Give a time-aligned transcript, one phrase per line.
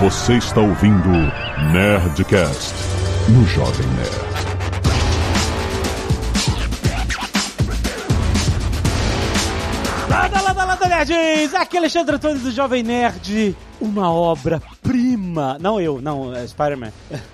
[0.00, 1.10] Você está ouvindo
[1.74, 2.72] Nerdcast
[3.28, 4.30] no Jovem Nerd.
[10.08, 11.54] Lada, lada, lada, nerds!
[11.54, 13.54] Aqui é Alexandre Antônio do Jovem Nerd.
[13.78, 14.10] Uma
[14.90, 15.56] obra-prima.
[15.60, 16.92] Não eu, não, é Spider-Man.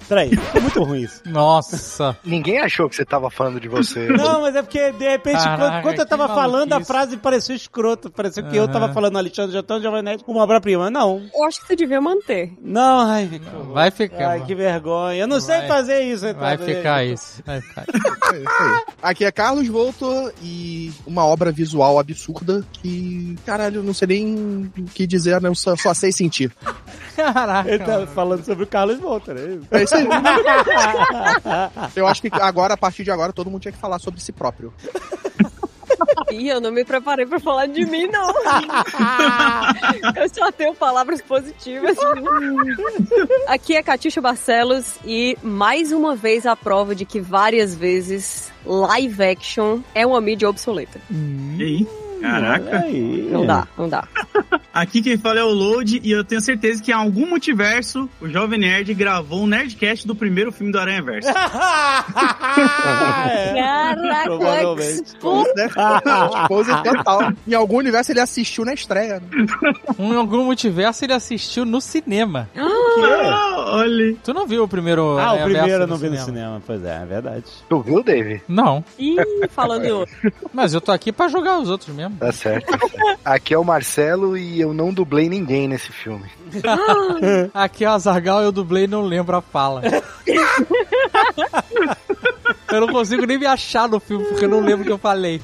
[0.08, 1.22] Peraí, foi muito ruim isso.
[1.26, 2.16] Nossa.
[2.24, 4.08] Ninguém achou que você tava falando de você.
[4.08, 7.56] Não, mas é porque, de repente, Caraca, quando, eu tava que falando, a frase pareceu
[7.56, 8.10] escroto.
[8.10, 10.90] Pareceu que eu tava falando Alexandre Antônio do Jovem Nerd, uma obra-prima.
[10.90, 12.52] Não, Eu acho que você devia manter.
[12.60, 13.72] não, ai, horror.
[13.72, 14.30] Vai ficar.
[14.30, 15.20] Ai, que vergonha.
[15.22, 15.68] Eu não sei Vai.
[15.68, 16.22] fazer isso.
[16.34, 16.64] Vai Ricardo.
[16.64, 17.42] ficar isso.
[17.44, 17.84] Vai ficar.
[17.86, 18.84] É isso.
[19.02, 24.70] Aqui é Carlos Voltor e uma obra visual absurda que, caralho, eu não sei nem
[24.78, 25.48] o que dizer, né?
[25.48, 26.52] Eu só, só sei sentir.
[27.46, 27.70] Caraca.
[27.70, 29.60] Ele tá falando sobre o Carlos Volta, né?
[29.70, 30.06] É isso aí.
[31.94, 34.32] Eu acho que agora, a partir de agora, todo mundo tinha que falar sobre si
[34.32, 34.72] próprio.
[36.30, 38.28] Ih, eu não me preparei pra falar de mim, não.
[40.16, 41.96] eu só tenho palavras positivas.
[43.46, 49.22] Aqui é Catixa Barcelos e mais uma vez a prova de que várias vezes live
[49.22, 51.00] action é uma mídia obsoleta.
[51.10, 52.05] E aí?
[52.30, 52.78] Caraca.
[52.78, 53.28] Aí.
[53.30, 54.04] Não dá, não dá.
[54.74, 58.28] Aqui quem fala é o Load e eu tenho certeza que em algum multiverso o
[58.28, 61.30] Jovem Nerd gravou um Nerdcast do primeiro filme do Aranha Verso.
[61.30, 61.32] É.
[63.56, 65.02] Caraca, Provavelmente.
[65.02, 65.68] expo- Né?
[66.48, 67.32] Pose total.
[67.46, 69.20] Em algum universo ele assistiu na estreia.
[69.20, 69.46] né?
[69.98, 72.48] Em algum multiverso ele assistiu no cinema.
[72.56, 74.14] Ah, olha.
[74.22, 76.62] Tu não viu o primeiro Ah, o Aranha primeiro eu não vi no cinema.
[76.66, 77.44] Pois é, é verdade.
[77.68, 78.42] Tu viu, Dave?
[78.48, 79.16] Não, Ih,
[79.50, 80.14] falando em outro.
[80.52, 82.15] mas eu tô aqui pra jogar os outros mesmo.
[82.18, 82.66] Tá certo.
[83.24, 86.30] Aqui é o Marcelo e eu não dublei ninguém nesse filme.
[87.52, 89.82] Aqui é o Azargal eu dublei e não lembro a fala.
[92.72, 94.98] eu não consigo nem me achar no filme porque eu não lembro o que eu
[94.98, 95.40] falei.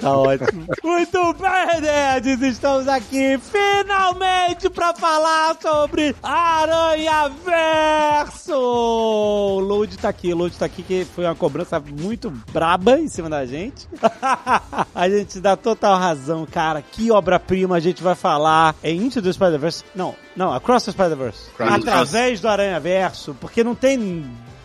[0.00, 0.66] Tá ótimo.
[0.82, 2.42] Muito bem, nerds!
[2.42, 8.54] Estamos aqui finalmente pra falar sobre Aranha Verso!
[8.54, 13.08] O Load tá aqui, o Load tá aqui que foi uma cobrança muito braba em
[13.08, 13.88] cima da gente.
[14.94, 16.82] a gente dá total razão, cara.
[16.82, 19.84] Que obra-prima a gente vai falar em Into the Spider-Verse.
[19.94, 21.50] Não, não, Across the Spider-Verse.
[21.58, 24.24] Através do Aranha Verso, porque não tem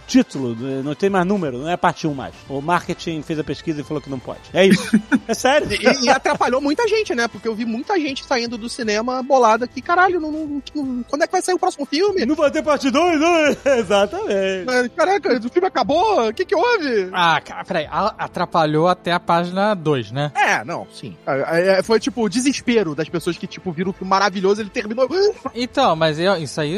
[0.10, 2.34] título, não tem mais número, não é parte 1 mais.
[2.50, 4.40] O marketing fez a pesquisa e falou que não pode.
[4.54, 4.90] É isso.
[5.28, 5.68] É sério.
[5.80, 7.28] E, e atrapalhou muita gente, né?
[7.28, 11.22] Porque eu vi muita gente saindo do cinema bolada que, caralho, não, não- não- quando
[11.24, 12.26] é que vai sair o próximo filme?
[12.26, 13.46] Não vai ter parte 2, não?
[13.78, 14.70] Exatamente.
[14.70, 16.28] É, Caraca, o filme acabou?
[16.30, 17.10] O que que houve?
[17.14, 17.88] Ah, cara, peraí.
[18.18, 20.32] Atrapalhou até a página 2, né?
[20.36, 21.16] É, não, sim.
[21.26, 24.70] É, é, foi tipo o desespero das pessoas que, tipo, viram o filme maravilhoso, ele
[24.70, 25.08] terminou.
[25.54, 26.78] Então, mas eu- isso aí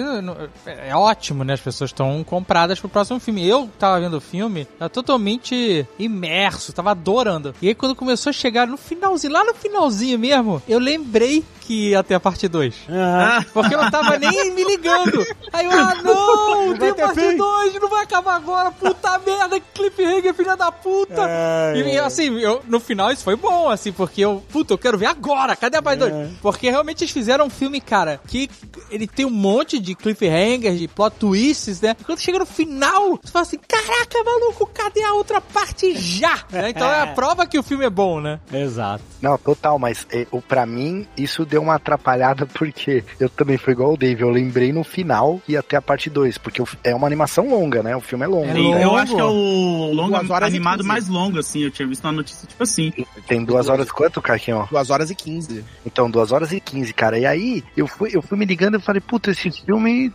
[0.66, 1.54] é é ótimo, né?
[1.54, 3.48] As pessoas estão compradas pro próximo filme.
[3.48, 7.56] Eu tava vendo o filme, tava totalmente imerso, tava adorando.
[7.62, 11.90] E aí quando começou a chegar no finalzinho, lá no finalzinho mesmo, eu lembrei que
[11.92, 12.76] ia ter a parte 2.
[12.90, 15.26] Ah, Porque eu não tava nem me ligando.
[15.54, 17.38] Aí eu, ah não, Não tem parte fim.
[17.38, 21.26] 2, não vai acabar agora, puta merda, que cliffhanger, filha da puta.
[21.30, 24.78] É, E, e, assim, eu, no final isso foi bom, assim, porque eu, puta, eu
[24.78, 26.14] quero ver agora, cadê a parte 2?
[26.14, 26.30] É.
[26.42, 28.50] Porque realmente eles fizeram um filme, cara, que
[28.90, 31.96] ele tem um monte de cliffhangers, de plot twists, né?
[32.00, 36.38] E quando chega no final, você fala assim, caraca, maluco, cadê a outra parte já?
[36.52, 36.72] Né?
[36.82, 38.40] Então é a prova que o filme é bom, né?
[38.52, 39.04] Exato.
[39.22, 43.74] Não, total, mas é, o, pra mim isso deu uma atrapalhada porque eu também fui
[43.74, 44.22] igual o Dave.
[44.22, 47.96] Eu lembrei no final e até a parte 2, porque é uma animação longa, né?
[47.96, 48.48] O filme é longo.
[48.48, 48.78] É E longo.
[48.78, 50.88] eu acho que é o longa Duas horas e animado 15.
[50.88, 51.64] mais longo, assim.
[51.64, 52.92] Eu tinha visto uma notícia tipo assim.
[53.28, 54.68] Tem duas horas quanto, Carquinho?
[54.72, 55.64] 2 horas e 15.
[55.86, 57.18] Então, duas horas e quinze, cara.
[57.18, 60.12] E aí, eu fui, eu fui me ligando e falei, puta, esse filme,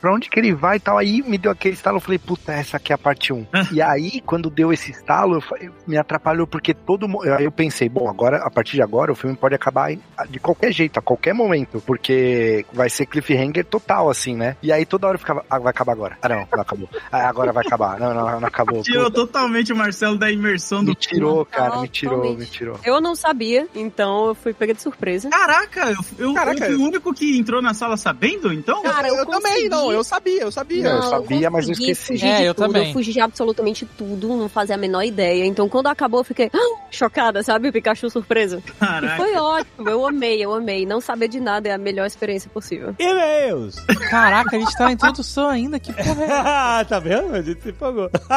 [0.00, 0.98] pra onde que ele vai e tal?
[0.98, 3.46] Aí me deu aquele estalo, eu falei, puta, essa aqui é a parte 1.
[3.72, 7.30] e aí, quando deu esse estalo, eu me atrapalhou, porque todo mundo.
[7.32, 9.90] Aí eu pensei, bom, agora, a partir de agora, o filme pode acabar
[10.28, 14.56] de qualquer jeito, a qualquer momento, porque vai ser cliffhanger total, assim, né?
[14.62, 16.18] E aí toda hora eu ficava, ah, vai acabar agora.
[16.22, 16.88] Ah, não, não acabou.
[17.10, 17.98] Ah, agora vai acabar.
[17.98, 18.82] Não, não, não acabou.
[18.82, 22.78] Tirou Puta, totalmente o Marcelo da imersão do me tirou, cara, me tirou, me tirou.
[22.84, 25.28] Eu não sabia, então eu fui pega de surpresa.
[25.30, 26.60] Caraca, eu, eu, Caraca.
[26.60, 28.82] eu fui o único que entrou na sala sabendo, então?
[28.82, 30.82] Cara, eu eu também, não, eu sabia, eu sabia.
[30.82, 32.12] Não, eu sabia, mas eu esqueci.
[32.12, 32.86] Fugir É, de eu tudo, também.
[32.88, 35.44] Eu fugi de absolutamente tudo, não fazia a menor ideia.
[35.46, 36.58] Então quando acabou, eu fiquei "Ah!"
[36.90, 37.68] chocada, sabe?
[37.68, 38.62] O Pikachu surpresa.
[38.66, 39.16] E Caraca.
[39.16, 40.86] foi ótimo, eu amei, eu amei.
[40.86, 42.94] Não saber de nada é a melhor experiência possível.
[42.98, 43.76] E-mails.
[44.10, 46.84] Caraca, a gente tá na introdução ainda, que porra é essa?
[46.88, 47.34] tá vendo?
[47.34, 48.10] A gente se empolgou.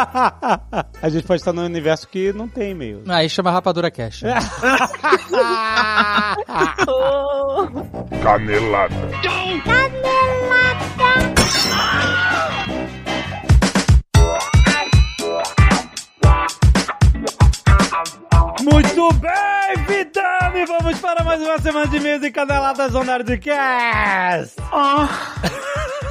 [1.01, 3.03] a gente pode estar num universo que não tem e-mail.
[3.07, 4.23] Aí chama Rapadura Cash.
[6.87, 7.67] Oh.
[8.23, 8.95] Canelada.
[18.71, 24.55] Muito bem, Vidame, vamos para mais uma semana de mesa e caneladas on Nerdcast.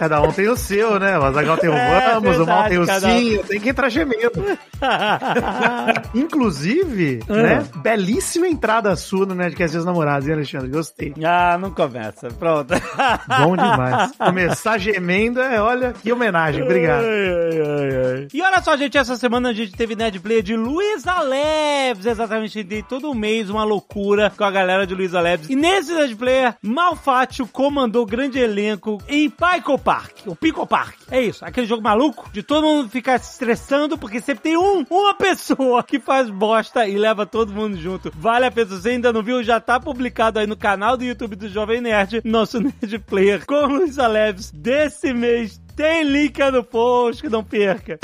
[0.00, 1.18] Cada um tem o seu, né?
[1.18, 3.18] O Azagal tem o É, vamos, o Mal tem o verdade, um.
[3.18, 4.58] sim, eu tenho que entrar gemendo.
[6.14, 7.34] Inclusive, Ah.
[7.34, 7.64] né?
[7.76, 10.68] Belíssima entrada sua no Nerdcast dos Namorados, hein, Alexandre?
[10.70, 11.12] Gostei.
[11.22, 12.28] ah, não começa.
[12.30, 12.72] Pronto.
[13.44, 14.12] Bom demais.
[14.16, 16.62] Começar gemendo é, olha, que homenagem.
[16.62, 17.04] Obrigado.
[17.04, 18.28] Ai, ai, ai.
[18.32, 22.06] E olha só, gente, essa semana a gente teve Nerd Player de Luísa Leves.
[22.06, 25.50] Exatamente, tem todo mês uma loucura com a galera de Luísa Leves.
[25.50, 30.18] E nesse Nerd Player, Malfátio comandou grande elenco em Pico Park.
[30.24, 30.94] O Pico Park.
[31.10, 34.86] É isso, aquele jogo maluco de todo mundo ficar se estressando porque sempre tem um,
[34.88, 38.12] uma pessoa que faz bosta e leva todo mundo junto.
[38.14, 41.02] Vale a pena, se você ainda não viu, já tá publicado aí no canal do
[41.02, 45.60] YouTube do Jovem Nerd, nosso Nerd Player com Luísa Leves desse mês.
[45.74, 47.98] Tem link no post, que não perca.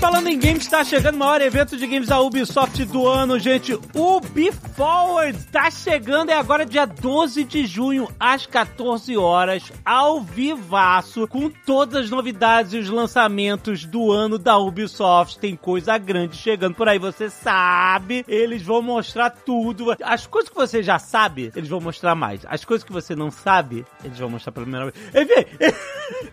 [0.00, 3.78] Falando em games, tá chegando o maior evento de games da Ubisoft do ano, gente.
[3.94, 11.28] Ubi Forward tá chegando, é agora dia 12 de junho, às 14 horas, ao vivaço,
[11.28, 15.38] com todas as novidades e os lançamentos do ano da Ubisoft.
[15.38, 18.24] Tem coisa grande chegando por aí, você sabe.
[18.26, 19.94] Eles vão mostrar tudo.
[20.02, 22.40] As coisas que você já sabe, eles vão mostrar mais.
[22.48, 24.96] As coisas que você não sabe, eles vão mostrar pela primeira vez.
[25.14, 25.74] Enfim,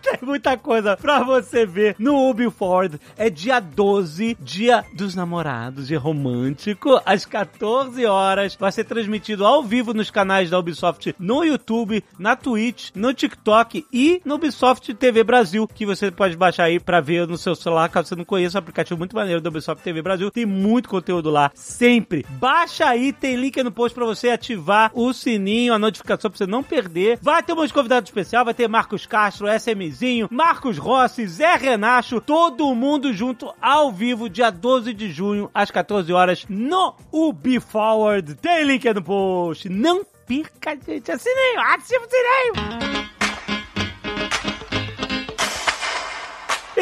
[0.00, 2.98] tem muita coisa pra você ver no Ubi Forward.
[3.14, 8.56] É dia 12, dia dos namorados, dia romântico, às 14 horas.
[8.58, 13.86] Vai ser transmitido ao vivo nos canais da Ubisoft no YouTube, na Twitch, no TikTok
[13.92, 17.88] e no Ubisoft TV Brasil, que você pode baixar aí pra ver no seu celular,
[17.88, 20.30] caso você não conheça, um aplicativo muito maneiro do Ubisoft TV Brasil.
[20.30, 22.24] Tem muito conteúdo lá, sempre.
[22.30, 26.46] Baixa aí, tem link no post pra você ativar o sininho, a notificação pra você
[26.46, 27.18] não perder.
[27.20, 31.56] Vai ter um monte de convidado especial, vai ter Marcos Castro, SMzinho, Marcos Rossi, Zé
[31.56, 37.60] Renacho, todo mundo junto ao vivo, dia 12 de junho, às 14 horas, no Ubi
[37.60, 38.34] Forward.
[38.36, 39.68] Tem link no post.
[39.68, 41.10] Não perca, gente.
[41.10, 43.07] Assininho, ativa o sininho.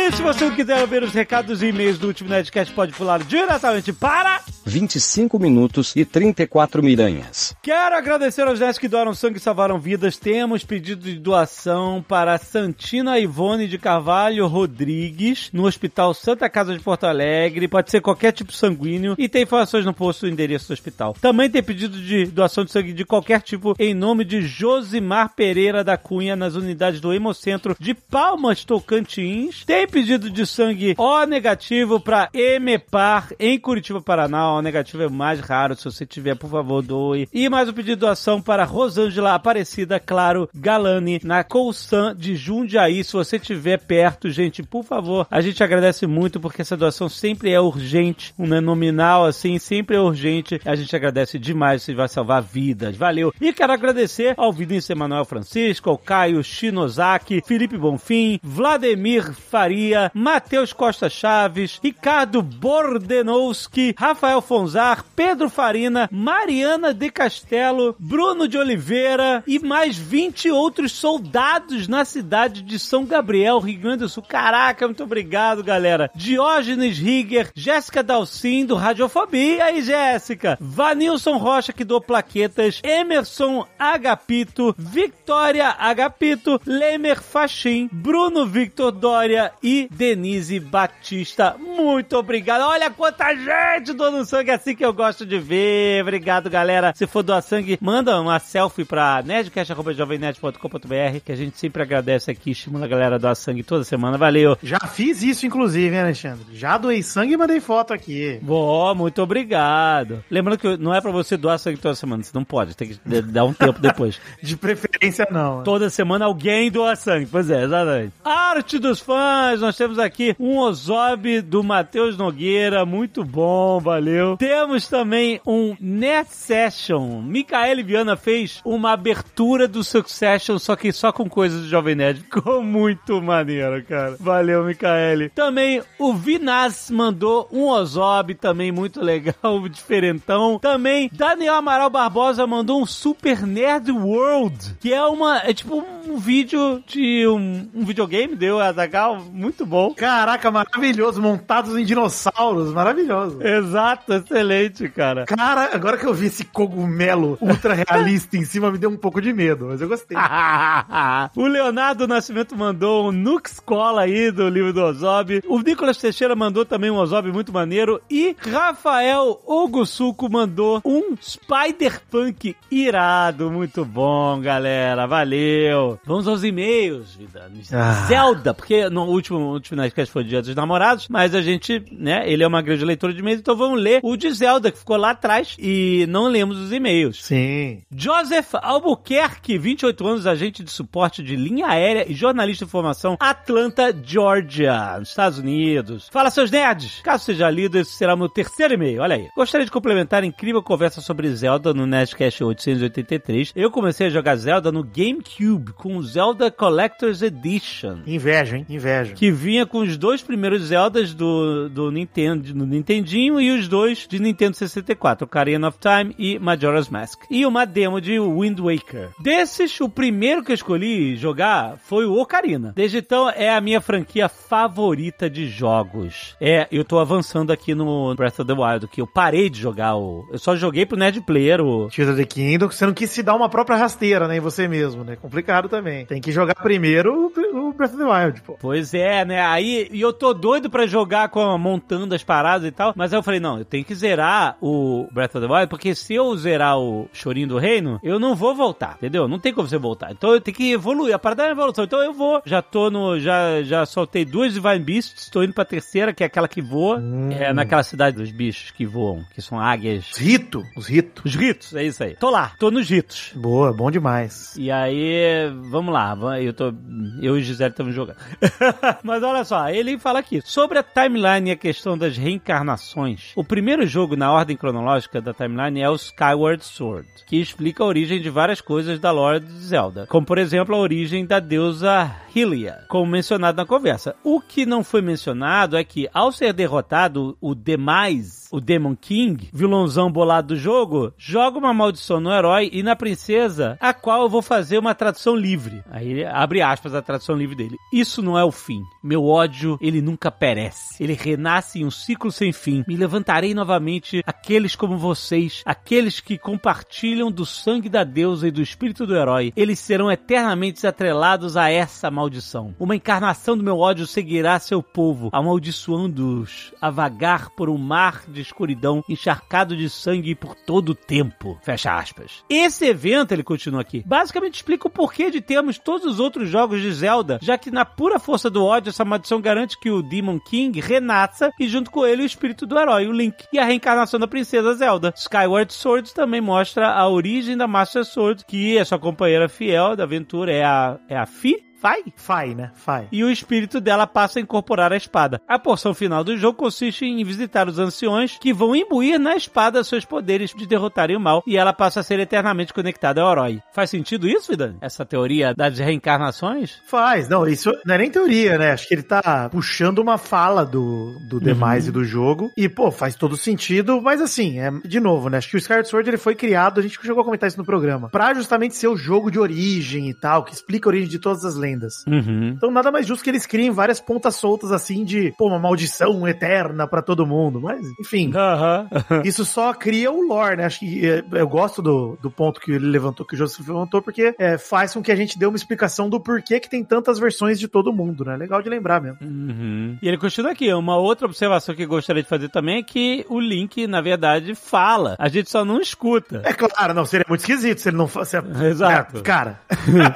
[0.06, 3.24] E se você não quiser ver os recados e e-mails do último Nerdcast, pode pular
[3.24, 4.40] diretamente para...
[4.64, 7.54] 25 minutos e 34 miranhas.
[7.62, 10.16] Quero agradecer aos nerds que doaram sangue e salvaram vidas.
[10.16, 16.82] Temos pedido de doação para Santina Ivone de Carvalho Rodrigues, no Hospital Santa Casa de
[16.82, 17.68] Porto Alegre.
[17.68, 21.14] Pode ser qualquer tipo sanguíneo e tem informações no post do endereço do hospital.
[21.20, 25.84] Também tem pedido de doação de sangue de qualquer tipo em nome de Josimar Pereira
[25.84, 29.64] da Cunha nas unidades do Hemocentro de Palmas Tocantins.
[29.64, 34.52] Tem pedido de sangue O negativo para Emepar em Curitiba, Paraná.
[34.52, 35.74] O negativo é mais raro.
[35.74, 37.26] Se você tiver, por favor, doe.
[37.32, 43.02] E mais um pedido de doação para Rosângela Aparecida, claro, Galani, na Colsan de Jundiaí.
[43.02, 47.52] Se você estiver perto, gente, por favor, a gente agradece muito porque essa doação sempre
[47.52, 48.34] é urgente.
[48.38, 50.60] Um né, nominal assim, sempre é urgente.
[50.66, 51.82] A gente agradece demais.
[51.82, 52.96] Você vai salvar vidas.
[52.96, 53.32] Valeu.
[53.40, 60.72] E quero agradecer ao Vinícius Emanuel Francisco, ao Caio Shinozaki, Felipe Bonfim, Vladimir Faria, Matheus
[60.72, 69.58] Costa Chaves, Ricardo Bordenowski, Rafael Fonzar, Pedro Farina, Mariana de Castelo, Bruno de Oliveira e
[69.58, 74.22] mais 20 outros soldados na cidade de São Gabriel, Rio Grande do Sul.
[74.22, 76.10] Caraca, muito obrigado, galera.
[76.14, 79.72] Diógenes Rigger, Jéssica Dalcin, do Radiofobia.
[79.72, 80.56] E Jéssica?
[80.60, 89.75] Vanilson Rocha, que doou plaquetas, Emerson Agapito, Victoria Agapito, Lemer Fachim, Bruno Victor Dória e
[89.90, 91.56] Denise Batista.
[91.58, 92.62] Muito obrigado.
[92.62, 96.02] Olha quanta gente doando sangue assim que eu gosto de ver.
[96.02, 96.92] Obrigado, galera.
[96.94, 102.50] Se for doar sangue, manda uma selfie pra nerdcast.jovemnerd.com.br que a gente sempre agradece aqui,
[102.52, 104.16] estimula a galera a doar sangue toda semana.
[104.16, 104.56] Valeu.
[104.62, 106.46] Já fiz isso, inclusive, hein, Alexandre?
[106.52, 108.38] Já doei sangue e mandei foto aqui.
[108.42, 110.24] Boa, muito obrigado.
[110.30, 113.22] Lembrando que não é pra você doar sangue toda semana, você não pode, tem que
[113.22, 114.20] dar um tempo depois.
[114.42, 115.62] De preferência, não.
[115.62, 117.26] Toda semana alguém doa sangue.
[117.26, 118.12] Pois é, exatamente.
[118.24, 124.36] Arte dos fãs, nós temos aqui um Ozob do Matheus Nogueira, muito bom, valeu.
[124.36, 127.20] Temos também um Net Session.
[127.20, 132.20] Micaele Viana fez uma abertura do Succession, só que só com coisas do Jovem Nerd.
[132.30, 134.16] Ficou muito maneiro, cara.
[134.20, 135.30] Valeu, Micaele.
[135.30, 139.34] Também o Vinaz mandou um Ozob, também muito legal,
[139.68, 140.60] diferentão.
[140.60, 145.38] Também Daniel Amaral Barbosa mandou um Super Nerd World, que é uma.
[145.38, 149.94] É tipo um vídeo de um, um videogame, deu Azagal, muito bom.
[149.94, 151.22] Caraca, maravilhoso.
[151.22, 153.42] Montados em dinossauros, maravilhoso.
[153.42, 155.24] Exato, excelente, cara.
[155.24, 159.20] Cara, agora que eu vi esse cogumelo ultra realista em cima, me deu um pouco
[159.20, 160.16] de medo, mas eu gostei.
[161.36, 165.42] o Leonardo Nascimento mandou um Nux Cola aí do livro do Ozob.
[165.46, 168.00] O Nicolas Teixeira mandou também um Ozob muito maneiro.
[168.10, 173.50] E Rafael Ogusuco mandou um Spider-Punk irado.
[173.50, 175.06] Muito bom, galera.
[175.06, 175.98] Valeu.
[176.04, 177.50] Vamos aos e-mails, vida.
[177.72, 177.92] Ah.
[178.06, 182.42] Zelda, porque no último, último Nerdcast foi Dia dos Namorados, mas a gente, né, ele
[182.42, 185.10] é uma grande leitora de e-mails, então vamos ler o de Zelda, que ficou lá
[185.10, 187.24] atrás, e não lemos os e-mails.
[187.24, 187.82] Sim.
[187.94, 193.94] Joseph Albuquerque, 28 anos, agente de suporte de linha aérea e jornalista de informação, Atlanta,
[194.02, 196.08] Georgia, nos Estados Unidos.
[196.10, 197.00] Fala, seus nerds!
[197.02, 199.28] Caso seja lido, esse será o meu terceiro e-mail, olha aí.
[199.36, 203.52] Gostaria de complementar a incrível conversa sobre Zelda no Nerdcast 883.
[203.54, 207.98] Eu comecei a jogar Zelda no GameCube com o Zelda Collector's Edition.
[208.06, 208.66] Inveja, hein?
[208.68, 209.14] Inveja.
[209.14, 214.06] Que vinha com os dois primeiros Zeldas do, do Nintendo, no Nintendinho e os dois
[214.08, 217.22] de Nintendo 64, Ocarina of Time e Majora's Mask.
[217.30, 219.10] E uma demo de Wind Waker.
[219.20, 222.72] Desses, o primeiro que eu escolhi jogar foi o Ocarina.
[222.74, 226.36] Desde então, é a minha franquia favorita de jogos.
[226.40, 229.96] É, eu tô avançando aqui no Breath of the Wild, que eu parei de jogar
[229.96, 230.26] o...
[230.30, 231.88] Eu só joguei pro Nerd Player o...
[231.88, 234.40] Tears of the Kingdom, que você não quis se dar uma própria rasteira, né, em
[234.40, 235.16] você mesmo, né?
[235.16, 236.06] Complicado também.
[236.06, 238.56] Tem que jogar primeiro o o Breath of the Wild, pô.
[238.60, 239.40] Pois é, né?
[239.40, 243.18] Aí, e eu tô doido pra jogar com montando as paradas e tal, mas aí
[243.18, 246.36] eu falei, não, eu tenho que zerar o Breath of the Wild, porque se eu
[246.36, 249.28] zerar o Chorinho do Reino, eu não vou voltar, entendeu?
[249.28, 250.12] Não tem como você voltar.
[250.12, 251.84] Então eu tenho que evoluir, a parada é a evolução.
[251.84, 255.64] Então eu vou, já tô no, já, já soltei duas Divine Beasts, tô indo pra
[255.64, 259.60] terceira, que é aquela que voa, é naquela cidade dos bichos que voam, que são
[259.60, 260.10] águias.
[260.12, 261.24] Os ritos, os ritos.
[261.24, 262.14] Os ritos, é isso aí.
[262.16, 263.32] Tô lá, tô nos ritos.
[263.34, 264.56] Boa, bom demais.
[264.56, 266.72] E aí, vamos lá, eu tô.
[267.20, 268.18] Eu e Gisele estamos jogando.
[269.06, 273.30] Mas olha só, ele fala aqui sobre a timeline e a questão das reencarnações.
[273.36, 277.86] O primeiro jogo na ordem cronológica da timeline é o Skyward Sword, que explica a
[277.86, 282.16] origem de várias coisas da lore de Zelda, como por exemplo a origem da deusa
[282.34, 284.16] Hylia, como mencionado na conversa.
[284.24, 289.48] O que não foi mencionado é que ao ser derrotado o Demais, o Demon King,
[289.52, 294.28] vilãozão bolado do jogo, joga uma maldição no herói e na princesa, a qual eu
[294.28, 295.82] vou fazer uma tradução livre.
[295.90, 297.76] Aí abre aspas a tradução livre dele.
[297.92, 298.82] Isso não é o fim.
[299.06, 301.00] Meu ódio, ele nunca perece.
[301.00, 302.84] Ele renasce em um ciclo sem fim.
[302.88, 308.60] Me levantarei novamente aqueles como vocês, aqueles que compartilham do sangue da deusa e do
[308.60, 309.52] espírito do herói.
[309.54, 312.74] Eles serão eternamente atrelados a essa maldição.
[312.80, 318.40] Uma encarnação do meu ódio seguirá seu povo, amaldiçoando-os a vagar por um mar de
[318.40, 321.56] escuridão encharcado de sangue por todo o tempo.
[321.62, 322.42] Fecha aspas.
[322.50, 326.80] Esse evento, ele continua aqui, basicamente explica o porquê de termos todos os outros jogos
[326.80, 330.40] de Zelda, já que na pura força do ódio, essa maldição garante que o Demon
[330.40, 334.18] King renasça e junto com ele o espírito do herói, o Link, e a reencarnação
[334.18, 335.12] da princesa Zelda.
[335.14, 340.04] Skyward Sword também mostra a origem da Master Sword, que é sua companheira fiel da
[340.04, 341.62] aventura, é a, é a Fi?
[341.86, 342.02] Fai?
[342.16, 342.72] Fai, né?
[342.74, 343.06] Fai.
[343.12, 345.40] e o espírito dela passa a incorporar a espada.
[345.46, 349.84] A porção final do jogo consiste em visitar os anciões que vão imbuir na espada
[349.84, 353.60] seus poderes de derrotarem o mal e ela passa a ser eternamente conectada ao herói.
[353.72, 354.78] Faz sentido isso, Vidani?
[354.80, 356.80] Essa teoria das reencarnações?
[356.88, 358.72] Faz, não, isso não é nem teoria, né?
[358.72, 362.50] Acho que ele tá puxando uma fala do, do Demais e do jogo.
[362.56, 365.38] E, pô, faz todo sentido, mas assim, é, de novo, né?
[365.38, 367.64] Acho que o Skyward Sword ele foi criado, a gente chegou a comentar isso no
[367.64, 371.20] programa, pra justamente ser o jogo de origem e tal, que explica a origem de
[371.20, 371.75] todas as lendas.
[372.06, 372.54] Uhum.
[372.56, 376.26] Então nada mais justo que eles criem várias pontas soltas assim de, pô, uma maldição
[376.26, 377.60] eterna pra todo mundo.
[377.60, 378.88] Mas, enfim, Aham.
[379.24, 380.64] isso só cria o lore, né?
[380.64, 384.02] Acho que é, eu gosto do, do ponto que ele levantou, que o Joseph levantou,
[384.02, 387.18] porque é, faz com que a gente dê uma explicação do porquê que tem tantas
[387.18, 388.36] versões de todo mundo, né?
[388.36, 389.18] Legal de lembrar mesmo.
[389.22, 389.98] Uhum.
[390.00, 390.72] E ele continua aqui.
[390.72, 394.54] Uma outra observação que eu gostaria de fazer também é que o Link, na verdade,
[394.54, 395.16] fala.
[395.18, 396.42] A gente só não escuta.
[396.44, 398.36] É claro, não, seria muito esquisito se ele não fosse.
[398.64, 399.18] Exato.
[399.18, 399.60] É, cara.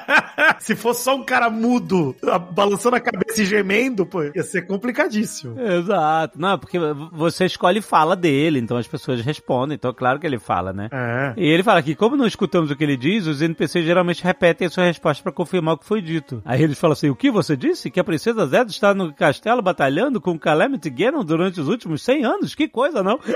[0.59, 4.63] se fosse só um cara mudo, a- balançando a cabeça e gemendo, pô, ia ser
[4.67, 5.59] complicadíssimo.
[5.61, 6.39] Exato.
[6.41, 6.79] Não, porque
[7.13, 9.77] você escolhe fala dele, então as pessoas respondem.
[9.77, 10.89] Então é claro que ele fala, né?
[10.93, 11.33] É.
[11.37, 14.67] E ele fala que, como não escutamos o que ele diz, os NPCs geralmente repetem
[14.67, 16.43] a sua resposta pra confirmar o que foi dito.
[16.45, 17.91] Aí eles falam assim: o que você disse?
[17.91, 22.25] Que a princesa Zelda está no castelo batalhando com Calamity Ganon durante os últimos 100
[22.25, 22.55] anos?
[22.55, 23.19] Que coisa, não?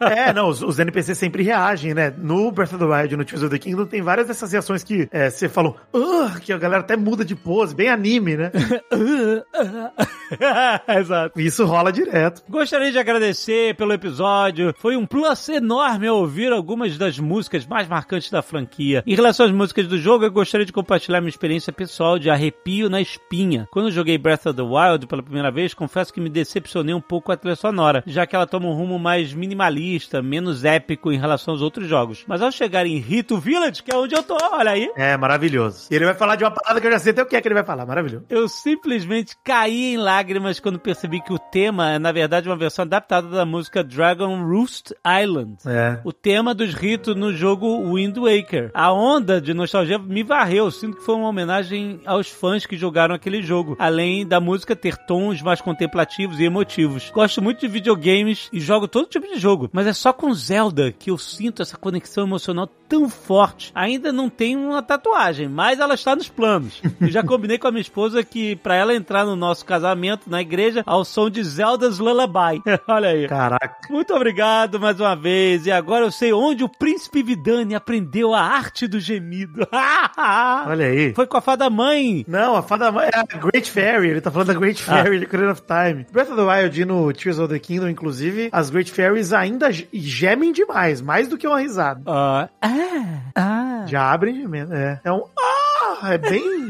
[0.00, 2.12] É, não, os, os NPCs sempre reagem, né?
[2.16, 5.08] No Breath of the Wild, no Tears of the Kingdom, tem várias dessas reações que
[5.10, 8.52] é, você falou, "Ah", que a galera até muda de pose, bem anime, né?
[11.00, 11.40] Exato.
[11.40, 12.44] Isso rola direto.
[12.48, 14.72] Gostaria de agradecer pelo episódio.
[14.78, 19.02] Foi um plus enorme ouvir algumas das músicas mais marcantes da franquia.
[19.04, 22.88] Em relação às músicas do jogo, eu gostaria de compartilhar minha experiência pessoal de arrepio
[22.88, 23.66] na espinha.
[23.72, 27.00] Quando eu joguei Breath of the Wild pela primeira vez, confesso que me decepcionei um
[27.00, 31.10] pouco com a trilha sonora, já que ela toma um rumo mais minimalista, menos épico
[31.10, 32.24] em relação aos outros jogos.
[32.28, 35.88] Mas ao chegar em Rito Village, que é onde eu tô, olha aí, É, maravilhoso.
[35.90, 37.42] E ele vai falar de uma parada que eu já sei até o que é
[37.42, 37.86] que ele vai falar.
[37.86, 38.24] Maravilhoso.
[38.28, 42.84] Eu simplesmente caí em lágrimas quando percebi que o tema é, na verdade, uma versão
[42.84, 45.56] adaptada da música Dragon Roost Island.
[45.66, 46.00] É.
[46.04, 48.70] O tema dos ritos no jogo Wind Waker.
[48.74, 50.70] A onda de nostalgia me varreu.
[50.70, 53.76] Sinto que foi uma homenagem aos fãs que jogaram aquele jogo.
[53.78, 57.10] Além da música ter tons mais contemplativos e emotivos.
[57.10, 59.68] Gosto muito de videogames e jogo todo tipo de jogo.
[59.72, 63.70] Mas é só com Zelda que eu sinto essa conexão emocional tão forte.
[63.74, 66.82] Ainda não tenho uma tatuagem, mas ela está nos planos.
[67.00, 70.40] Eu já combinei com a minha esposa que pra ela entrar no nosso casamento na
[70.40, 72.60] igreja ao som de Zelda's Lullaby.
[72.88, 73.28] Olha aí.
[73.28, 73.76] Caraca.
[73.88, 75.64] Muito obrigado mais uma vez.
[75.64, 79.66] E agora eu sei onde o príncipe Vidani aprendeu a arte do gemido.
[80.66, 81.14] Olha aí.
[81.14, 82.24] Foi com a fada mãe.
[82.26, 84.08] Não, a fada é a Great Fairy.
[84.08, 86.06] Ele tá falando da Great Fairy de Ocarina of Time.
[86.12, 89.70] Breath of the Wild e no Tears of the Kingdom, inclusive, as Great Fairies ainda
[89.70, 92.02] ge- gemem demais, mais do que uma risada.
[92.06, 93.84] Ah, ah, ah.
[93.86, 95.00] Já abrem gemendo, é.
[95.04, 95.59] É um ah,
[96.04, 96.68] é bem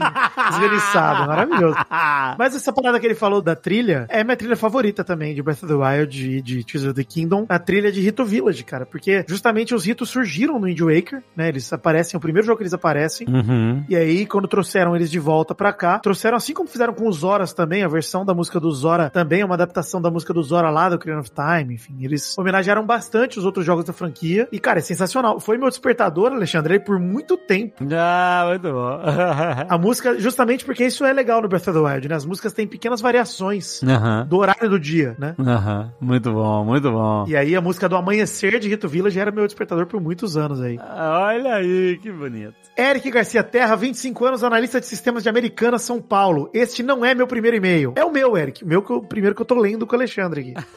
[0.50, 1.76] esganiçado, maravilhoso.
[2.38, 5.62] Mas essa parada que ele falou da trilha é minha trilha favorita também de Breath
[5.62, 8.86] of the Wild e de Tears of the Kingdom, a trilha de Rito Village, cara,
[8.86, 11.48] porque justamente os ritos surgiram no Wind Waker, né?
[11.48, 13.26] Eles aparecem, o primeiro jogo que eles aparecem.
[13.28, 13.84] Uhum.
[13.88, 17.18] E aí, quando trouxeram eles de volta pra cá, trouxeram assim como fizeram com os
[17.18, 20.42] Zoras também, a versão da música do Zora também é uma adaptação da música do
[20.42, 24.48] Zora lá do Ocarina of Time, enfim, eles homenagearam bastante os outros jogos da franquia.
[24.50, 25.40] E, cara, é sensacional.
[25.40, 27.84] Foi meu despertador, Alexandre, por muito tempo.
[27.92, 29.00] Ah, muito bom.
[29.68, 32.14] A música, justamente porque isso é legal no Breath of the Wild, né?
[32.14, 33.80] As músicas têm pequenas variações
[34.28, 35.34] do horário do dia, né?
[36.00, 37.24] Muito bom, muito bom.
[37.28, 40.60] E aí a música do Amanhecer de Rito Village era meu despertador por muitos anos
[40.60, 40.78] aí.
[40.78, 42.54] Olha aí, que bonito.
[42.78, 46.48] Eric Garcia Terra, 25 anos, analista de sistemas de Americana, São Paulo.
[46.54, 47.92] Este não é meu primeiro e-mail.
[47.96, 48.64] É o meu, Eric.
[48.64, 50.54] O meu que eu- primeiro que eu tô lendo com o Alexandre aqui.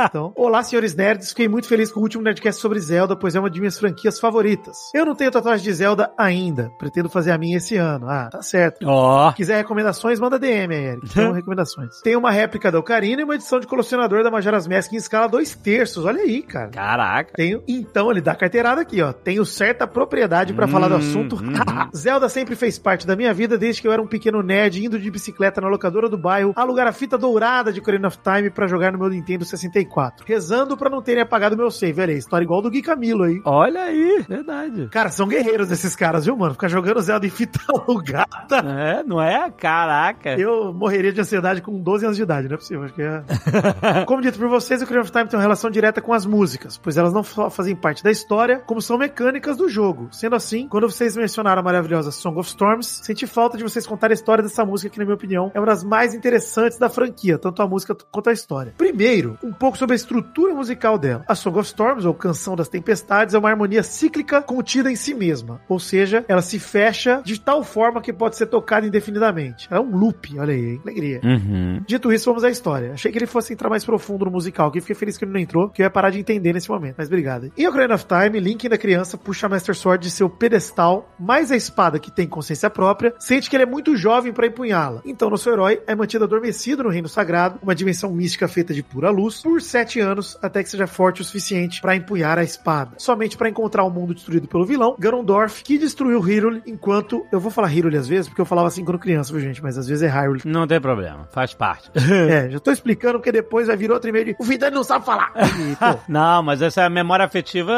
[0.00, 1.30] Então, olá, senhores nerds.
[1.30, 4.18] Fiquei muito feliz com o último Nerdcast sobre Zelda, pois é uma de minhas franquias
[4.20, 4.76] favoritas.
[4.94, 6.70] Eu não tenho tatuagem de Zelda ainda.
[6.78, 8.08] Pretendo fazer a minha esse ano.
[8.08, 8.86] Ah, tá certo.
[8.86, 9.30] Ó.
[9.30, 11.06] Se quiser recomendações, manda DM aí, Eric.
[11.10, 12.00] Então, recomendações.
[12.02, 15.28] Tem uma réplica da Ocarina e uma edição de colecionador da Majora's Mask em escala
[15.28, 16.04] 2 terços.
[16.04, 16.68] Olha aí, cara.
[16.68, 17.32] Caraca.
[17.34, 19.12] Tenho, então, ele dá carteirada aqui, ó.
[19.12, 21.36] Tenho certa propriedade pra falar do Hum, assunto.
[21.36, 21.52] hum.
[21.96, 24.98] Zelda sempre fez parte da minha vida desde que eu era um pequeno nerd indo
[24.98, 28.66] de bicicleta na locadora do bairro alugar a fita dourada de Ocarina of Time pra
[28.66, 30.24] jogar no meu Nintendo 64.
[30.26, 32.00] Rezando pra não terem apagado meu save.
[32.00, 33.40] Olha aí, história igual do Gui Camilo aí.
[33.44, 34.88] Olha aí, verdade.
[34.90, 36.52] Cara, são guerreiros esses caras, viu, mano?
[36.54, 38.58] Ficar jogando Zelda em fita alugada.
[38.58, 39.50] É, não é?
[39.50, 40.38] Caraca.
[40.38, 42.84] Eu morreria de ansiedade com 12 anos de idade, não é possível.
[42.84, 43.22] Acho que é...
[44.06, 46.78] Como dito por vocês, o Ocarina of Time tem uma relação direta com as músicas,
[46.78, 50.08] pois elas não só fazem parte da história, como são mecânicas do jogo.
[50.12, 54.10] Sendo assim, quando vocês mencionaram a maravilhosa Song of Storms, senti falta de vocês contar
[54.10, 57.38] a história dessa música, que na minha opinião é uma das mais interessantes da franquia,
[57.38, 58.74] tanto a música quanto a história.
[58.76, 61.24] Primeiro, um pouco sobre a estrutura musical dela.
[61.28, 65.14] A Song of Storms, ou Canção das Tempestades, é uma harmonia cíclica contida em si
[65.14, 69.68] mesma, ou seja, ela se fecha de tal forma que pode ser tocada indefinidamente.
[69.70, 70.80] É um loop, olha aí, hein?
[70.82, 71.20] alegria.
[71.22, 71.82] Uhum.
[71.86, 72.92] Dito isso, vamos à história.
[72.92, 75.40] Achei que ele fosse entrar mais profundo no musical, que fiquei feliz que ele não
[75.40, 77.52] entrou, que eu ia parar de entender nesse momento, mas obrigado.
[77.56, 81.52] Em Ocarina of Time, Link ainda criança puxa a Master Sword de seu pedestal, mais
[81.52, 85.02] a espada que tem consciência própria, sente que ele é muito jovem para empunhá-la.
[85.04, 89.10] Então, nosso herói é mantido adormecido no Reino Sagrado, uma dimensão mística feita de pura
[89.10, 92.92] luz, por sete anos, até que seja forte o suficiente para empunhar a espada.
[92.96, 97.17] Somente para encontrar o mundo destruído pelo vilão, Ganondorf, que destruiu Hyrule, enquanto...
[97.30, 99.62] Eu vou falar Hyrule às vezes, porque eu falava assim quando criança, viu gente?
[99.62, 100.42] Mas às vezes é Hyrule.
[100.44, 101.90] Não tem problema, faz parte.
[102.28, 105.04] É, já tô explicando porque depois vai vir outro e-mail de o Vidani não sabe
[105.04, 105.32] falar.
[105.58, 107.72] E, Não, mas essa memória afetiva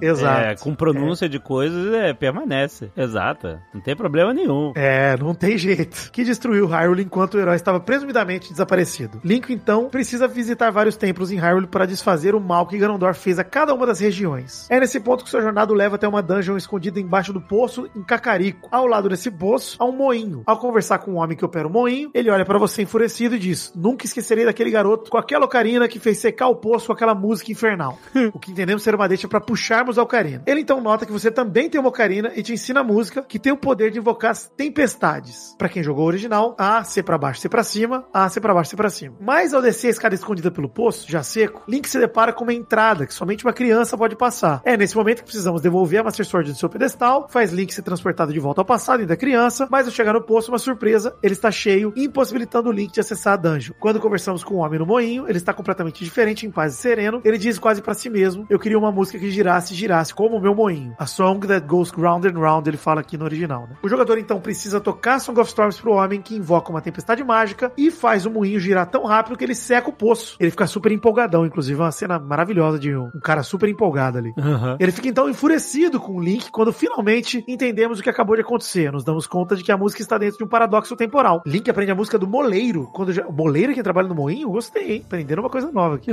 [0.00, 0.40] Exato.
[0.40, 2.90] é, com pronúncia de coisas é, permanece.
[2.96, 3.62] Exata.
[3.72, 4.72] Não tem problema nenhum.
[4.74, 6.10] É, não tem jeito.
[6.12, 9.20] Que destruiu Hyrule enquanto o herói estava presumidamente desaparecido.
[9.24, 13.38] Link, então, precisa visitar vários templos em Hyrule para desfazer o mal que Ganondorf fez
[13.38, 14.66] a cada uma das regiões.
[14.70, 17.88] É nesse ponto que sua jornada o leva até uma dungeon escondida embaixo do poço
[17.94, 18.67] em Cacarico.
[18.70, 20.42] Ao lado desse poço, há um moinho.
[20.46, 23.38] Ao conversar com o homem que opera o moinho, ele olha para você enfurecido e
[23.38, 27.14] diz: Nunca esquecerei daquele garoto com aquela ocarina que fez secar o poço com aquela
[27.14, 27.98] música infernal.
[28.32, 30.42] o que entendemos ser uma deixa para puxarmos a ocarina.
[30.46, 33.38] Ele então nota que você também tem uma ocarina e te ensina a música que
[33.38, 35.54] tem o poder de invocar as tempestades.
[35.56, 38.54] Para quem jogou o original, A, C pra baixo, C pra cima, A, C pra
[38.54, 39.16] baixo, C pra cima.
[39.20, 42.54] Mas ao descer a escada escondida pelo poço, já seco, Link se depara com uma
[42.54, 44.60] entrada que somente uma criança pode passar.
[44.64, 47.82] É nesse momento que precisamos devolver a Master Sword do seu pedestal, faz Link ser
[47.82, 51.34] transportado de volta ao passado, ainda criança, mas ao chegar no posto, uma surpresa, ele
[51.34, 53.74] está cheio, impossibilitando o Link de acessar a dungeon.
[53.78, 57.20] Quando conversamos com o homem no moinho, ele está completamente diferente, em paz e sereno.
[57.24, 60.36] Ele diz quase para si mesmo: Eu queria uma música que girasse e girasse, como
[60.36, 60.94] o meu moinho.
[60.98, 63.76] A song that goes round and round, ele fala aqui no original, né?
[63.82, 67.72] O jogador então precisa tocar Song of Storms pro homem, que invoca uma tempestade mágica
[67.76, 70.36] e faz o moinho girar tão rápido que ele seca o poço.
[70.40, 74.32] Ele fica super empolgadão, inclusive, uma cena maravilhosa de um, um cara super empolgado ali.
[74.80, 78.90] Ele fica então enfurecido com o Link quando finalmente entendemos o que acabou de acontecer.
[78.90, 81.42] Nos damos conta de que a música está dentro de um paradoxo temporal.
[81.46, 82.88] Link aprende a música do moleiro.
[82.92, 83.26] Quando já...
[83.26, 84.50] O moleiro que trabalha no moinho?
[84.50, 85.02] Gostei, hein?
[85.04, 86.10] Aprendendo uma coisa nova aqui.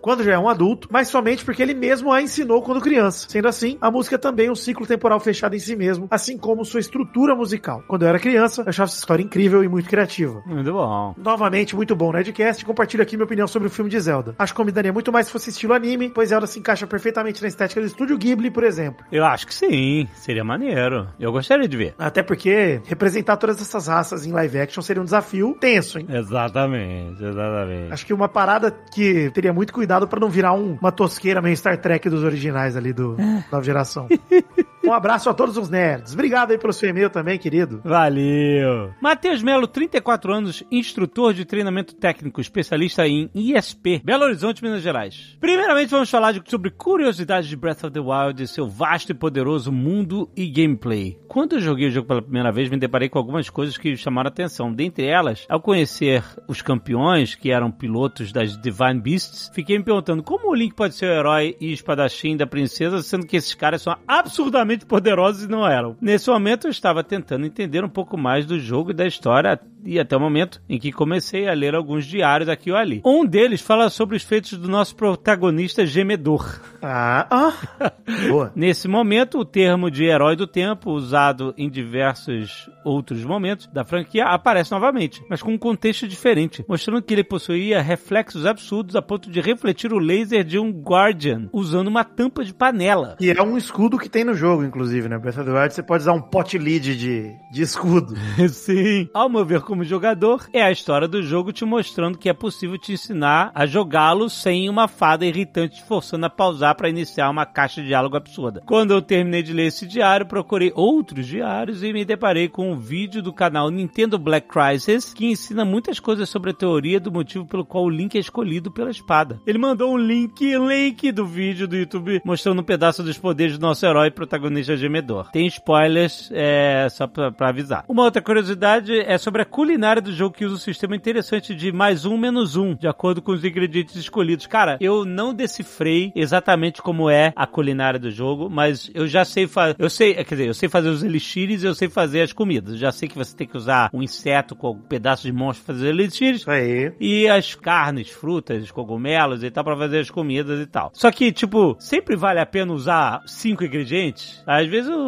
[0.00, 3.28] Quando já é um adulto, mas somente porque ele mesmo a ensinou quando criança.
[3.28, 6.64] Sendo assim, a música é também um ciclo temporal fechado em si mesmo, assim como
[6.64, 7.82] sua estrutura musical.
[7.86, 10.42] Quando eu era criança, eu achava essa história incrível e muito criativa.
[10.46, 11.14] Muito bom.
[11.16, 12.64] Novamente, muito bom Nerdcast.
[12.64, 14.34] Compartilho aqui minha opinião sobre o filme de Zelda.
[14.38, 17.48] Acho que combinaria muito mais se fosse estilo anime, pois Zelda se encaixa perfeitamente na
[17.48, 19.04] estética do estúdio Ghibli, por exemplo.
[19.12, 20.08] Eu acho que sim.
[20.14, 21.08] Seria maneiro.
[21.18, 21.94] Eu gostaria de ver.
[21.98, 26.06] Até porque representar todas essas raças em live action seria um desafio tenso, hein?
[26.08, 27.92] Exatamente, exatamente.
[27.92, 31.56] Acho que uma parada que teria muito cuidado pra não virar um- uma tosqueira meio
[31.56, 33.16] Star Trek dos originais ali do
[33.50, 34.06] nova geração.
[34.86, 36.12] um abraço a todos os nerds.
[36.14, 37.80] Obrigado aí pelo seu e-mail também, querido.
[37.84, 38.92] Valeu!
[39.00, 45.36] Matheus Melo, 34 anos, instrutor de treinamento técnico, especialista em ISP, Belo Horizonte, Minas Gerais.
[45.40, 49.14] Primeiramente, vamos falar de- sobre curiosidades de Breath of the Wild e seu vasto e
[49.14, 51.18] poderoso mundo e gameplay.
[51.28, 54.28] Quando eu joguei o jogo pela primeira vez, me deparei com algumas coisas que chamaram
[54.28, 54.72] atenção.
[54.72, 60.22] Dentre elas, ao conhecer os campeões, que eram pilotos das Divine Beasts, fiquei me perguntando
[60.22, 63.82] como o Link pode ser o herói e espadachim da princesa, sendo que esses caras
[63.82, 65.96] são absurdamente poderosos e não eram.
[66.00, 70.00] Nesse momento, eu estava tentando entender um pouco mais do jogo e da história, e
[70.00, 73.00] até o momento em que comecei a ler alguns diários aqui ou ali.
[73.04, 76.60] Um deles fala sobre os feitos do nosso protagonista gemedor.
[76.82, 77.92] Ah, ah.
[78.28, 78.52] Boa.
[78.54, 84.26] Nesse momento, o termo de herói do tempo, usado em diversos outros momentos da franquia,
[84.26, 89.30] aparece novamente, mas com um contexto diferente, mostrando que ele possuía reflexos absurdos a ponto
[89.30, 93.16] de refletir o laser de um Guardian, usando uma tampa de panela.
[93.20, 95.18] E é um escudo que tem no jogo, inclusive, né?
[95.18, 98.14] Breath of the Wild você pode usar um pot lead de, de escudo.
[98.50, 99.08] Sim.
[99.14, 102.78] Ao meu ver como jogador, é a história do jogo te mostrando que é possível
[102.78, 107.44] te ensinar a jogá-lo sem uma fada irritante te forçando a pausar para iniciar uma
[107.44, 108.62] caixa de diálogo absurda.
[108.66, 112.78] Quando eu terminei de ler esse diário, procurei outros diários e me deparei com um
[112.78, 117.46] vídeo do canal Nintendo Black Crisis que ensina muitas coisas sobre a teoria do motivo
[117.46, 119.40] pelo qual o Link é escolhido pela espada.
[119.46, 123.62] Ele mandou um link, link do vídeo do YouTube mostrando um pedaço dos poderes do
[123.62, 125.30] nosso herói protagonista gemedor.
[125.30, 127.84] Tem spoilers, é, só pra, pra avisar.
[127.88, 131.72] Uma outra curiosidade é sobre a culinária do jogo que usa um sistema interessante de
[131.72, 134.46] mais um menos um, de acordo com os ingredientes escolhidos.
[134.46, 139.46] Cara, eu não decifrei exatamente como é a culinária do jogo, mas eu já sei
[139.46, 139.76] fazer.
[139.78, 142.74] Eu sei, quer dizer, eu sei fazer os elixires e eu sei fazer as comidas.
[142.74, 145.66] Eu já sei que você tem que usar um inseto com um pedaço de monstro
[145.66, 146.40] pra fazer elixires.
[146.40, 146.92] Isso aí.
[147.00, 150.90] E as carnes, frutas, cogumelos e tal pra fazer as comidas e tal.
[150.94, 154.42] Só que, tipo, sempre vale a pena usar cinco ingredientes?
[154.46, 154.98] Às vezes eu,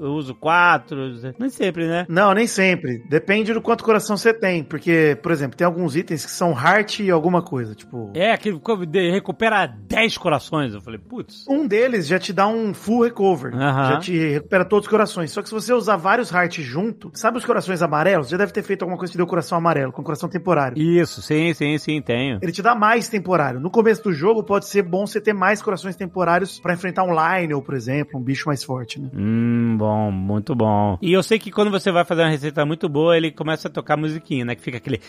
[0.00, 0.96] eu uso quatro,
[1.38, 2.04] nem sempre, né?
[2.08, 3.02] Não, nem sempre.
[3.08, 4.62] Depende do quanto coração você tem.
[4.62, 7.74] Porque, por exemplo, tem alguns itens que são heart e alguma coisa.
[7.74, 10.74] Tipo, É, aquele que recupera 10 corações.
[10.74, 11.44] Eu falei, putz.
[11.48, 13.54] um deles já te dá um full recover.
[13.54, 13.92] Aham.
[13.92, 15.30] Já te recupera todos os corações.
[15.30, 18.28] Só que se você usar vários hearts junto, sabe os corações amarelos?
[18.28, 20.76] Já deve ter feito alguma coisa que deu coração amarelo, com coração temporário.
[20.80, 22.38] Isso, sim, sim, sim, tenho.
[22.42, 23.60] Ele te dá mais temporário.
[23.60, 27.12] No começo do jogo pode ser bom você ter mais corações temporários pra enfrentar um
[27.12, 29.08] Lionel, por exemplo, um bicho mais forte, né?
[29.14, 30.98] Hum, bom, muito bom.
[31.00, 33.70] E eu sei que quando você vai fazer uma receita muito boa, ele começa a
[33.70, 34.54] tocar musiquinha, né?
[34.54, 35.00] Que fica aquele.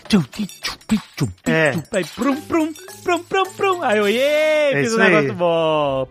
[1.45, 1.73] É.
[1.91, 3.81] Aí, prum, prum, prum, prum, prum.
[3.81, 5.35] Aí eu, ê, fiz isso um negócio aí.
[5.35, 6.07] bom.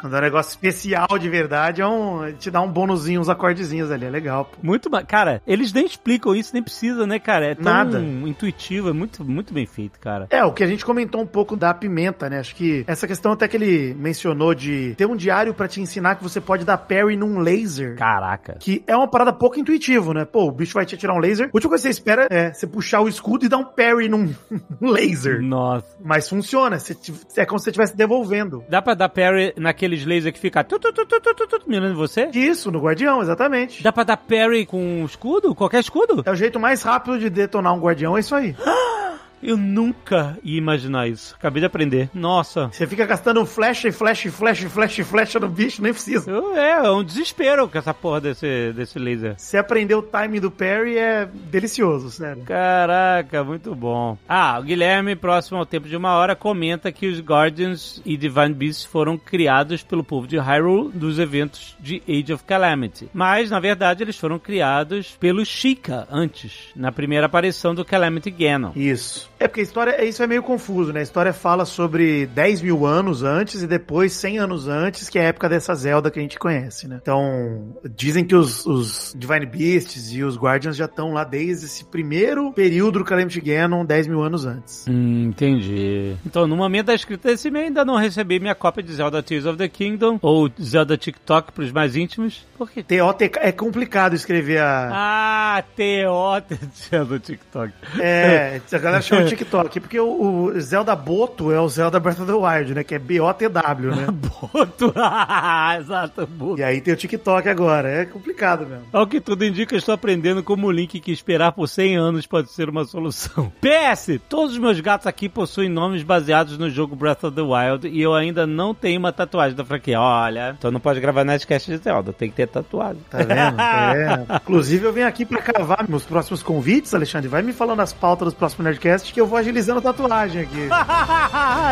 [0.00, 3.90] Quando é um negócio especial de verdade, é um, te dá um bônusinho, uns acordezinhos
[3.90, 4.58] ali, é legal, pô.
[4.62, 7.46] Muito Cara, eles nem explicam isso, nem precisa, né, cara?
[7.46, 8.00] É tão Nada.
[8.00, 10.26] intuitivo, é muito, muito bem feito, cara.
[10.30, 12.40] É, o que a gente comentou um pouco da pimenta, né?
[12.40, 16.16] Acho que essa questão até que ele mencionou de ter um diário pra te ensinar
[16.16, 17.96] que você pode dar parry num laser.
[17.96, 18.56] Caraca.
[18.58, 20.24] Que é uma parada pouco intuitivo, né?
[20.24, 21.46] Pô, o bicho vai te atirar um laser.
[21.46, 24.08] A última coisa que você espera é você puxar o escudo e dar um parry
[24.08, 24.32] num
[24.80, 25.42] laser.
[25.42, 25.86] Nossa.
[26.02, 26.78] Mas funciona.
[26.78, 26.96] você
[27.36, 28.64] É como se você estivesse devolvendo.
[28.68, 31.60] Dá pra dar parry naqueles lasers que fica tu, tu, tu, tu, tu, tu, tu,
[31.66, 32.30] mirando você?
[32.32, 33.82] Isso, no guardião, exatamente.
[33.82, 35.54] Dá pra dar parry com escudo?
[35.54, 36.22] Qualquer escudo?
[36.24, 38.54] É o jeito mais rápido de detonar um guardião, é isso aí.
[39.42, 41.34] Eu nunca ia imaginar isso.
[41.38, 42.10] Acabei de aprender.
[42.12, 42.68] Nossa.
[42.72, 45.92] Você fica gastando flecha e flecha e flecha e flecha e flecha no bicho, nem
[45.92, 46.30] precisa.
[46.54, 49.34] É, é um desespero com essa porra desse, desse laser.
[49.38, 52.42] Se aprender o timing do parry é delicioso, sério.
[52.44, 54.18] Caraca, muito bom.
[54.28, 58.54] Ah, o Guilherme, próximo ao tempo de uma hora, comenta que os Guardians e Divine
[58.54, 63.08] Beasts foram criados pelo povo de Hyrule dos eventos de Age of Calamity.
[63.12, 68.72] Mas, na verdade, eles foram criados pelo Sheikah antes, na primeira aparição do Calamity Ganon.
[68.74, 69.29] Isso.
[69.40, 71.00] É porque a história, isso é meio confuso, né?
[71.00, 75.22] A história fala sobre 10 mil anos antes e depois 100 anos antes, que é
[75.22, 76.98] a época dessa Zelda que a gente conhece, né?
[77.00, 81.86] Então, dizem que os, os Divine Beasts e os Guardians já estão lá desde esse
[81.86, 84.84] primeiro período do Calamity Ganon, 10 mil anos antes.
[84.86, 86.16] Hum, entendi.
[86.26, 89.46] Então, no momento da escrita desse e-mail, ainda não recebi minha cópia de Zelda Tears
[89.46, 92.46] of the Kingdom ou Zelda TikTok para os mais íntimos.
[92.58, 92.82] Por quê?
[92.82, 94.90] TOTK é complicado escrever a.
[94.92, 96.42] Ah, T.O.
[96.90, 97.72] Zelda TikTok.
[97.98, 102.26] É, a galera chama TikTok, porque o, o Zelda Boto é o Zelda Breath of
[102.26, 102.84] the Wild, né?
[102.84, 104.06] Que é B-O-T-W, né?
[104.12, 104.92] Boto.
[105.78, 106.60] Exato, Boto.
[106.60, 108.84] E aí tem o TikTok agora, é complicado mesmo.
[108.92, 112.50] Ao que tudo indica, estou aprendendo como o Link que esperar por 100 anos pode
[112.50, 113.52] ser uma solução.
[113.60, 117.88] PS, todos os meus gatos aqui possuem nomes baseados no jogo Breath of the Wild
[117.88, 120.00] e eu ainda não tenho uma tatuagem da franquia.
[120.00, 123.02] Olha, então não pode gravar Nerdcast de Zelda, tem que ter tatuagem.
[123.10, 123.60] Tá vendo?
[123.60, 124.36] É.
[124.36, 127.28] Inclusive, eu venho aqui pra cavar meus próximos convites, Alexandre.
[127.28, 130.68] Vai me falando as pautas dos próximos Nerdcast que eu vou agilizando tatuagem aqui.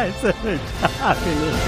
[0.09, 0.63] Excelente.
[1.03, 1.59] Ah, beleza.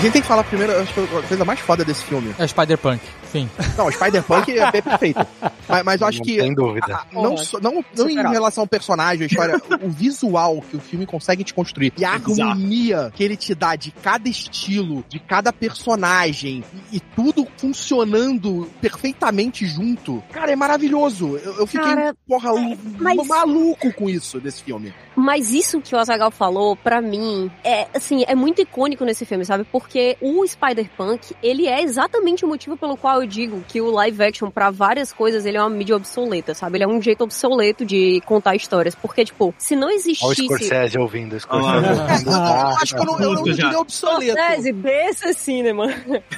[0.00, 2.34] A gente tem que falar primeiro, acho que a coisa mais foda desse filme.
[2.38, 3.02] É Spider-Punk.
[3.30, 3.50] Sim.
[3.76, 5.20] Não, o Spider-Punk é perfeito.
[5.68, 6.38] Mas, mas eu acho Não que.
[6.38, 6.94] tem dúvida.
[6.96, 10.80] a- não, só- não, não em relação ao personagem, a história, o visual que o
[10.80, 15.18] filme consegue te construir e a harmonia que ele te dá de cada estilo, de
[15.18, 21.36] cada personagem e, e tudo funcionando perfeitamente junto, cara, é maravilhoso.
[21.44, 22.50] Eu, eu fiquei, Cara, porra,
[22.98, 24.94] mas- maluco com isso desse filme.
[25.16, 29.44] Mas isso que o Azagal falou, pra mim, é assim, é muito icônico nesse filme,
[29.44, 29.64] sabe?
[29.64, 29.89] Porque
[30.20, 34.50] o Spider-Punk, ele é exatamente o motivo pelo qual eu digo que o live action,
[34.50, 36.76] pra várias coisas, ele é uma mídia obsoleta, sabe?
[36.76, 38.94] Ele é um jeito obsoleto de contar histórias.
[38.94, 40.44] Porque, tipo, se não Olha o existisse.
[40.46, 41.36] Scorsese ouvindo.
[41.36, 42.10] O Scorsese Ah.
[42.10, 42.30] ouvindo.
[42.30, 44.32] Eu acho que eu não, eu não diria obsoleto.
[44.38, 45.86] Scorsese, desse cinema.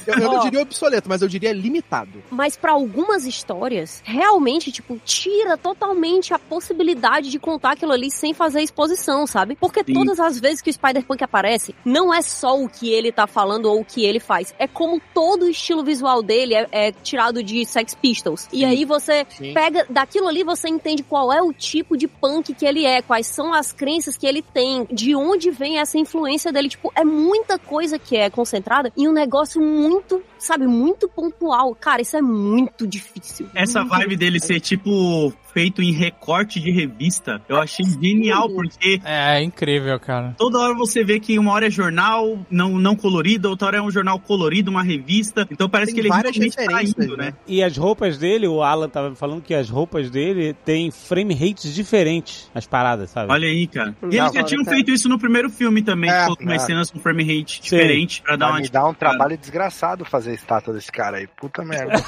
[0.06, 2.22] Eu, eu não diria obsoleto, mas eu diria limitado.
[2.30, 8.32] Mas pra algumas histórias, realmente, tipo, tira totalmente a possibilidade de contar aquilo ali sem
[8.32, 9.56] fazer exposição, sabe?
[9.56, 9.92] Porque Sim.
[9.92, 13.41] todas as vezes que o Spider-Punk aparece, não é só o que ele tá falando
[13.44, 14.54] ou o que ele faz.
[14.58, 18.48] É como todo o estilo visual dele é, é tirado de Sex Pistols.
[18.52, 19.52] E aí você Sim.
[19.52, 23.26] pega, daquilo ali você entende qual é o tipo de punk que ele é, quais
[23.26, 26.68] são as crenças que ele tem, de onde vem essa influência dele.
[26.68, 31.74] Tipo, é muita coisa que é concentrada em um negócio muito, sabe, muito pontual.
[31.74, 33.48] Cara, isso é muito difícil.
[33.54, 38.98] Essa Muito vibe dele ser tipo feito em recorte de revista, eu achei genial, porque
[39.04, 40.34] É incrível, cara.
[40.38, 43.82] toda hora você vê que uma hora é jornal não, não colorido, outra hora é
[43.82, 45.46] um jornal colorido, uma revista.
[45.50, 47.24] Então parece Tem que ele várias realmente tá referências, indo, né?
[47.26, 47.34] né?
[47.46, 51.74] E as roupas dele, o Alan tava falando que as roupas dele tem frame rates
[51.74, 53.30] diferentes, as paradas, sabe?
[53.30, 53.94] Olha aí, cara.
[54.10, 56.66] E Não, eles já tinham feito isso no primeiro filme também, É, umas é.
[56.66, 60.31] cenas com frame rate diferente pra dar Vai uma me dar um trabalho desgraçado fazer
[60.32, 61.26] a estátua desse cara aí.
[61.26, 62.02] Puta merda.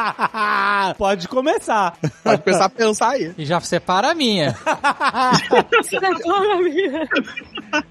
[0.96, 1.96] Pode começar.
[2.22, 3.32] Pode começar a pensar aí.
[3.36, 4.56] E já separa a minha.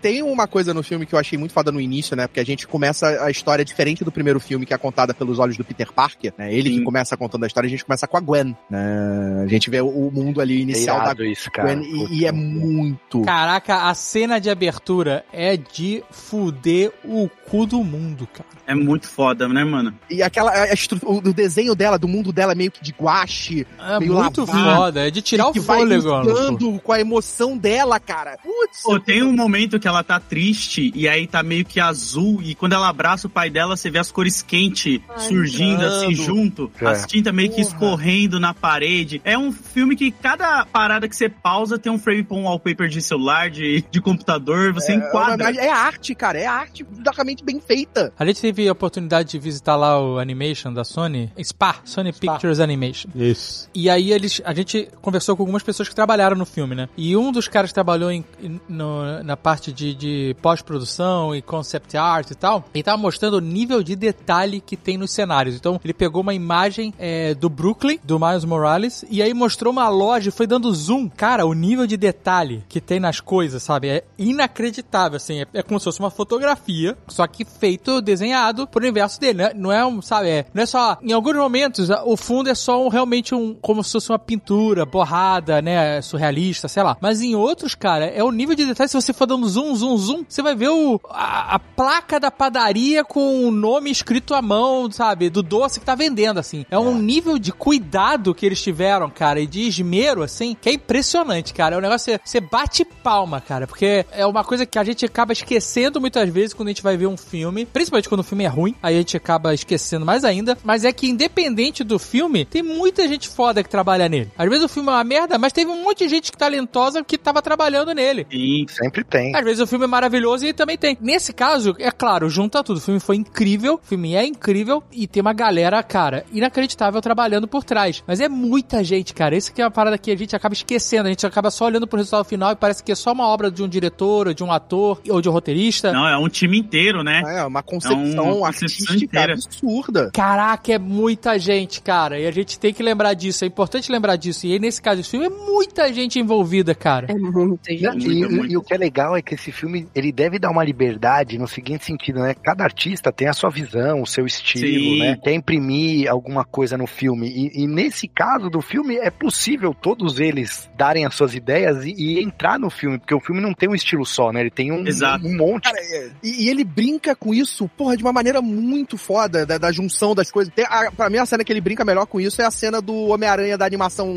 [0.02, 2.28] Tem uma coisa no filme que eu achei muito foda no início, né?
[2.28, 5.58] Porque a gente começa a história diferente do primeiro filme, que é contada pelos olhos
[5.58, 6.54] do Peter Parker, né?
[6.54, 6.84] Ele que Sim.
[6.84, 9.44] começa contando a história, a gente começa com a Gwen, né?
[9.44, 11.76] A gente vê o- mundo ali É inicial da isso, cara.
[11.76, 13.22] Gwen e, e é muito.
[13.22, 18.50] Caraca, a cena de abertura é de fuder o cu do mundo, cara.
[18.68, 19.94] É muito foda, né, mano?
[20.10, 20.68] E aquela a
[21.06, 24.76] o, o desenho dela, do mundo dela, meio que de guache, É Meio muito lavado.
[24.76, 25.08] foda.
[25.08, 28.38] É de tirar o que vai fôlego, misturando com a emoção dela, cara.
[28.44, 32.42] Putz, Pô, tem um momento que ela tá triste e aí tá meio que azul
[32.42, 36.14] e quando ela abraça o pai dela, você vê as cores quentes Ai, surgindo assim
[36.16, 36.86] junto, É.
[36.88, 37.68] as tintas meio que Porra.
[37.68, 39.22] escorrendo na parede.
[39.24, 42.88] É um filme que cada parada que você pausa tem um frame pra um wallpaper
[42.88, 45.52] de celular, de, de computador, você é, enquadra.
[45.52, 46.40] é arte, cara.
[46.40, 48.12] É arte lindamente bem feita.
[48.18, 52.60] A gente teve a oportunidade de visitar lá o Animation da Sony, SPA, Sony Pictures
[52.60, 53.10] Animation.
[53.16, 53.70] Isso.
[53.74, 56.90] E aí eles, a gente conversou com algumas pessoas que trabalharam no filme, né?
[56.98, 58.24] E um dos caras que trabalhou em-
[58.68, 63.42] no- na parte de, de pós-produção e concept art e tal, ele tava mostrando o
[63.42, 65.56] nível de detalhe que tem nos cenários.
[65.56, 69.88] Então, ele pegou uma imagem é, do Brooklyn, do Miles Morales, e aí mostrou uma
[69.90, 71.10] loja, foi dando zoom.
[71.10, 73.88] Cara, o nível de detalhe que tem nas coisas, sabe?
[73.90, 75.42] É inacreditável, assim.
[75.42, 79.52] É, é como se fosse uma fotografia, só que feito, desenhado pro universo dele, né?
[79.56, 80.30] Não é um, sabe?
[80.30, 80.98] É, não é só.
[81.02, 83.54] Em alguns momentos, o fundo é só um, realmente um.
[83.62, 86.02] como se fosse uma pintura borrada, né?
[86.02, 86.98] Surrealista, sei lá.
[87.02, 88.90] Mas em outros, cara, é o nível de detalhe.
[88.90, 92.32] Se você for dando zoom, zoom, zoom, você vai ver o, a, a placa da
[92.32, 95.30] padaria com o nome escrito à mão, sabe?
[95.30, 96.66] Do doce que tá vendendo, assim.
[96.70, 100.74] É um nível de cuidado que eles tiveram, cara, e de esmero, assim, que é
[100.74, 101.76] impressionante, cara.
[101.76, 105.06] É um negócio, você- você bate palma, cara, porque é uma coisa que a gente
[105.06, 108.44] acaba esquecendo muitas vezes quando a gente vai ver um filme, principalmente quando o filme
[108.44, 112.46] é ruim, aí a gente acaba esquecendo mais ainda, mas é que independente do filme,
[112.46, 114.32] tem muita gente foda que trabalha nele.
[114.38, 117.18] Às vezes o filme é uma merda, mas teve um monte de gente talentosa que
[117.18, 118.26] tava trabalhando nele.
[118.32, 118.66] Sim.
[118.70, 119.36] Sempre tem.
[119.36, 120.98] Às vezes o filme é maravilhoso e também tem.
[121.02, 122.78] Nesse caso, é claro, junta tudo.
[122.78, 127.48] O filme foi incrível, o filme é incrível e tem uma galera, cara, inacreditável trabalhando
[127.48, 128.04] por trás.
[128.08, 129.36] Mas é muita gente, cara.
[129.36, 131.08] Isso que é uma parada que a gente acaba esquecendo.
[131.08, 133.52] A gente acaba só olhando pro resultado final e parece que é só uma obra
[133.52, 135.92] de um diretor, ou de um ator, ou de um roteirista.
[135.92, 137.22] Não, é um time inteiro, né?
[137.26, 139.34] É uma concepção É uma concepção inteira.
[139.34, 140.12] absurda.
[140.14, 142.20] Caraca, é muita gente, cara.
[142.20, 143.44] E a gente tem que lembrar disso.
[143.44, 144.46] É importante lembrar disso.
[144.48, 147.08] E aí, nesse caso, esse filme é muita gente envolvida, cara.
[147.10, 148.08] É muita E, gente.
[148.08, 148.52] e- muito.
[148.54, 151.48] e o que é legal é que esse filme ele deve dar uma liberdade no
[151.48, 152.34] seguinte sentido, né?
[152.34, 155.00] Cada artista tem a sua visão, o seu estilo, Sim.
[155.00, 155.18] né?
[155.24, 157.28] Quer imprimir alguma coisa no filme.
[157.30, 161.92] E, e nesse caso do filme é possível todos eles darem as suas ideias e,
[161.98, 164.42] e entrar no filme, porque o filme não tem um estilo só, né?
[164.42, 165.26] Ele tem um, Exato.
[165.28, 165.64] um monte.
[165.64, 169.58] Cara, é, e, e ele brinca com isso, porra, de uma maneira muito foda, da,
[169.58, 170.54] da junção das coisas.
[170.54, 172.82] Tem, a, pra mim, a cena que ele brinca melhor com isso é a cena
[172.82, 174.08] do Homem-Aranha da animação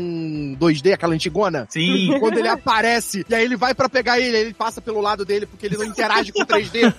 [0.59, 1.67] 2D, aquela antigona.
[1.69, 2.17] Sim.
[2.19, 5.25] Quando ele aparece, e aí ele vai pra pegar ele, aí ele passa pelo lado
[5.25, 6.93] dele, porque ele não interage com 3D.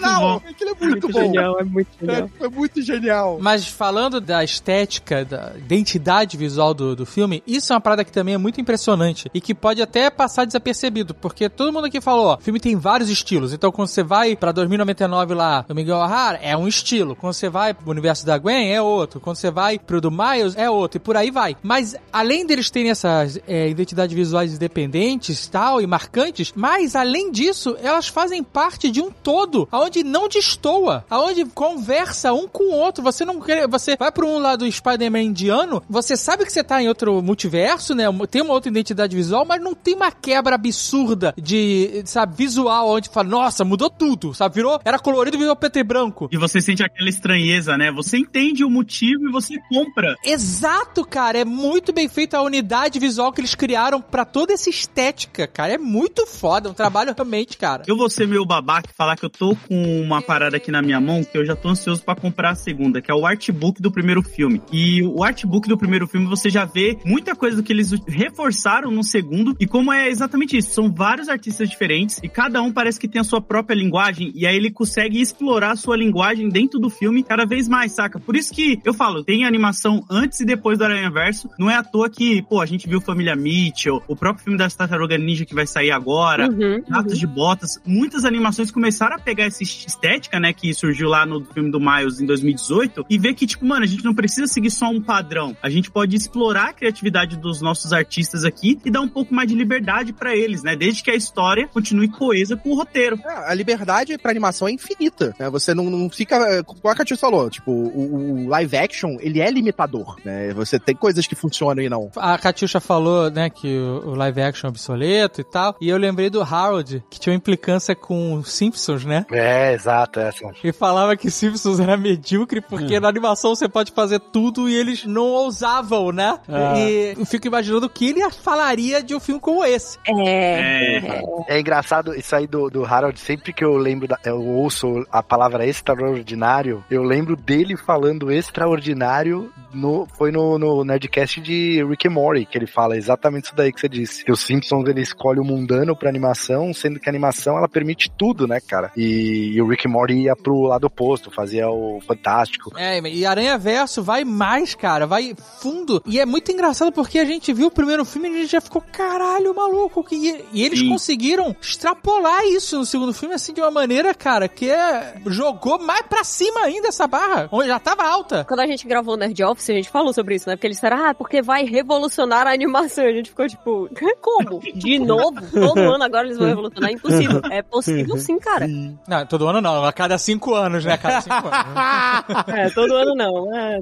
[0.00, 1.20] Não, aquilo é muito, Muito bom.
[1.20, 2.30] genial, é muito genial.
[2.40, 3.38] É, é muito genial.
[3.40, 8.12] Mas falando da estética, da identidade visual do, do filme, isso é uma parada que
[8.12, 12.26] também é muito impressionante e que pode até passar desapercebido, porque todo mundo aqui falou,
[12.26, 13.52] ó, o filme tem vários estilos.
[13.52, 17.14] Então quando você vai pra 2099 lá, do Miguel O'Hara, é um estilo.
[17.14, 19.20] Quando você vai pro universo da Gwen, é outro.
[19.20, 20.96] Quando você vai pro do Miles, é outro.
[20.96, 21.56] E por aí vai.
[21.62, 27.76] Mas além deles terem essas é, identidades visuais independentes tal e marcantes, mas além disso,
[27.80, 33.04] elas fazem parte de um todo, aonde não destoa, aonde conversa um com o outro.
[33.04, 36.64] Você não quer, você vai para um lado do Spider-Man indiano, você sabe que você
[36.64, 38.04] tá em outro multiverso, né?
[38.30, 43.08] Tem uma outra identidade visual, mas não tem uma quebra absurda de, sabe, visual onde
[43.08, 44.56] fala, nossa, mudou tudo, sabe?
[44.56, 46.15] Virou, era colorido, virou preto e branco.
[46.30, 47.90] E você sente aquela estranheza, né?
[47.92, 50.16] Você entende o motivo e você compra.
[50.24, 51.38] Exato, cara.
[51.38, 55.74] É muito bem feita a unidade visual que eles criaram pra toda essa estética, cara.
[55.74, 56.68] É muito foda.
[56.68, 57.82] É um trabalho realmente, cara.
[57.86, 60.80] Eu vou ser meu babaca e falar que eu tô com uma parada aqui na
[60.80, 63.82] minha mão que eu já tô ansioso pra comprar a segunda, que é o artbook
[63.82, 64.62] do primeiro filme.
[64.72, 68.90] E o artbook do primeiro filme você já vê muita coisa do que eles reforçaram
[68.90, 70.70] no segundo e como é exatamente isso.
[70.70, 74.46] São vários artistas diferentes e cada um parece que tem a sua própria linguagem e
[74.46, 76.05] aí ele consegue explorar a sua linguagem
[76.50, 78.18] dentro do filme cada vez mais, saca?
[78.18, 81.48] Por isso que eu falo, tem animação antes e depois do Aranha Verso.
[81.58, 84.74] Não é à toa que, pô, a gente viu Família Mitchell, o próprio filme das
[84.74, 89.44] Tartaruga Ninja que vai sair agora, Uhum, Gatos de Botas, muitas animações começaram a pegar
[89.44, 93.46] essa estética, né, que surgiu lá no filme do Miles em 2018 e ver que,
[93.46, 95.56] tipo, mano, a gente não precisa seguir só um padrão.
[95.62, 99.48] A gente pode explorar a criatividade dos nossos artistas aqui e dar um pouco mais
[99.48, 103.18] de liberdade pra eles, né, desde que a história continue coesa com o roteiro.
[103.24, 105.50] É, a liberdade pra animação é infinita, né?
[105.50, 109.40] Você não, não fica, é, como a Katia falou, tipo, o, o live action, ele
[109.40, 110.52] é limitador, né?
[110.54, 112.10] Você tem coisas que funcionam e não.
[112.16, 115.74] A Katyusha falou, né, que o o live action é obsoleto e tal.
[115.80, 119.26] E eu lembrei do Harold, que tinha uma implicância com Simpsons, né?
[119.32, 120.50] É, exato, essa.
[120.62, 125.04] E falava que Simpsons era medíocre porque na animação você pode fazer tudo e eles
[125.04, 126.38] não ousavam, né?
[126.48, 126.78] Ah.
[126.78, 129.98] E eu fico imaginando o que ele falaria de um filme como esse.
[130.06, 130.96] É.
[130.98, 131.22] É.
[131.48, 135.22] É engraçado isso aí do, do Harold, sempre que eu lembro, da- eu ouço a
[135.22, 142.12] palavra extraordinário, eu lembro dele falando extraordinário no, foi no, no Nerdcast de Rick and
[142.12, 144.24] Morty, que ele fala exatamente isso daí que você disse.
[144.24, 148.10] Que os Simpsons, ele escolhe o mundano pra animação, sendo que a animação, ela permite
[148.10, 148.90] tudo, né, cara?
[148.96, 152.72] E, e o Rick and Morty ia pro lado oposto, fazia o fantástico.
[152.76, 156.02] É, e Aranha Verso vai mais, cara, vai fundo.
[156.06, 158.60] E é muito engraçado porque a gente viu o primeiro filme e a gente já
[158.60, 160.02] ficou, caralho, maluco.
[160.02, 160.44] Que...
[160.52, 160.88] E eles Sim.
[160.88, 165.14] conseguiram extrapolar isso no segundo filme, assim, de uma maneira, cara, que é...
[165.26, 168.44] jogou mais pra cima ainda essa barra, onde já tava alta.
[168.44, 170.56] Quando a gente gravou o Nerd Office, a gente falou sobre isso, né?
[170.56, 173.04] Porque eles disseram, ah, porque vai revolucionar a animação.
[173.04, 173.88] A gente ficou tipo,
[174.20, 174.60] como?
[174.60, 175.40] De novo?
[175.50, 176.90] Todo ano, agora eles vão revolucionar.
[176.90, 177.40] Impossível.
[177.50, 178.66] É possível sim, cara.
[178.66, 180.94] Não, todo ano não, a cada cinco anos, né?
[180.94, 182.36] A cada cinco anos.
[182.46, 183.54] É, todo ano não.
[183.54, 183.80] É.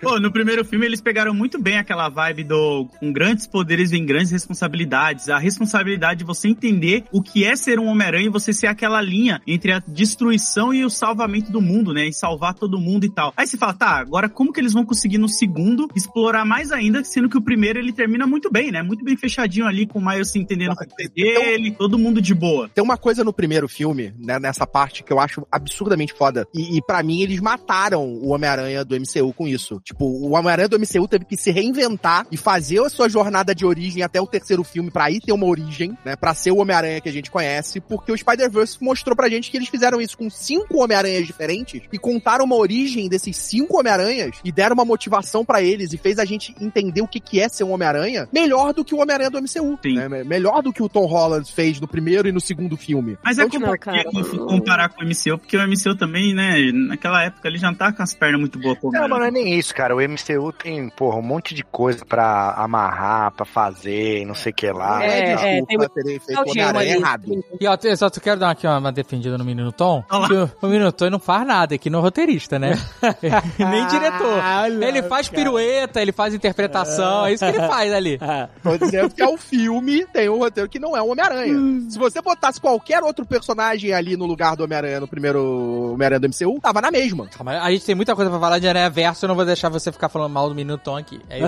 [0.00, 4.04] Pô, no primeiro filme eles pegaram muito bem aquela vibe do com grandes poderes vem
[4.04, 5.28] grandes responsabilidades.
[5.28, 9.00] A responsabilidade de você entender o que é ser um Homem-Aranha e você ser aquela
[9.00, 12.06] linha entre a destruição e o salvamento do mundo, né?
[12.06, 13.32] E salvar todo mundo e tal.
[13.36, 17.04] Aí você fala, tá, agora como que eles vão conseguir no segundo explorar mais ainda,
[17.04, 18.82] sendo que o primeiro ele termina muito bem, né?
[18.82, 22.34] Muito bem fechadinho ali com o Miles se entendendo o que dele, todo mundo de
[22.34, 22.68] boa.
[22.68, 26.46] Tem uma coisa no primeiro filme, né, nessa parte, que eu acho absurdamente foda.
[26.54, 29.80] E, e para mim, eles mataram o Homem-Aranha do MCU com isso.
[29.84, 33.64] Tipo, o Homem-Aranha do MCU teve que se reinventar e fazer a sua jornada de
[33.64, 36.16] origem até o terceiro filme pra aí ter uma origem, né?
[36.16, 39.56] Pra ser o Homem-Aranha que a gente conhece, porque o Spider-Verse mostrou pra gente que
[39.56, 44.52] eles fizeram isso com cinco Homem-Aranhas diferentes e contaram uma origem desses cinco Homem-Aranhas e
[44.52, 47.64] deram uma motivação pra eles e fez a gente entender o que, que é ser
[47.64, 49.78] um Homem-Aranha melhor do que o Homem-Aranha do MCU.
[49.84, 50.24] Né?
[50.24, 53.16] Melhor do que o Tom Holland fez no primeiro e no segundo filme.
[53.24, 56.70] Mas é Então, como tipo, que comparar com o MCU, porque o MCU também, né,
[56.72, 58.78] naquela época ele já tá com as pernas muito boas.
[58.82, 59.94] Não, mas não é nem isso, cara.
[59.94, 64.52] O MCU tem, porra, um monte de coisa pra amarrar, pra fazer, e não sei
[64.52, 65.04] o que lá.
[65.04, 67.44] É, é, é, desculpa tem terem feito o Homem-Aranha errado.
[67.60, 70.04] E ó, eu só quero dar aqui uma, uma defendida no Menino Tom.
[70.10, 70.28] Olha lá.
[70.28, 72.72] Que o, o Menino Tom não faz nada aqui no roteirista, né?
[73.58, 74.38] Nem diretor.
[74.62, 75.42] Olha, Ele faz cara.
[75.42, 78.18] pirueta, ele faz interpretação, é isso que ele faz ali.
[78.62, 81.54] Tô dizendo que é o filme, tem um roteiro que não é o Homem-Aranha.
[81.90, 86.28] Se você botasse qualquer outro personagem ali no lugar do Homem-Aranha no primeiro Homem-Aranha do
[86.28, 87.26] MCU, tava na mesma.
[87.28, 89.68] Calma, a gente tem muita coisa pra falar de Aranha Verso, eu não vou deixar
[89.68, 91.20] você ficar falando mal do Menino Tom aqui.
[91.28, 91.46] É isso.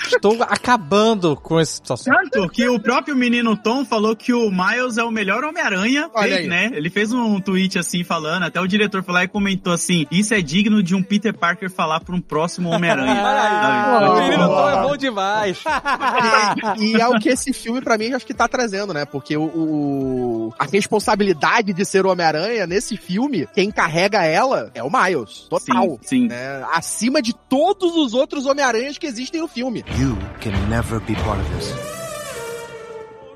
[0.14, 2.12] Estou acabando com essa situação.
[2.14, 6.28] Tanto que o próprio menino Tom falou que o Miles é o melhor Homem-Aranha, Olha
[6.28, 6.48] fez, aí.
[6.48, 6.70] né?
[6.72, 10.32] Ele fez um tweet assim falando, até o diretor foi lá e comentou assim: Isso
[10.34, 13.20] é digno de um Peter Parker falar pra um próximo Homem-Aranha.
[14.10, 15.62] O Menino Tom é bom demais.
[16.78, 19.04] E, e é o que esse filme, pra mim, acho que tá trazendo, né?
[19.04, 24.82] Porque o, o- a responsabilidade de ser o Homem-Aranha nesse filme, quem carrega ela é
[24.82, 25.46] o Miles.
[25.50, 25.82] Total.
[25.90, 26.26] Sim, sim.
[26.28, 26.64] né?
[26.72, 29.84] Acima de todos os outros Homem-Aranhas que existem no filme.
[29.98, 31.99] You can never be part of this.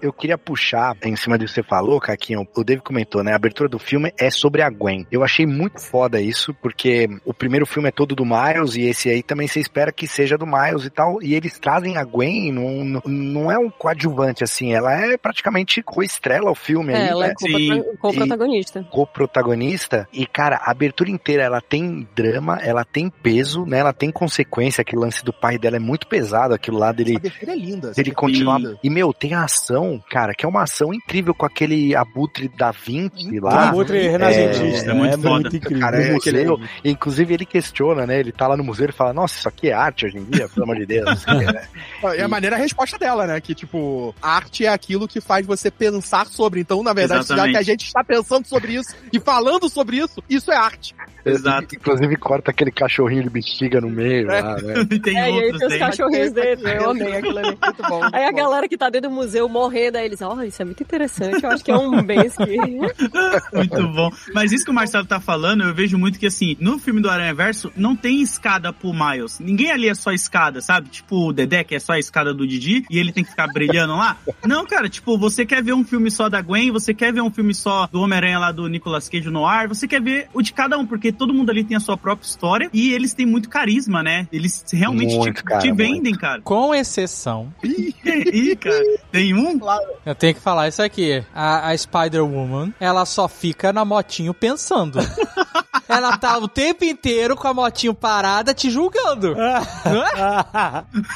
[0.04, 2.46] Eu queria puxar em cima do que você falou, Caquinho.
[2.54, 3.32] O Dave comentou, né?
[3.32, 5.06] A abertura do filme é sobre a Gwen.
[5.10, 9.08] Eu achei muito foda isso, porque o primeiro filme é todo do Miles e esse
[9.08, 11.22] aí também você espera que seja do Miles e tal.
[11.22, 15.82] E eles trazem a Gwen, não, não, não é um coadjuvante assim, ela é praticamente
[15.82, 17.32] co-estrela o filme É, aí, ela né?
[17.32, 17.34] é
[17.80, 18.86] co- co-protagonista.
[18.90, 23.78] co-protagonista e cara, a abertura inteira ela tem drama, ela tem peso, né?
[23.78, 27.18] Ela tem consequência, aquele lance do pai dela é muito pesado, aquilo lá dele A
[27.18, 27.92] abertura é linda.
[27.96, 28.56] ele continuar.
[28.56, 28.86] abertura é.
[28.86, 32.70] E, meu, tem a ação, cara, que é uma ação incrível com aquele abutre da
[32.70, 33.68] Vinci O lá.
[33.70, 34.90] abutre renascentista.
[34.90, 35.48] é muito foda.
[35.48, 35.80] incrível.
[35.80, 36.60] Cara, é museu.
[36.84, 38.20] Inclusive, ele questiona, né?
[38.20, 40.48] Ele tá lá no museu e fala: Nossa, isso aqui é arte hoje em dia,
[40.48, 41.24] pelo amor de Deus.
[41.24, 41.66] quê, né?
[42.16, 43.40] E a maneira é a resposta dela, né?
[43.40, 46.60] Que, tipo, arte é aquilo que faz você pensar sobre.
[46.60, 50.22] Então, na verdade, já que a gente está pensando sobre isso e falando sobre isso,
[50.28, 50.94] isso é arte.
[51.24, 51.74] Exato.
[51.74, 54.74] Inclusive, corta aquele cachorrinho de bexiga no meio lá, né?
[54.90, 57.58] E tem É, e aí outros tem os cachorrinhos dele, eu amei aquilo ali.
[57.64, 58.00] Muito bom.
[58.12, 58.36] Aí a muito bom.
[58.42, 61.50] galera que tá dentro do museu morrendo, aí eles, ó, isso é muito interessante, eu
[61.50, 62.56] acho que é um bem que...
[63.52, 64.10] Muito bom.
[64.32, 67.10] Mas isso que o Marcelo tá falando, eu vejo muito que, assim, no filme do
[67.10, 69.38] Aranha Verso, não tem escada pro Miles.
[69.40, 70.88] Ninguém ali é só escada, sabe?
[70.88, 73.48] Tipo o Dedé, que é só a escada do Didi, e ele tem que ficar
[73.48, 74.16] brilhando lá.
[74.44, 77.30] Não, cara, tipo, você quer ver um filme só da Gwen, você quer ver um
[77.30, 80.52] filme só do Homem-Aranha lá do Nicolas Cage no ar, você quer ver o de
[80.52, 83.48] cada um, porque todo mundo ali tem a sua própria história e eles têm muito
[83.48, 84.28] carisma, né?
[84.32, 85.78] Eles realmente Muito, te, cara, te muito.
[85.78, 86.40] vendem, cara.
[86.42, 89.58] Com exceção, Ih, cara, tem um?
[90.04, 91.24] Eu tenho que falar isso aqui.
[91.34, 94.98] A, a Spider-Woman, ela só fica na motinho pensando.
[95.88, 99.34] ela tá o tempo inteiro com a motinho parada te julgando.
[99.84, 100.12] Não é?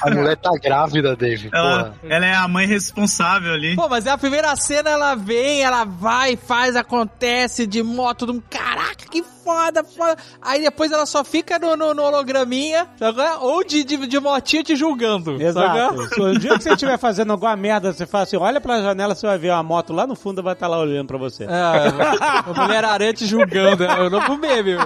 [0.02, 1.50] A mulher tá grávida, Dave.
[1.52, 3.76] Ela, ela é a mãe responsável ali.
[3.76, 8.32] Pô, mas é a primeira cena, ela vem, ela vai, faz, acontece de moto, de
[8.32, 10.16] um caraca, que foda, foda.
[10.42, 13.22] Aí depois ela só fica no, no, no holograminha, sabe?
[13.40, 15.40] ou de, de, de motinho te julgando.
[15.40, 15.96] Exato.
[15.96, 16.14] sabe?
[16.14, 19.14] Se o dia que você estiver fazendo alguma merda, você fala assim, olha pela janela,
[19.14, 21.44] você vai ver uma moto lá no fundo, vai estar lá olhando pra você.
[21.44, 23.84] É, a Mulher-Aranha te julgando.
[23.84, 24.76] É o novo meme.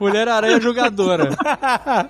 [0.00, 1.28] Mulher-Aranha julgadora.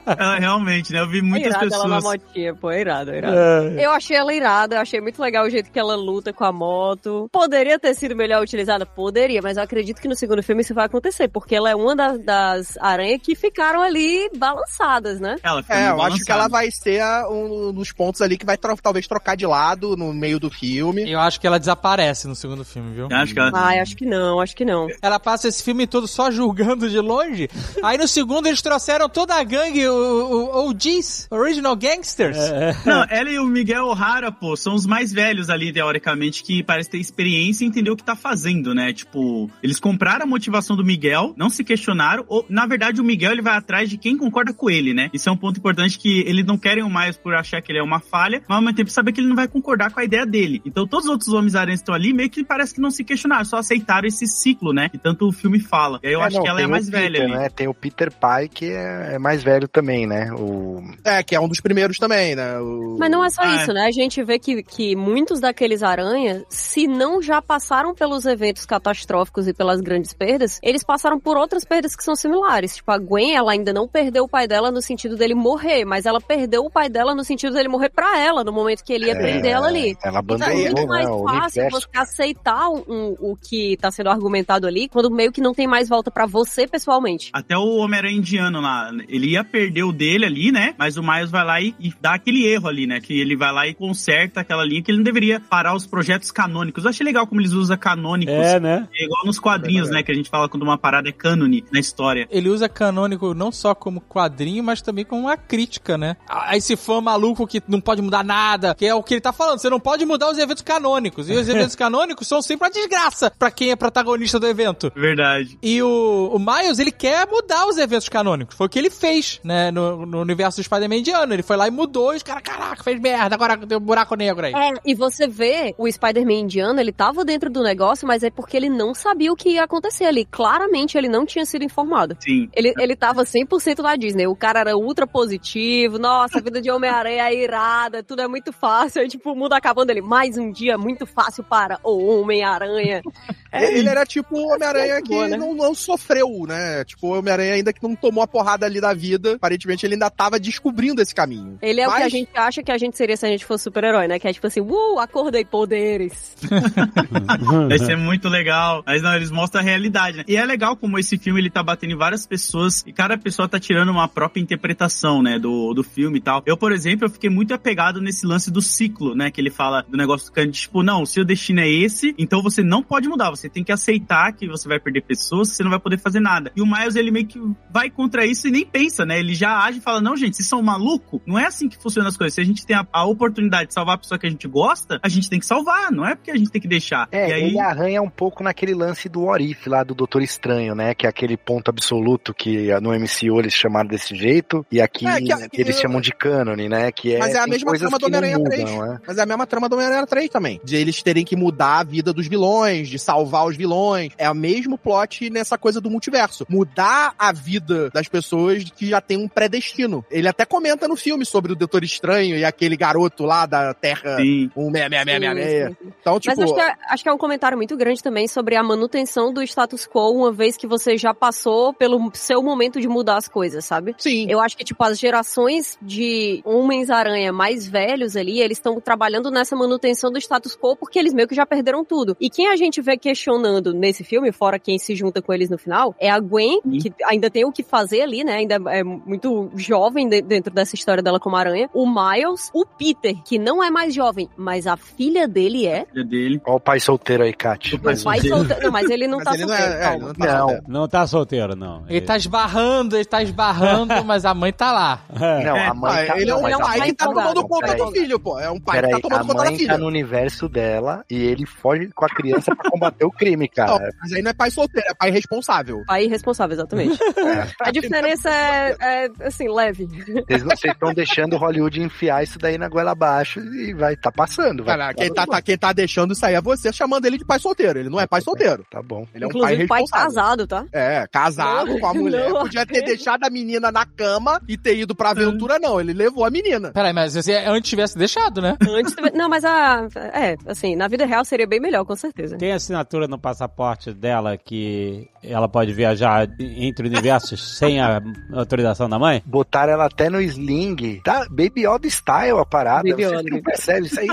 [0.06, 1.00] Ela realmente, né?
[1.00, 2.04] Eu vi É muitas irado ela na pessoas.
[2.22, 3.36] motinha, pô, é irado, é irado.
[3.36, 3.84] É.
[3.86, 6.52] Eu achei ela irada, eu achei muito legal o jeito que ela luta com a
[6.52, 7.28] moto.
[7.30, 8.86] Poderia ter sido melhor utilizada?
[8.86, 11.94] Poderia, mas eu acredito que no segundo filme isso vai acontecer, porque ela é uma
[11.98, 15.36] da- das aranhas que ficaram ali balançadas, né?
[15.42, 18.46] Ela fica É, eu acho que ela vai ser a- um dos pontos ali que
[18.46, 21.10] vai tro- talvez trocar de lado no meio do filme.
[21.10, 23.08] Eu acho que ela desaparece no segundo filme, viu?
[23.10, 23.50] Eu acho que ela...
[23.54, 24.86] Ai, acho que não, acho que não.
[25.02, 27.48] Ela passa esse filme todo só julgando de longe.
[27.82, 32.38] Aí no segundo eles trouxeram toda a gangue, o, o OGs, Original Gangsters.
[32.84, 36.90] Não, ela e o Miguel O'Hara, pô, são os mais velhos ali, teoricamente, que parece
[36.90, 38.92] ter experiência e entender o que tá fazendo, né?
[38.92, 41.87] Tipo, eles compraram a motivação do Miguel, não se questionaram,
[42.28, 45.10] ou, na verdade, o Miguel, ele vai atrás de quem concorda com ele, né?
[45.12, 47.78] Isso é um ponto importante que eles não querem o Miles por achar que ele
[47.78, 50.04] é uma falha, mas ao mesmo tempo saber que ele não vai concordar com a
[50.04, 50.60] ideia dele.
[50.64, 53.44] Então, todos os outros Homens-Aranhas que estão ali, meio que parece que não se questionaram,
[53.44, 54.88] só aceitaram esse ciclo, né?
[54.88, 55.98] Que tanto o filme fala.
[56.02, 57.32] E aí eu É, acho não, que ela é a mais o velha Peter, ali.
[57.32, 57.48] né?
[57.48, 60.30] Tem o Peter Pai, que é, é mais velho também, né?
[60.32, 60.82] O...
[61.04, 62.58] É, que é um dos primeiros também, né?
[62.60, 63.86] O- Mas não é só Ah, isso, né?
[63.86, 69.46] A gente vê que, que muitos daqueles aranhas, se não já passaram pelos eventos catastróficos
[69.48, 72.76] e pelas grandes perdas, eles passaram por outras perdas que são similares.
[72.76, 76.06] Tipo, a Gwen, ela ainda não perdeu o pai dela no sentido dele morrer, mas
[76.06, 79.06] ela perdeu o pai dela no sentido dele morrer pra ela, no momento que ele
[79.06, 79.96] ia É, prender ela ali.
[80.02, 80.86] Ela Então é muito né?
[80.86, 85.40] mais o fácil você aceitar um- o que tá sendo argumentado ali, quando meio que
[85.40, 87.30] não tem mais volta pra você pessoalmente.
[87.32, 90.74] Até o Homem-Aranha indiano lá, ele ia perder o dele ali, né?
[90.78, 93.00] Mas o Miles vai lá e, e dá aquele erro ali, né?
[93.00, 96.30] Que ele vai lá e conserta aquela linha que ele não deveria parar os projetos
[96.30, 96.84] canônicos.
[96.84, 98.34] Eu achei legal como eles usam canônicos.
[98.34, 98.88] É, né?
[98.94, 100.02] É igual nos quadrinhos, né?
[100.02, 102.26] Que a gente fala quando uma parada é cânone na história.
[102.30, 106.16] Ele usa canônico não só como quadrinho, mas também como uma crítica, né?
[106.28, 109.32] A esse fã maluco que não pode mudar nada, que é o que ele tá
[109.32, 109.58] falando.
[109.58, 111.28] Você não pode mudar os eventos canônicos.
[111.28, 114.92] E os eventos canônicos são sempre uma desgraça pra quem é protagonista do evento.
[114.94, 115.58] Verdade.
[115.62, 118.56] E o, o Miles, ele quer mudar os eventos canônicos.
[118.56, 119.70] Foi o que ele fez, né?
[119.70, 121.32] No, no universo do Spider-Man indiano.
[121.32, 122.12] Ele foi lá e mudou.
[122.12, 123.34] E os caras, caraca, fez merda.
[123.34, 124.52] Agora tem um buraco negro aí.
[124.54, 128.56] É, e você vê o Spider-Man indiano, ele tava dentro do negócio, mas é porque
[128.56, 130.24] ele não sabia o que ia acontecer ali.
[130.24, 132.16] Claramente ele não tinha sido informado.
[132.20, 132.48] Sim.
[132.54, 134.26] Ele, ele tava 100% na Disney.
[134.26, 135.98] O cara era ultra positivo.
[135.98, 139.02] Nossa, a vida de Homem-Aranha é irada, tudo é muito fácil.
[139.02, 140.00] Aí, tipo, o mundo acabando ele.
[140.00, 143.02] Mais um dia muito fácil para o Homem-Aranha.
[143.50, 145.36] Ele era tipo o Homem-Aranha que Boa, né?
[145.38, 146.84] não, não sofreu, né?
[146.84, 149.36] Tipo, o Homem-Aranha ainda que não tomou a porrada ali da vida.
[149.36, 151.58] Aparentemente ele ainda tava descobrindo esse caminho.
[151.62, 153.46] Ele é o que a Mas- gente acha que a gente seria se a gente
[153.46, 154.18] fosse super-herói, né?
[154.18, 156.36] Que é tipo assim, uh, acordei poderes.
[157.68, 158.82] Vai ser muito legal.
[158.86, 160.24] Mas não, eles mostram a realidade, né?
[160.28, 163.48] E é legal como esse filme ele tá batendo em várias pessoas e cada pessoa
[163.48, 166.42] tá tirando uma própria interpretação, né, do, do filme e tal.
[166.46, 169.82] Eu, por exemplo, eu fiquei muito apegado nesse lance do ciclo, né, que ele fala
[169.88, 173.30] do negócio do tipo, não, o seu destino é esse, então você não pode mudar,
[173.30, 176.52] você tem que aceitar que você vai perder pessoas, você não vai poder fazer nada.
[176.54, 179.18] E o Miles, ele meio que vai contra isso e nem pensa, né?
[179.18, 181.20] Ele já age e fala, não, gente, vocês são maluco?
[181.26, 182.34] Não é assim que funcionam as coisas.
[182.34, 184.98] Se a gente tem a, a oportunidade de salvar a pessoa que a gente gosta,
[185.02, 187.08] a gente tem que salvar, não é porque a gente tem que deixar.
[187.10, 187.42] É, e aí...
[187.44, 190.94] ele arranha um pouco naquele lance do Orif lá do Doutor Estranho, né?
[190.94, 195.20] Que é aquele ponto absoluto que no MCU eles chamaram desse jeito, e aqui É,
[195.20, 196.90] que- que- eles chamam de cânone, né?
[196.92, 198.70] Que é, Mas é a mesma trama do Homem-Aranha 3.
[198.70, 199.00] mudam, né?
[199.06, 200.60] Mas é a mesma trama do Homem-Aranha 3 também.
[200.64, 204.12] De eles terem que mudar a vida dos vilões, de salvar os vilões.
[204.18, 206.44] É o mesmo plot nessa coisa do multiverso.
[206.48, 210.04] Mudar a vida das pessoas que já tem um predestino.
[210.10, 214.16] Ele até comenta no filme sobre o Doutor Estranho e aquele garoto lá da Terra
[214.18, 214.50] Sim.
[214.56, 215.68] um 66666.
[215.68, 215.92] Sim, sim.
[216.00, 218.56] Então, tipo, Mas acho que, é, acho que é um comentário muito grande também sobre
[218.56, 222.88] a manutenção do status quo, uma vez que você já passou pelo seu momento de
[222.88, 223.94] mudar as coisas, sabe?
[223.98, 224.26] sim.
[224.28, 229.56] Eu acho que, tipo, as gerações de Homens-Aranha mais velhos ali, eles estão trabalhando nessa
[229.56, 232.16] manutenção do status quo porque eles meio que já perderam tudo.
[232.20, 235.58] E quem a gente vê questionando nesse filme, fora quem se junta com eles no
[235.58, 236.78] final, é a Gwen, Sim.
[236.78, 238.34] que ainda tem o que fazer ali, né?
[238.34, 241.68] Ainda é muito jovem de- dentro dessa história dela como aranha.
[241.74, 245.86] O Miles, o Peter, que não é mais jovem, mas a filha dele é.
[245.86, 246.40] filha dele.
[246.46, 247.76] Olha o pai solteiro aí, Kátia.
[247.76, 248.62] O pai O pai solteiro.
[248.62, 249.72] Não, mas ele não Mas tá ele não solteiro.
[249.72, 250.38] é, é, ele não tá Não.
[250.38, 250.64] solteiro.
[250.68, 251.84] Não tá solteiro, não.
[251.88, 255.00] Ele tá esbarrando, ele tá esbarrando, mas a mãe tá lá.
[255.14, 255.44] É.
[255.44, 256.20] Não, É, a mãe Ah, tá...
[256.20, 257.34] ele é um Ele é um a pai pai que tá empolgado.
[257.34, 258.38] tomando conta do filho, pô.
[258.38, 259.72] É um pai que tá tomando a conta da mãe filha.
[259.72, 263.66] tá no universo dela e ele foge com a criança pra combater o crime, Não,
[263.66, 263.90] cara.
[264.00, 265.82] mas aí não é pai solteiro, é pai responsável.
[265.86, 266.98] Pai irresponsável, exatamente.
[267.60, 269.86] A diferença é, é, assim, leve.
[269.86, 274.64] Vocês não estão deixando Hollywood enfiar isso daí na goela abaixo e vai tá passando.
[274.64, 277.24] Vai Cara, quem tá, tá- quem tá deixando isso aí é você chamando ele de
[277.24, 277.78] pai solteiro.
[277.78, 278.64] Ele não é pai solteiro.
[278.70, 279.06] Tá bom.
[279.14, 280.06] Ele é um Inclusive, pai pai responsável.
[280.14, 280.64] casado, tá?
[280.72, 282.30] É, casado com a mulher.
[282.30, 282.42] Não.
[282.42, 285.80] Podia ter deixado a menina na cama e ter ido pra aventura, não.
[285.80, 286.72] Ele levou a menina.
[286.72, 288.56] Peraí, mas se antes tivesse deixado, né?
[288.68, 289.86] Antes, não, mas a.
[290.12, 292.36] É, assim, na vida real seria bem melhor, com certeza.
[292.38, 298.00] Tem assinatura no passaporte dela que ela pode viajar entre universos sem a
[298.32, 299.22] autorização da mãe?
[299.26, 301.00] Botaram ela até no sling.
[301.04, 302.82] Tá Baby Yoda style a parada.
[302.88, 303.30] Baby Você Yoda.
[303.30, 303.86] não percebe.
[303.86, 304.08] Isso aí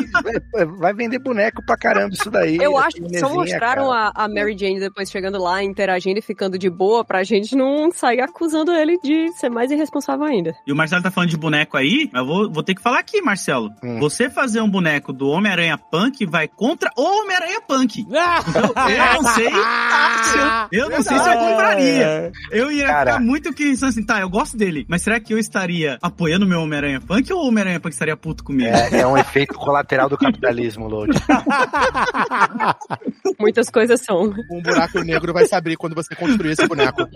[0.53, 2.57] vai, vai vender boneco pra caramba isso daí.
[2.57, 6.57] Eu acho que só mostraram a, a Mary Jane depois chegando lá, interagindo e ficando
[6.57, 10.55] de boa pra gente não sair acusando ele de ser mais irresponsável ainda.
[10.65, 13.21] E o Marcelo tá falando de boneco aí, eu vou, vou ter que falar aqui,
[13.21, 13.69] Marcelo.
[13.83, 13.99] Hum.
[13.99, 18.05] Você fazer um boneco do Homem-Aranha Punk vai contra o Homem-Aranha Punk.
[18.65, 19.49] Então, eu não sei.
[19.49, 20.37] se
[20.71, 22.31] eu, eu não sei se eu compraria.
[22.51, 23.13] Eu ia Cara.
[23.13, 26.47] ficar muito pensando assim, tá, eu gosto dele, mas será que eu estaria apoiando o
[26.47, 28.75] meu Homem-Aranha Punk ou o Homem-Aranha Punk estaria puto comigo?
[28.75, 31.17] É, é um efeito colateral do capitalismo, Lodi.
[33.39, 34.33] Muitas coisas são.
[34.51, 37.05] Um buraco negro vai se abrir quando você construir esse boneco.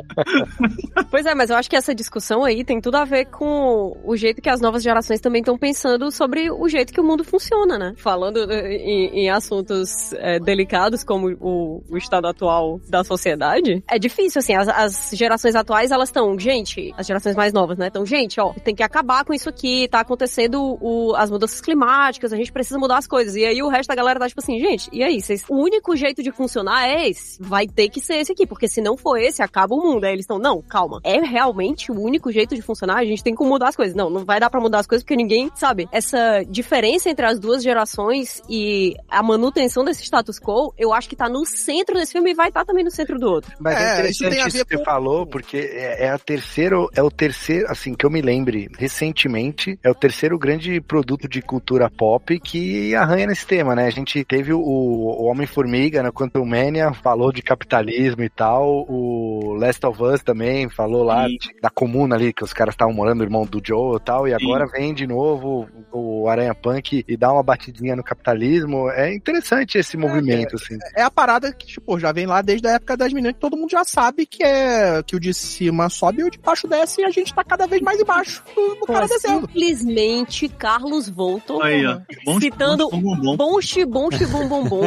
[1.10, 4.16] Pois é, mas eu acho que essa discussão aí tem tudo a ver com o
[4.16, 7.78] jeito que as novas gerações também estão pensando sobre o jeito que o mundo funciona,
[7.78, 7.94] né?
[7.98, 13.98] Falando eh, em, em assuntos eh, delicados como o, o estado atual da sociedade, é
[13.98, 17.88] difícil, assim, as, as gerações atuais, elas estão, gente, as gerações mais novas, né?
[17.88, 22.34] Então, gente, ó, tem que acabar com isso aqui, tá acontecendo o, as mudanças climáticas,
[22.34, 23.36] a gente precisa mudar as coisas.
[23.36, 25.96] E aí o resto da galera tá tipo assim, gente, e aí, vocês, o único
[25.96, 29.18] jeito de funcionar é esse, vai ter que ser esse aqui, porque se não for
[29.18, 30.04] esse, acaba o mundo.
[30.04, 33.36] Aí eles estão, não, calma, é realmente o único jeito de funcionar, a gente tem
[33.36, 33.96] que mudar as coisas.
[33.96, 37.40] Não, não vai dar pra mudar as coisas porque ninguém, sabe, essa diferença entre as
[37.40, 42.12] duas gerações e a manutenção desse status quo, eu acho que tá no centro desse
[42.14, 43.52] filme e vai estar também no centro do outro.
[43.60, 46.10] Mas é, É, isso tem interessante isso, ver que você com- falou, porque é, é
[46.10, 50.80] a terceiro, é o terceiro, assim, que eu me lembre, recentemente, é o terceiro grande
[50.82, 53.86] produto de cultura pop que arranha nesse tema, né?
[53.88, 59.19] A gente teve o, o Homem-Formiga na Quantum Mania, falou de capitalismo e tal, o
[59.58, 61.38] Last of Us também falou lá Sim.
[61.38, 64.28] de- da comuna ali, que os caras estavam morando, o irmão do Joe e tal,
[64.28, 64.38] e Sim.
[64.44, 68.90] agora vem de novo o Aranha Punk e dá uma batidinha no capitalismo.
[68.92, 70.78] É interessante esse movimento, assim.
[70.96, 73.58] É a parada que, tipo, já vem lá desde a época das meninas, que todo
[73.58, 77.02] mundo já sabe que é que o de cima sobe e o de baixo desce
[77.02, 79.48] e a gente tá cada vez mais embaixo do, do cara Pô, descendo.
[79.48, 82.00] simplesmente Carlos Volton Aí, ó.
[82.26, 83.38] Bom, citando bom, bom, bom.
[83.38, 83.60] bom
[84.64, 84.84] bom.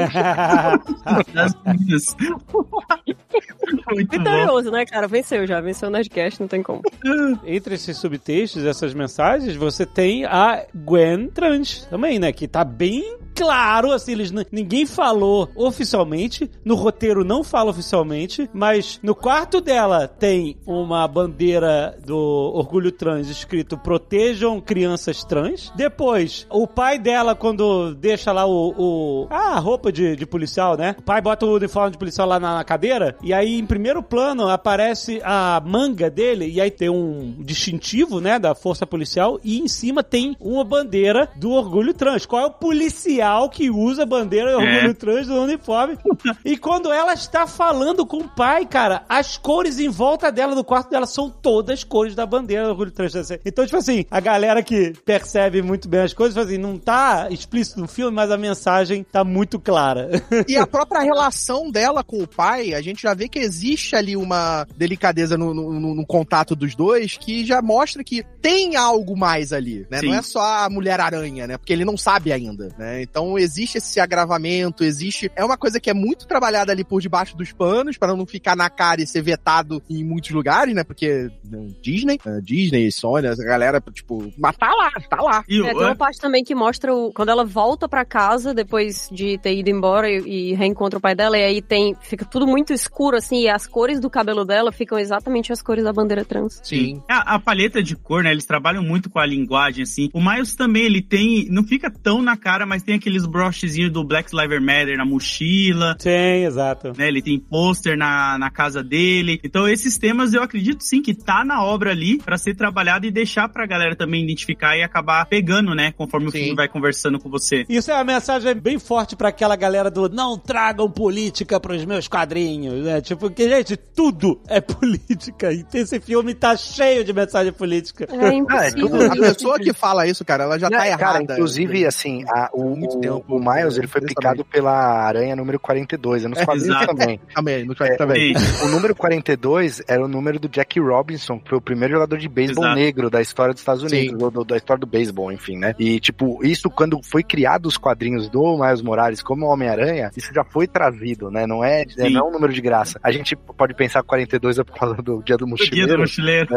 [3.95, 4.21] Muito bom.
[4.22, 5.06] Vitorioso, né, cara?
[5.08, 6.82] Venceu já, venceu o Nerdcast, não tem como.
[7.44, 12.32] Entre esses subtextos, essas mensagens, você tem a Gwen Trans também, né?
[12.32, 19.01] Que tá bem claro, assim, eles, ninguém falou oficialmente, no roteiro não fala oficialmente, mas
[19.03, 25.72] no quarto dela tem uma bandeira do Orgulho Trans escrito Protejam Crianças Trans.
[25.74, 28.74] Depois, o pai dela, quando deixa lá o.
[28.76, 30.95] o a roupa de, de policial, né?
[30.99, 34.49] O pai bota o uniforme de policial lá na cadeira, e aí em primeiro plano
[34.49, 39.68] aparece a manga dele, e aí tem um distintivo, né, da força policial, e em
[39.68, 42.26] cima tem uma bandeira do Orgulho Trans.
[42.26, 44.95] Qual é o policial que usa a bandeira do Orgulho É.
[44.95, 45.99] Trans no uniforme?
[46.45, 50.64] e quando ela está falando com o pai, cara, as cores em volta dela, do
[50.64, 53.12] quarto dela, são todas cores da bandeira do Orgulho Trans.
[53.45, 57.28] Então, tipo assim, a galera que percebe muito bem as coisas, fala assim, não tá
[57.30, 60.11] explícito no filme, mas a mensagem tá muito clara.
[60.49, 64.16] E a própria relação dela com o pai, a gente já vê que existe ali
[64.16, 69.16] uma delicadeza no, no- no- no contato dos dois que já mostra que tem algo
[69.16, 70.01] mais ali, né?
[70.01, 70.09] Sim.
[70.09, 71.57] Não é só a Mulher-Aranha, né?
[71.57, 73.03] Porque ele não sabe ainda, né?
[73.12, 75.30] Então existe esse agravamento, existe...
[75.36, 78.56] É uma coisa que é muito trabalhada ali por debaixo dos panos, para não ficar
[78.56, 80.82] na cara e ser vetado em muitos lugares, né?
[80.82, 84.32] Porque né, Disney, né, Disney, Sony, essa galera, tipo...
[84.38, 85.44] Mas tá lá, tá lá.
[85.46, 89.10] E É, tem uma parte também que mostra o, quando ela volta pra casa depois
[89.12, 92.46] de ter ido embora e, e reencontra o pai dela, e aí tem fica tudo
[92.46, 96.24] muito escuro assim, e as cores do cabelo dela ficam exatamente as cores da bandeira
[96.24, 96.60] trans.
[96.62, 97.02] Sim.
[97.08, 98.32] A, a paleta de cor, né?
[98.32, 100.08] Eles trabalham muito com a linguagem, assim.
[100.14, 101.46] O Miles também, ele tem.
[101.50, 105.96] Não fica tão na cara, mas tem aqueles brochezinhos do Black Lives Matter na mochila.
[105.98, 106.92] Sim, exato.
[106.96, 109.40] Né, ele tem pôster na, na casa dele.
[109.42, 113.11] Então, esses temas eu acredito sim que tá na obra ali pra ser trabalhado e
[113.11, 115.92] deixar pra galera também identificar e acabar pegando, né?
[115.92, 116.38] Conforme o Sim.
[116.38, 117.64] filme vai conversando com você.
[117.68, 122.07] Isso é uma mensagem bem forte pra aquela galera do não tragam política pros meus
[122.09, 123.00] quadrinhos, né?
[123.00, 125.53] Tipo, que, gente, tudo é política.
[125.53, 128.07] E esse filme tá cheio de mensagem política.
[128.11, 128.88] É impossível.
[128.88, 131.03] tudo- A pessoa que fala isso, cara, ela já tá Não, errada.
[131.03, 135.34] Cara, inclusive, assim, a- o, Muito o- tempo, o Miles, ele foi picado pela aranha
[135.36, 136.86] número 42, é nos É, quadrinhos exato.
[136.97, 137.20] também.
[137.34, 138.34] Também, no É, também.
[138.64, 142.28] O número 42 era o número do Jack Robinson, que foi o primeiro jogador de
[142.28, 142.78] beisebol Exato.
[142.78, 143.82] negro da história dos Estados.
[143.82, 145.74] Unidos, ou do- da história do beisebol, enfim, né?
[145.78, 150.45] E, tipo, isso quando foi criado os quadrinhos do Miles Morales como Homem-Aranha, isso já
[150.45, 151.47] foi trazido, né?
[151.47, 152.99] Não é, é, não é um número de graça.
[153.03, 155.99] A gente pode pensar que 42 é por causa do Dia do O dia do
[155.99, 156.49] Mochileiro, mochileiro.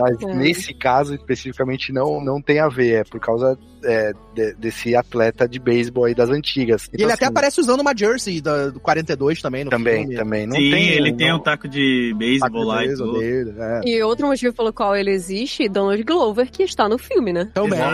[0.00, 0.34] mas É.
[0.34, 5.48] nesse caso especificamente não, não tem a ver, é por causa é, de- desse atleta
[5.48, 6.88] de beisebol beisebol aí das antigas.
[6.96, 10.16] E ele até aparece usando uma jersey da- do 42 também no Também, filme.
[10.16, 10.46] também.
[10.46, 13.20] Não Sim, tem, ele tem não- um taco de beisebol lá e Beisebol tudo.
[13.20, 13.80] dele, é.
[13.84, 17.48] E outro motivo pelo qual ele existe, Donald Glover, que está no filme, né?
[17.54, 17.80] Também.
[17.80, 17.86] Aí.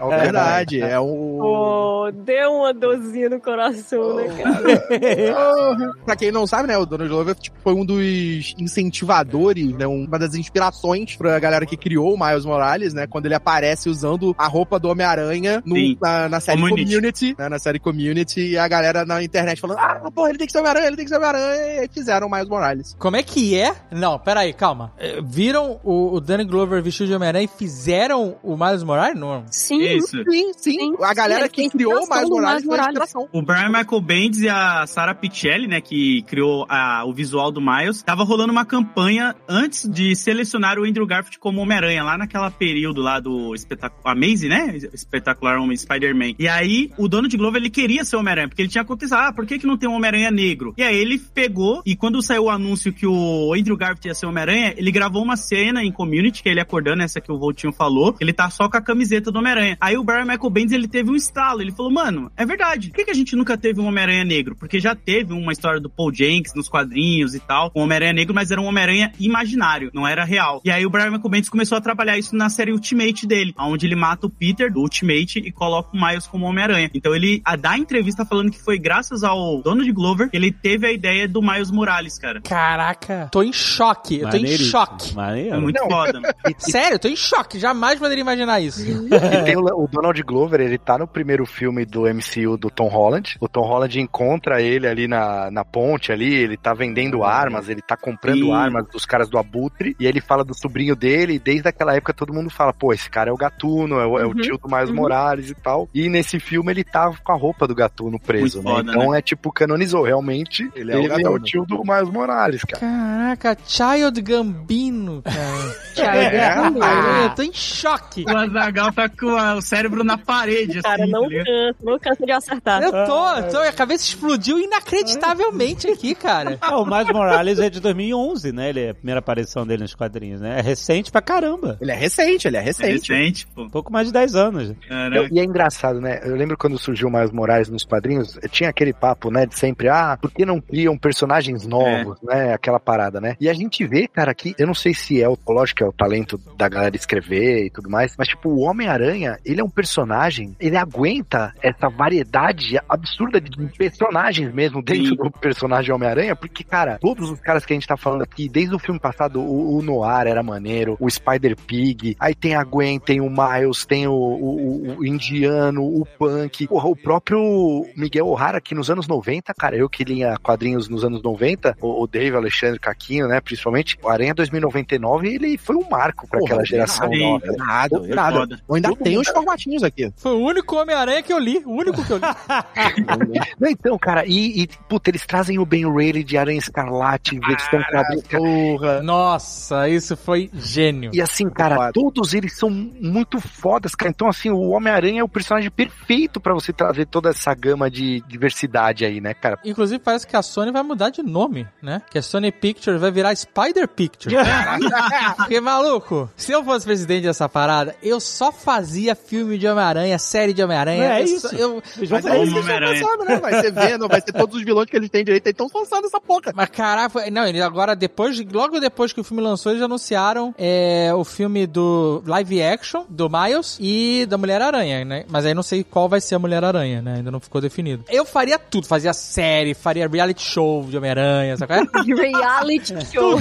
[0.00, 1.38] Olha o É verdade, é o...
[1.40, 5.94] Pô, deu uma dorzinha no coração, né, cara?
[6.04, 10.18] pra quem não sabe, né, o Donald Glover tipo, foi um dos incentivadores, né, uma
[10.18, 14.46] das inspirações pra galera que criou o Miles Morales, né, quando ele aparece usando a
[14.46, 16.84] roupa do Homem-Aranha no- na, na série Community.
[16.94, 20.46] Community, né, na série Community, e a galera na internet falando, ah, porra, ele tem
[20.46, 22.96] que ser Homem-Aranha, ele tem que ser Homem-Aranha, e fizeram o Miles Morales.
[22.98, 23.74] Como é que é?
[23.90, 24.92] Não, peraí, calma.
[24.98, 29.18] É, Viram o, o Danny Glover vestido de Homem-Aranha e fizeram o Miles Morales?
[29.18, 29.44] Não.
[29.50, 29.80] Sim.
[29.82, 30.16] Isso.
[30.30, 32.96] Sim, sim, Sim, a galera sim, que criou o Miles Morales Miles foi a Morales.
[33.02, 33.28] inspiração.
[33.32, 37.60] O Brian Michael Bendis e a Sarah Pichelli, né, que criou a- o visual do
[37.60, 42.50] Miles, tava rolando uma campanha antes de selecionar o Andrew Garfield como Homem-Aranha, lá naquela
[42.50, 44.76] período lá do espetacular Amazing, né?
[44.92, 46.34] Espetacular Homem Spider-Man.
[46.38, 49.32] E aí, o dono de Glover, ele queria ser Homem-Aranha, porque ele tinha acontecido, ah,
[49.32, 50.74] por que que não tem um Homem-Aranha negro?
[50.76, 54.26] E aí ele pegou, e quando saiu o anúncio que o Andrew Garfield ia ser
[54.26, 58.16] Homem-Aranha, ele gravou uma cena em Community, que ele acordando, essa que o Voltinho falou,
[58.20, 59.76] ele tá só com a camiseta do Homem-Aranha.
[59.80, 62.96] Aí o Brian Michael Bendis, ele teve um estalo, ele falou, mano, é verdade, por
[62.96, 64.54] que, que a gente nunca teve um Homem-Aranha negro?
[64.54, 68.34] Porque já teve uma história do Paul Jenks nos quadrinhos e tal, um Homem-Aranha negro,
[68.34, 70.60] mas era um Homem-Aranha imaginário, não era real.
[70.64, 73.86] E aí o Brian Michael Bendis começou a trabalhar isso na série Ultimate dele, onde
[73.86, 76.90] ele mata o Peter do Ultimate e coloca o Miles como Homem-Aranha.
[76.94, 80.86] Então ele a, dá entrevista falando que foi graças ao Donald Glover que ele teve
[80.86, 82.40] a ideia do Miles Morales, cara.
[82.40, 84.20] Caraca, tô em choque.
[84.20, 85.12] Eu tô em choque.
[85.12, 85.60] É Maneiro.
[85.60, 86.20] muito foda.
[86.58, 87.58] Sério, eu tô em choque.
[87.58, 88.84] Jamais poderia imaginar isso.
[89.14, 92.88] E tem o, o Donald Glover, ele tá no primeiro filme do MCU do Tom
[92.88, 93.36] Holland.
[93.40, 97.80] O Tom Holland encontra ele ali na, na ponte ali, ele tá vendendo armas, ele
[97.80, 98.52] tá comprando Sim.
[98.52, 102.12] armas dos caras do Abutre, e ele fala do sobrinho dele, e desde aquela época
[102.12, 104.58] todo mundo fala, pô, esse cara é o Gatuno, é o, é o Uhum, tio
[104.58, 104.96] do Miles uhum.
[104.96, 105.88] Morales e tal.
[105.94, 108.70] E nesse filme ele tava com a roupa do Gatuno preso, né?
[108.70, 111.44] foda, então é tipo, canonizou, realmente, Ele ele, é o é, o Gatuno.
[111.44, 112.80] tio do Miles Morales, cara.
[112.80, 115.84] Caraca, Child Gambino, cara.
[115.96, 118.24] É, Caralho, eu tô em choque.
[118.26, 119.26] O Azagal tá com
[119.56, 122.82] o cérebro na parede, Cara, assim, não tá cansa, não cansa de acertar.
[122.82, 126.58] Eu tô, tô, a cabeça explodiu inacreditavelmente aqui, cara.
[126.64, 128.70] Ah, o Miles Morales é de 2011, né?
[128.70, 130.58] Ele é a primeira aparição dele nos quadrinhos, né?
[130.58, 131.76] É recente pra caramba.
[131.80, 133.12] Ele é recente, ele é É recente.
[133.12, 133.68] recente, pô.
[133.68, 134.72] Pouco mais de 10 anos.
[135.14, 135.34] Caraca.
[135.34, 136.20] E é engraçado, né?
[136.24, 139.88] Eu lembro quando surgiu o Miles Morales nos quadrinhos, tinha aquele papo, né, de sempre,
[139.88, 142.52] ah, por que não criam personagens novos, né?
[142.54, 143.36] Aquela parada, né?
[143.40, 145.86] E a gente vê, cara, que eu não sei se é o, lógico que é
[145.86, 149.70] o talento da galera escrever e tudo mais, mas tipo, o Homem-Aranha, ele é um
[149.70, 155.16] personagem, ele aguenta essa variedade absurda de personagens mesmo dentro Sim.
[155.16, 158.74] do personagem Homem-Aranha, porque, cara, todos os caras que a gente tá falando aqui, desde
[158.74, 163.20] o filme passado, o, o Noir era maneiro, o Spider-Pig, aí tem a Gwen, tem
[163.20, 168.74] o Miles, tem o, o- o indiano, o Punk, porra, o próprio Miguel O'Hara, que
[168.74, 172.78] nos anos 90, cara, eu que lia quadrinhos nos anos 90, o, o Dave, Alexandre
[172.78, 177.20] Caquinho, né, principalmente, o Aranha 2099, ele foi um marco pra Porra, aquela geração sim.
[177.20, 177.46] nova.
[177.46, 177.54] né?
[177.56, 178.38] Nada, nada.
[178.38, 178.60] foda.
[178.68, 180.12] Eu ainda tenho os formatinhos aqui.
[180.16, 181.62] Foi o único Homem-Aranha que eu li.
[181.64, 182.24] O único que eu li.
[183.58, 187.82] Não, então, cara, e, e puta, eles trazem o Ben Reilly de Aranha Escarlate, versão
[187.82, 188.42] quadrinho, cara.
[188.42, 189.02] Porra.
[189.02, 191.10] Nossa, isso foi gênio.
[191.12, 194.10] E assim, cara, todos eles são muito fodas, cara.
[194.10, 198.22] Então, assim, o Homem-Aranha é o personagem perfeito pra você trazer toda essa gama de
[198.28, 199.58] diversidade aí, né, cara?
[199.64, 202.00] Inclusive, parece que a Sony vai mudar de nome, né?
[202.10, 204.36] Que a Sony Pictures vai virar Spider Pictures.
[205.36, 210.52] Porque, maluco, se eu fosse presidente dessa parada, eu só fazia filme de Homem-Aranha, série
[210.52, 211.04] de Homem-Aranha.
[211.04, 211.48] É isso.
[211.48, 212.56] só- eu- Eles vão fazer é isso.
[212.56, 213.36] eles pensando, né?
[213.40, 216.06] Vai ser Venom, vai ser todos os vilões que eles têm direito, eles estão lançando
[216.06, 216.52] essa porra.
[216.54, 219.82] Mas caralho, foi- não, ele agora depois, de- logo depois que o filme lançou, eles
[219.82, 225.24] anunciaram é, o filme do live action do Miles e da Mulher-Aranha, né?
[225.28, 227.14] Mas aí não sei qual vai ser a Mulher-Aranha, né?
[227.16, 228.04] Ainda não ficou definido.
[228.08, 231.74] Eu faria tudo, fazia série, faria reality show de Homem-Aranha, sabe?
[231.74, 231.84] é?
[232.24, 233.34] Reality show.
[233.34, 233.36] O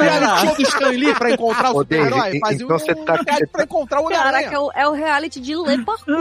[0.00, 3.46] reality show do Stan Lee pra encontrar o super-herói, fazia então um você tá- reality
[3.52, 4.60] pra encontrar o Caraca, é Homem-Aranha.
[4.60, 6.14] o, é o reality de ler parkour.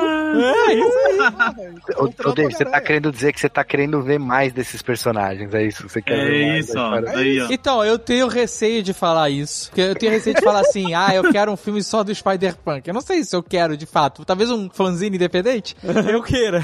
[1.98, 5.54] Ô, ô, Dave, você tá querendo dizer que você tá querendo ver mais desses personagens,
[5.54, 5.88] é isso?
[5.88, 6.94] Você quer ver É mais isso, ó.
[7.18, 7.48] Aí, ó.
[7.50, 9.70] Então, eu tenho receio de falar isso.
[9.70, 12.88] Porque eu tenho receio de falar assim, ah, eu quero um filme só do Spider-Punk.
[12.88, 14.24] Eu não sei se eu quero, de fato.
[14.30, 15.76] Talvez um fanzine independente.
[15.84, 16.64] Eu queira.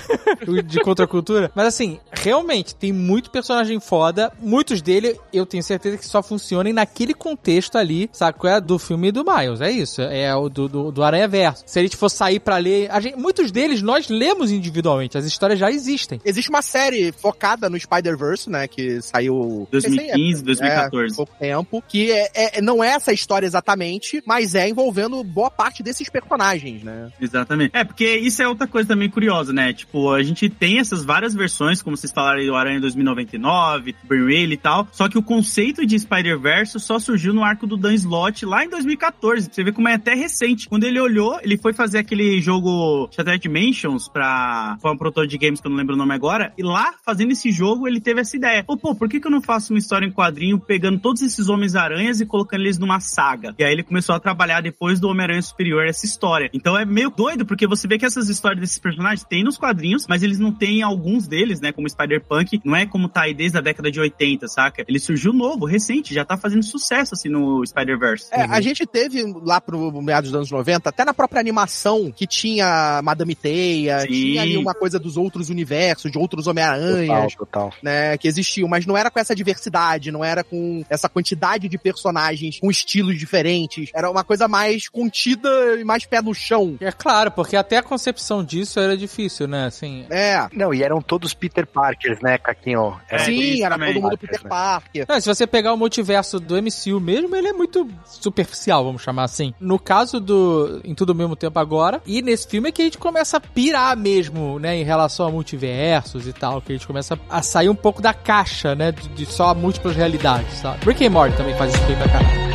[0.63, 1.51] de contracultura.
[1.55, 4.31] Mas assim, realmente, tem muito personagem foda.
[4.39, 8.37] Muitos dele, eu tenho certeza que só funcionem naquele contexto ali, sabe?
[8.45, 9.61] É do filme do Miles.
[9.61, 9.99] É isso.
[10.03, 11.63] É o do, do, do Aranha Verso.
[11.65, 12.87] Se a gente for sair pra ler.
[12.91, 15.17] a gente- muitos deles nós lemos individualmente.
[15.17, 16.21] As histórias já existem.
[16.23, 18.67] Existe uma série focada no Spider-Verse, né?
[18.67, 19.67] Que saiu.
[19.71, 21.15] 2015, É, 2014.
[21.15, 21.83] pouco tempo.
[21.87, 26.83] Que é, é- não é essa história exatamente, mas é envolvendo boa parte desses personagens,
[26.83, 27.09] né?
[27.19, 27.54] Exatamente.
[27.73, 29.73] É, porque isso é outra coisa também curiosa, né?
[29.73, 34.25] Tipo, a gente tem essas várias versões, como vocês falaram aí, do Aranha 2099, Ben
[34.25, 37.93] Reilly e tal, só que o conceito de Spider-Verse só surgiu no arco do Dan
[37.93, 39.49] Slott lá em 2014.
[39.51, 40.67] Você vê como é até recente.
[40.69, 45.37] Quando ele olhou, ele foi fazer aquele jogo Shattered Dimensions pra, pra um produtor de
[45.37, 48.21] games que eu não lembro o nome agora, e lá, fazendo esse jogo, ele teve
[48.21, 48.63] essa ideia.
[48.63, 51.49] Pô, pô, por que, que eu não faço uma história em quadrinho pegando todos esses
[51.49, 53.53] Homens-Aranhas e colocando eles numa saga?
[53.57, 56.49] E aí ele começou a trabalhar depois do Homem-Aranha Superior essa história.
[56.53, 60.05] Então é meio doido, porque você vê que essas histórias desses personagens tem nos quadrinhos,
[60.07, 61.71] mas eles não têm alguns deles, né?
[61.71, 64.83] Como Spider-Punk, não é como tá aí desde a década de 80, saca?
[64.87, 68.29] Ele surgiu novo, recente, já tá fazendo sucesso assim no Spider-Verse.
[68.31, 72.27] É, a gente teve lá pro meados dos anos 90, até na própria animação, que
[72.27, 74.07] tinha Madame Teia, Sim.
[74.07, 77.73] tinha ali uma coisa dos outros universos, de outros Homem-Aranhas, Total, total.
[77.81, 81.77] né, que existiam, mas não era com essa diversidade, não era com essa quantidade de
[81.77, 86.75] personagens com estilos diferentes, era uma coisa mais contida e mais pé no chão.
[86.79, 89.65] É claro, porque até a concepção disso era difícil, né?
[89.65, 92.97] Assim, É, Não, e eram todos Peter Parkers, né, Caquinho?
[93.09, 93.93] É, sim, era também.
[93.93, 94.49] todo mundo Peter né?
[94.49, 95.05] Parker.
[95.07, 99.23] Não, se você pegar o multiverso do MCU mesmo, ele é muito superficial, vamos chamar
[99.23, 99.53] assim.
[99.59, 102.85] No caso do Em Tudo ao Mesmo Tempo Agora, e nesse filme é que a
[102.85, 106.87] gente começa a pirar mesmo, né, em relação a multiversos e tal, que a gente
[106.87, 110.85] começa a sair um pouco da caixa, né, de, de só múltiplas realidades, sabe?
[110.85, 112.54] Rick and Morty também faz isso bem pra caralho.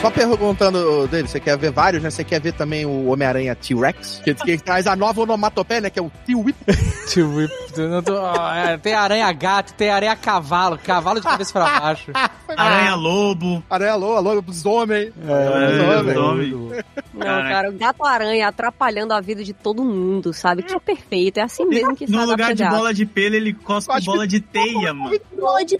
[0.00, 2.08] Só perguntando dele, você quer ver vários, né?
[2.10, 4.20] Você quer ver também o Homem-Aranha T-Rex?
[4.22, 5.90] Que, que traz a nova onomatopeia, né?
[5.90, 6.56] Que é o T-Whip.
[8.08, 12.12] Ó, é, tem aranha gato, tem aranha cavalo, cavalo de cabeça pra baixo.
[12.56, 13.62] Aranha Lobo.
[13.68, 15.12] Aranha alô, alô, lobisomem.
[15.26, 16.14] É, Lobisomem.
[16.14, 16.84] lobisomem.
[17.12, 20.62] Não, cara, o gato-aranha atrapalhando a vida de todo mundo, sabe?
[20.62, 23.52] Que é perfeito, é assim mesmo que No faz lugar de bola de pelo, ele
[23.52, 25.18] cospe bola de teia, mano.
[25.38, 25.78] Pode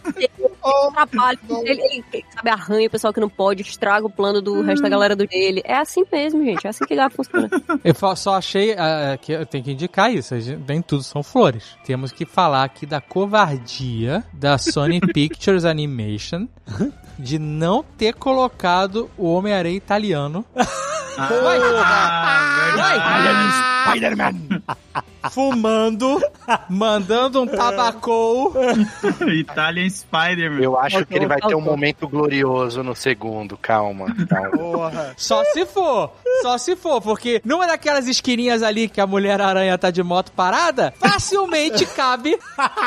[0.62, 1.38] ter, atrapalha.
[1.64, 1.82] Ele,
[2.12, 5.14] ele, sabe, arranha o pessoal que não pode, estraga o plano do resto da galera
[5.14, 5.62] do dele.
[5.64, 6.66] É assim mesmo, gente.
[6.66, 7.48] É assim que gato funciona.
[7.84, 10.34] Eu só achei ah, que eu tenho que indicar isso.
[10.34, 11.76] a Nem tudo são flores.
[11.84, 16.48] Temos que falar aqui da covardia da Sony Pictures Animation
[17.18, 20.44] de não ter colocado o Homem-Aranha italiano
[21.20, 21.28] Ah,
[23.84, 24.62] Spider-Man.
[25.30, 26.20] fumando,
[26.68, 28.52] mandando um tabacou.
[29.02, 29.34] verdade.
[29.34, 30.60] Italian Spider-Man.
[30.60, 33.56] Eu acho que ele vai ter um momento glorioso no segundo.
[33.56, 34.50] Calma, calma.
[34.50, 35.14] Porra.
[35.16, 36.12] Só se for,
[36.42, 40.94] só se for, porque numa daquelas esquininhas ali que a Mulher-Aranha tá de moto parada,
[40.98, 42.38] facilmente cabe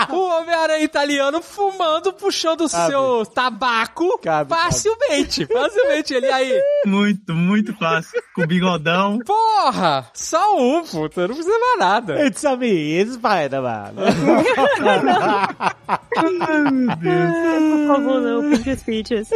[0.10, 4.20] o Homem-Aranha italiano fumando, puxando o seu tabaco.
[4.20, 6.14] Cabe, facilmente, facilmente.
[6.14, 8.22] Ele aí, Muito, muito fácil.
[8.36, 9.20] Com bigodão.
[9.20, 12.26] porra, só um, puta, não precisa mais nada.
[12.26, 13.94] It's a me, it's Spider-Man.
[16.92, 19.30] Por favor, não, Pink Speeches.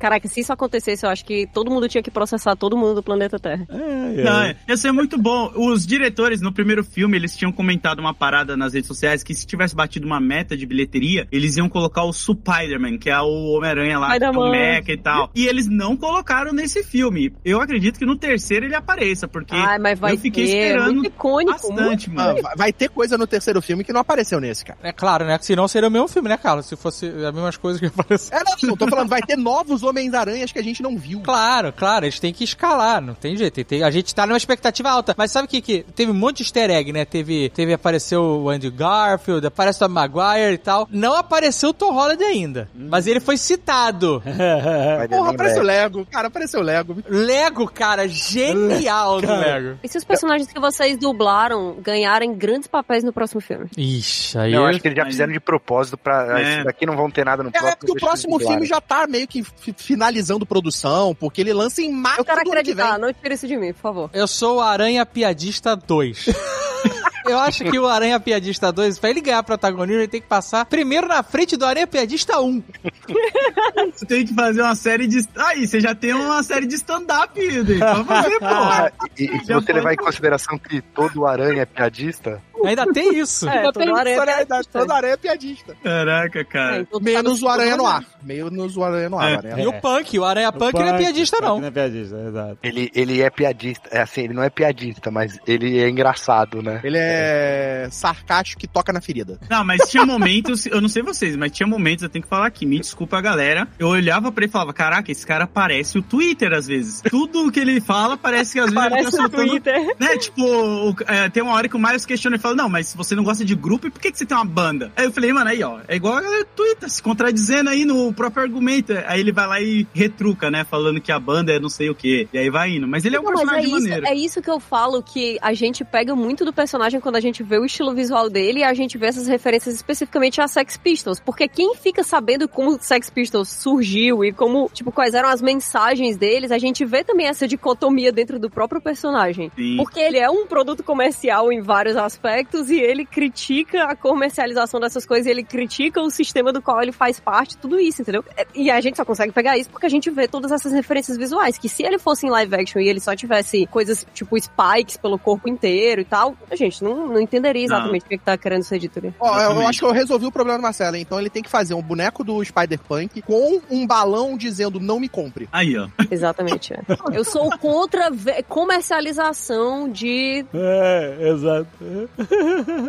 [0.00, 3.02] Caraca, se isso acontecesse, eu acho que todo mundo tinha que processar todo mundo do
[3.02, 3.66] planeta Terra.
[3.70, 5.52] Não, ia ser muito bom.
[5.54, 9.46] Os diretores, no primeiro filme, eles tinham comentado uma parada nas redes sociais que se
[9.46, 13.98] tivesse batido uma meta de bilheteria, eles iam colocar o Spider-Man, que é o Homem-Aranha
[13.98, 14.48] lá, Spider-Man.
[14.48, 15.30] o Mecha e tal.
[15.34, 17.32] E eles não colocaram nesse filme.
[17.44, 20.66] Eu acredito que no terceiro ele apareça, porque Ai, mas vai eu fiquei ter, é
[20.68, 22.42] esperando muito icônico, bastante, Ah, mano.
[22.42, 24.78] vai- vai ter coisa no terceiro filme que não apareceu nesse, cara.
[24.82, 25.38] É claro, né?
[25.40, 26.66] Senão seria o mesmo filme, né, Carlos?
[26.66, 28.40] Se fosse as mesmas coisas que apareceram.
[28.40, 31.20] É, não, não, tô falando, vai ter novos Homens-Aranhas que a gente não viu.
[31.20, 33.54] Claro, claro, eles têm que escalar, não tem jeito.
[33.54, 35.14] tem- tem- a gente tá numa expectativa alta.
[35.16, 37.04] Mas sabe o que, que teve um monte de easter egg, né?
[37.04, 40.88] Teve, teve apareceu o Andy Garfield, aparece o Maguire e tal.
[40.90, 44.22] Não apareceu o Tom Holland ainda, mas ele foi citado.
[45.10, 46.06] Porra, apareceu o Lego.
[46.10, 46.96] Cara, apareceu o Lego.
[47.08, 49.78] Lego, cara, genial do Lego.
[49.94, 53.66] E se os personagens que vocês dublaram ganharem grandes papéis no próximo filme?
[53.78, 54.50] Ixi, aí.
[54.52, 56.36] Não, acho que eles já fizeram de propósito pra.
[56.40, 56.42] É.
[56.42, 57.76] Esses daqui não vão ter nada no É, próximo.
[57.78, 61.92] porque o próximo filme já tá meio que fi- finalizando produção, porque ele lança em
[61.92, 64.10] março Eu quero acreditar, não tira isso de mim, por favor.
[64.12, 66.26] Eu sou o Aranha Piadista 2.
[67.24, 70.64] Eu acho que o Aranha Piadista 2, pra ele ganhar protagonismo, ele tem que passar
[70.66, 72.62] primeiro na frente do Aranha Piadista 1.
[73.92, 75.26] Você tem que fazer uma série de.
[75.36, 77.78] Aí, você já tem uma série de stand-up, Iden.
[77.78, 79.06] Pode fazer, pô.
[79.18, 83.18] e, e se você pode- levar em consideração que todo aranha é piadista, Ainda tem
[83.18, 83.46] isso.
[83.54, 84.78] É, todo aranha é piadista.
[84.78, 85.76] Todo aranha é piadista.
[85.82, 86.80] Caraca, É, cara.
[86.80, 88.04] então tu Menos o Aranha no ar.
[88.22, 89.30] Menos o Aranha no ar.
[89.30, 89.34] É.
[89.34, 91.60] o Aranha E o Punk, o Aranha Punk, não é piadista, não.
[91.60, 92.58] Não é piadista, exato.
[92.62, 93.88] ele, ele é piadista.
[93.92, 96.80] É assim, ele não é piadista, mas ele é engraçado, né?
[96.82, 99.38] Ele é, é, sarcástico que toca na ferida.
[99.48, 102.46] Não, mas tinha momentos, eu não sei vocês, mas tinha momentos, eu tenho que falar
[102.46, 103.68] aqui, me desculpa a galera.
[103.78, 107.00] Eu olhava pra ele e falava, caraca, esse cara parece o Twitter às vezes.
[107.08, 109.48] Tudo que ele fala parece que às vezes Parece ele tá o soltando.
[109.50, 109.96] Twitter.
[109.98, 112.88] Né, tipo, o- é, tem uma hora que o Miles questiona e fala, não, mas
[112.88, 114.90] se você não gosta de grupo, por que, que você tem uma banda?
[114.96, 118.42] Aí eu falei, mano, aí ó, é igual a Twitter, se contradizendo aí no próprio
[118.42, 118.92] argumento.
[119.06, 121.94] Aí ele vai lá e retruca, né, falando que a banda é não sei o
[121.94, 122.28] que.
[122.32, 122.86] E aí vai indo.
[122.88, 124.06] Mas ele é um Não, mas é personagem isso, maneiro.
[124.06, 127.42] é isso que eu falo, que a gente pega muito do personagem quando a gente
[127.42, 131.20] vê o estilo visual dele e a gente vê essas referências especificamente a Sex Pistols.
[131.20, 136.16] Porque quem fica sabendo como Sex Pistols surgiu e como, tipo, quais eram as mensagens
[136.16, 139.52] deles, a gente vê também essa dicotomia dentro do próprio personagem.
[139.54, 139.76] Sim.
[139.76, 145.04] Porque ele é um produto comercial em vários aspectos e ele critica a comercialização dessas
[145.04, 148.24] coisas, e ele critica o sistema do qual ele faz parte, tudo isso, entendeu?
[148.34, 151.18] É, E a gente só consegue pegar isso porque a gente vê todas essas referências
[151.18, 154.96] visuais, que se ele fosse em live action e ele só tivesse coisas tipo spikes
[154.96, 158.36] pelo corpo inteiro e tal, a gente não, não entenderia exatamente o que, que tá
[158.36, 159.14] querendo ser dito ali.
[159.20, 159.68] Ó, eu Exatamente.
[159.68, 162.22] acho que eu resolvi o problema do Marcelo, então ele tem que fazer um boneco
[162.24, 165.48] do Spider-Punk com um balão dizendo não me compre.
[165.52, 165.88] Aí, ó.
[166.10, 166.72] Exatamente.
[166.74, 166.80] é.
[167.12, 168.10] Eu sou contra
[168.48, 170.44] comercialização de.
[170.54, 171.66] É, exato.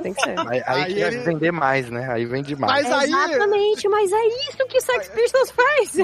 [0.04, 0.36] Tem que ser.
[0.40, 2.08] Aí, aí, Aí quer ele- vender mais, né?
[2.12, 2.84] Aí vende mais.
[2.84, 3.10] Mas aí.
[3.10, 5.96] Exatamente, mas é isso que Sex Pistols faz.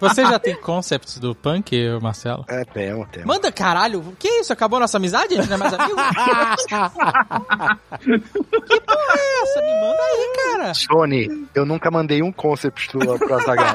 [0.00, 2.44] Você já tem concepts do punk, Marcelo?
[2.48, 3.26] É, temo, temo.
[3.26, 4.52] Manda caralho, que isso?
[4.52, 5.34] Acabou nossa amizade?
[5.34, 5.96] A gente não é mais amigo?
[8.00, 9.60] que porra é essa?
[9.62, 10.74] Me manda aí, cara.
[10.74, 13.74] Sony, eu nunca mandei um concept pro, pro Azaghal.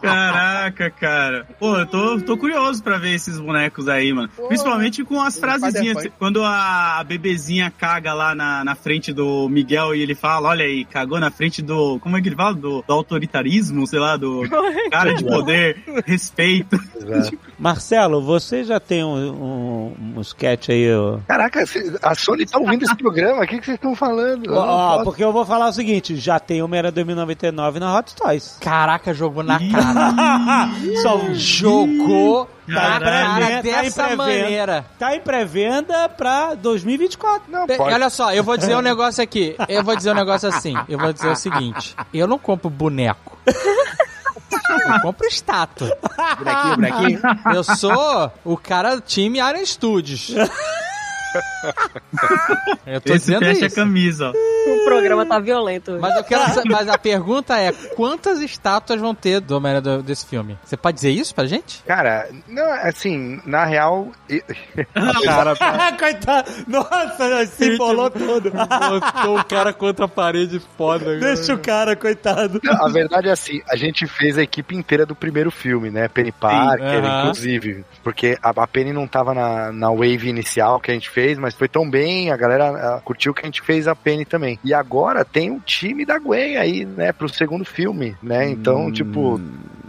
[0.00, 1.46] Caraca, cara.
[1.58, 4.28] Pô, eu tô, tô curioso pra ver esses bonecos aí, mano.
[4.48, 6.06] Principalmente com as frasezinhas.
[6.18, 10.84] Quando a bebezinha caga lá na, na frente do Miguel e ele fala, olha aí,
[10.84, 11.98] cagou na frente do...
[12.00, 12.54] Como é que ele fala?
[12.54, 14.42] Do, do autoritarismo, sei lá, do
[14.90, 16.76] cara de poder, respeito.
[16.96, 17.38] Exato.
[17.58, 21.18] Marcelo, você já tem um, um, um aí, ó.
[21.26, 21.64] Caraca,
[22.02, 23.42] a Sony tá ouvindo esse programa?
[23.42, 24.54] O que que vocês estão falando?
[24.54, 25.04] Ó, posso.
[25.04, 28.56] porque eu vou falar o seguinte, já tem Homem-Aranha 2099 na Hot Toys.
[28.60, 30.68] Caraca, jogou na cara.
[31.02, 33.04] Só Jogou na Caralho.
[33.04, 34.16] cara Tá em dessa pré-venda.
[34.24, 34.84] maneira.
[34.98, 37.50] Tá em pré-venda pra 2024.
[37.50, 37.66] Não.
[37.78, 39.56] Olha só, eu vou dizer um negócio aqui.
[39.68, 40.74] Eu vou dizer um negócio assim.
[40.88, 41.94] Eu vou dizer o seguinte.
[42.14, 43.36] Eu não compro boneco.
[44.80, 45.96] Eu compro estátua.
[46.38, 47.20] Bonequinho, bonequinho.
[47.54, 50.32] Eu sou o cara time Iron Studios.
[52.86, 53.76] Eu tô Esse dizendo fecha a isso.
[53.76, 54.52] camisa, ó.
[54.62, 55.98] O programa tá violento.
[56.00, 60.56] Mas, eu quero, mas a pergunta é: quantas estátuas vão ter do Homem-Aranha desse filme?
[60.64, 61.82] Você pode dizer isso pra gente?
[61.84, 64.10] Cara, não, assim, na real,
[65.24, 65.54] Cara,
[65.98, 66.50] coitado.
[66.68, 68.50] Nossa, se embolou todo.
[68.50, 71.18] Botou o cara contra a parede foda.
[71.18, 72.60] Deixa o cara, coitado.
[72.68, 76.08] a verdade é assim, a gente fez a equipe inteira do primeiro filme, né?
[76.08, 77.20] Penny Parker, aham.
[77.22, 77.84] inclusive.
[78.02, 81.54] Porque a, a Penny não tava na, na wave inicial que a gente fez, mas
[81.54, 84.58] foi tão bem, a galera curtiu que a gente fez a Penny também.
[84.64, 87.12] E agora tem o time da Gwen aí, né?
[87.12, 88.48] Pro segundo filme, né?
[88.48, 89.40] Então, tipo,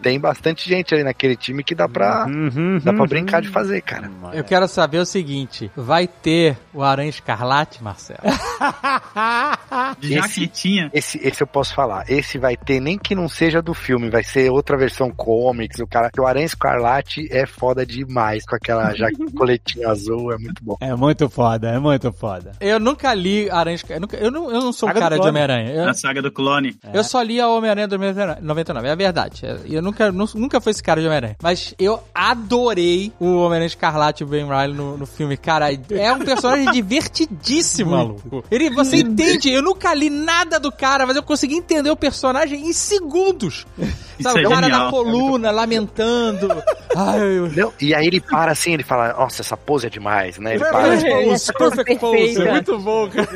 [0.04, 3.08] tem bastante gente ali naquele time que dá pra, Uhum, dá pra uhum.
[3.08, 4.12] brincar de fazer, cara.
[4.34, 8.20] Eu quero saber o seguinte: vai ter o Aranha Escarlate, Marcelo?
[10.00, 10.90] De Esse- jaquetinha.
[10.94, 12.04] Esse, esse eu posso falar.
[12.10, 15.80] Esse vai ter, nem que não seja do filme, vai ser outra versão comics.
[15.80, 20.38] O cara, que o Aranha Escarlate é foda demais com aquela ja coletinha azul, é
[20.38, 20.76] muito bom.
[20.82, 22.52] É muito foda, é muito foda.
[22.60, 24.16] Eu nunca li Aranha Escarlate.
[24.16, 25.28] Eu, eu não, eu não sou um Saga cara de.
[25.28, 25.72] Homem-Aranha.
[25.72, 26.76] Eu, Na saga do clone.
[26.94, 29.42] eu só li a Homem-Aranha do 99, é a verdade.
[29.70, 31.36] Eu nunca, nu- nunca fui esse cara de Homem-Aranha.
[31.42, 35.38] Mas eu adorei o Homem-Aranha Escarlate e o Ben Riley no, no filme.
[35.38, 38.44] Cara, é um personagem divertidíssimo, maluco.
[38.52, 39.50] Ele, você entende?
[39.50, 43.66] Eu nunca li nada do cara, mas eu consegui entender o personagem em segundos.
[44.24, 46.48] Sabe, é o cara na coluna, lamentando.
[46.96, 47.50] Ai, eu...
[47.52, 50.56] Não, e aí ele para assim, ele fala, nossa, essa pose é demais, né?
[50.56, 50.94] Ele para.
[50.94, 52.52] Essa coisa perfeita.
[52.52, 53.28] muito bom, cara.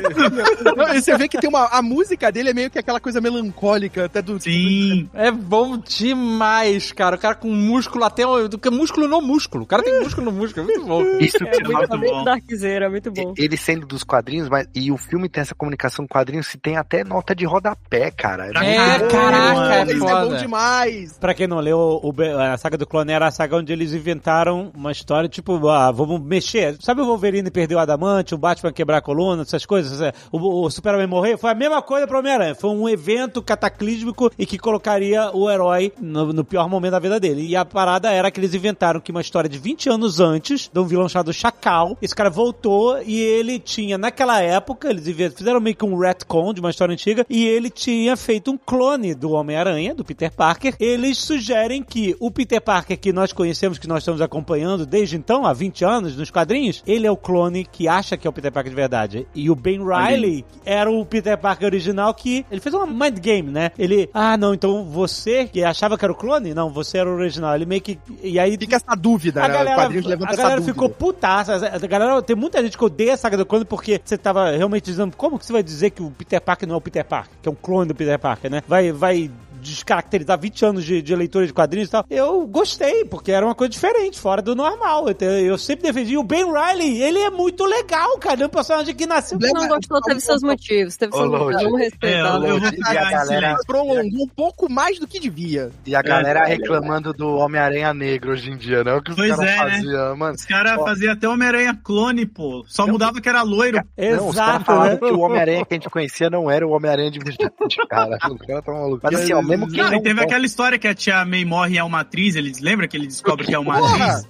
[0.76, 1.66] Não, e você vê que tem uma.
[1.66, 4.40] A música dele é meio que aquela coisa melancólica, até do.
[4.40, 5.08] Sim.
[5.14, 7.16] É bom demais, cara.
[7.16, 8.26] O cara com músculo até.
[8.26, 9.64] o- do que músculo no músculo.
[9.64, 10.68] O cara tem músculo no músculo.
[10.70, 11.02] É muito bom.
[11.20, 12.24] Isso que É você muito, muito bom.
[12.24, 13.34] darkzeira, é muito bom.
[13.36, 16.76] ele sendo dos quadrinhos, mas e o filme tem essa comunicação com quadrinhos, se tem
[16.76, 18.46] até nota de rodapé, cara.
[18.64, 19.72] É, caraca, mano.
[19.72, 20.38] é Isso é bom foda.
[20.78, 21.18] Demais.
[21.18, 24.70] Pra quem não leu, o, a saga do clone era a saga onde eles inventaram
[24.74, 26.76] uma história tipo, ah, vamos mexer.
[26.80, 30.00] Sabe o Wolverine perder o adamante, o Batman quebrar a coluna, essas coisas?
[30.00, 31.36] É, O, o Superman morrer?
[31.36, 32.54] Foi a mesma coisa pro Homem-Aranha.
[32.54, 37.18] Foi um evento cataclísmico e que colocaria o herói no, no pior momento da vida
[37.18, 37.46] dele.
[37.46, 40.80] E a parada era que eles inventaram que uma história de 20 anos antes, de
[40.80, 45.04] um vilão chamado Chacal, esse cara voltou e ele tinha, naquela época, eles
[45.34, 49.14] fizeram meio que um retcon de uma história antiga, e ele tinha feito um clone
[49.14, 53.78] do Homem-Aranha, do Peter Parker, Parker, eles sugerem que o Peter Parker que nós conhecemos,
[53.78, 57.64] que nós estamos acompanhando desde então, há 20 anos, nos quadrinhos, ele é o clone
[57.64, 59.26] que acha que é o Peter Parker de verdade.
[59.34, 63.50] E o Ben Riley era o Peter Parker original que ele fez uma mind game,
[63.50, 63.70] né?
[63.78, 66.52] Ele, ah, não, então você que achava que era o clone?
[66.52, 67.54] Não, você era o original.
[67.54, 67.98] Ele meio que.
[68.22, 68.58] E aí.
[68.58, 69.54] Fica essa dúvida, A né?
[69.54, 69.82] galera,
[70.26, 71.54] a galera ficou putaça.
[71.54, 74.84] A galera, tem muita gente que odeia a saga do clone porque você tava realmente
[74.84, 77.36] dizendo como que você vai dizer que o Peter Parker não é o Peter Parker,
[77.40, 78.62] que é um clone do Peter Parker, né?
[78.66, 79.30] Vai, vai
[79.70, 82.04] descaracterizar 20 anos de, de leitura de quadrinhos e tal.
[82.10, 85.06] Eu gostei, porque era uma coisa diferente, fora do normal.
[85.20, 86.16] Eu, eu sempre defendi.
[86.16, 88.34] O Ben Riley, ele é muito legal, cara.
[88.36, 89.38] Ele é um personagem que nasceu.
[89.40, 90.96] Se não gostou, teve seus motivos.
[90.96, 91.62] Teve seus motivos.
[91.62, 92.16] Vamos respeitar.
[92.16, 93.56] É, eu- eu vou E galera-.
[93.66, 95.70] Prolongou um pouco mais do que devia.
[95.86, 96.46] E a galera É.
[96.46, 98.94] reclamando do Homem-Aranha Negro hoje em dia, né?
[98.94, 99.70] O que os Pois caras é, né?
[99.70, 100.34] faziam, mano.
[100.34, 102.64] Os caras faziam até Homem-Aranha clone, pô.
[102.66, 103.78] Só mudava que era loiro.
[103.96, 104.96] Não, Exato, né?
[104.96, 107.48] que o Homem-Aranha que a gente conhecia não era o Homem-Aranha de verdade,
[107.88, 108.16] cara.
[108.30, 109.00] Os caras tão malucos.
[109.02, 111.44] Mas assim, ó, mesmo que Não, não e teve aquela história que a tia May
[111.44, 114.26] morre e é uma atriz, eles lembra que ele descobre que é uma atriz?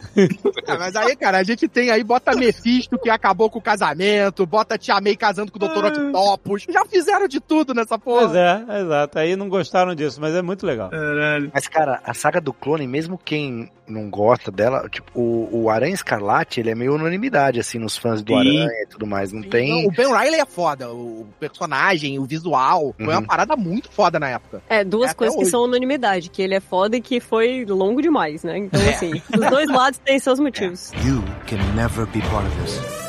[0.66, 4.46] Ah, mas aí, cara, a gente tem aí, bota Mephisto que acabou com o casamento,
[4.46, 5.84] bota Tia May casando com o Dr.
[5.86, 6.64] Octopus.
[6.68, 8.64] Já fizeram de tudo nessa Pois porra.
[8.68, 9.18] é, exato.
[9.18, 10.90] Aí não gostaram disso, mas é muito legal.
[10.90, 11.50] Caralho.
[11.52, 15.94] Mas, cara, a saga do clone, mesmo quem não gosta dela, tipo, o, o Aranha
[15.94, 18.38] Escarlate, ele é meio unanimidade, assim, nos fãs do Sim.
[18.38, 19.32] Aranha e tudo mais.
[19.32, 19.82] Não tem.
[19.82, 22.94] Não, o Ben Riley é foda, o personagem, o visual.
[22.96, 23.12] Foi Uhum.
[23.20, 24.62] uma parada muito foda na época.
[24.68, 25.50] É, duas É, até coisas que hoje.
[25.50, 28.59] são unanimidade, que ele é foda e que foi longo demais, né?
[28.59, 30.92] Então, assim, os dois lados têm seus motivos.
[31.04, 33.07] You can never be part of this.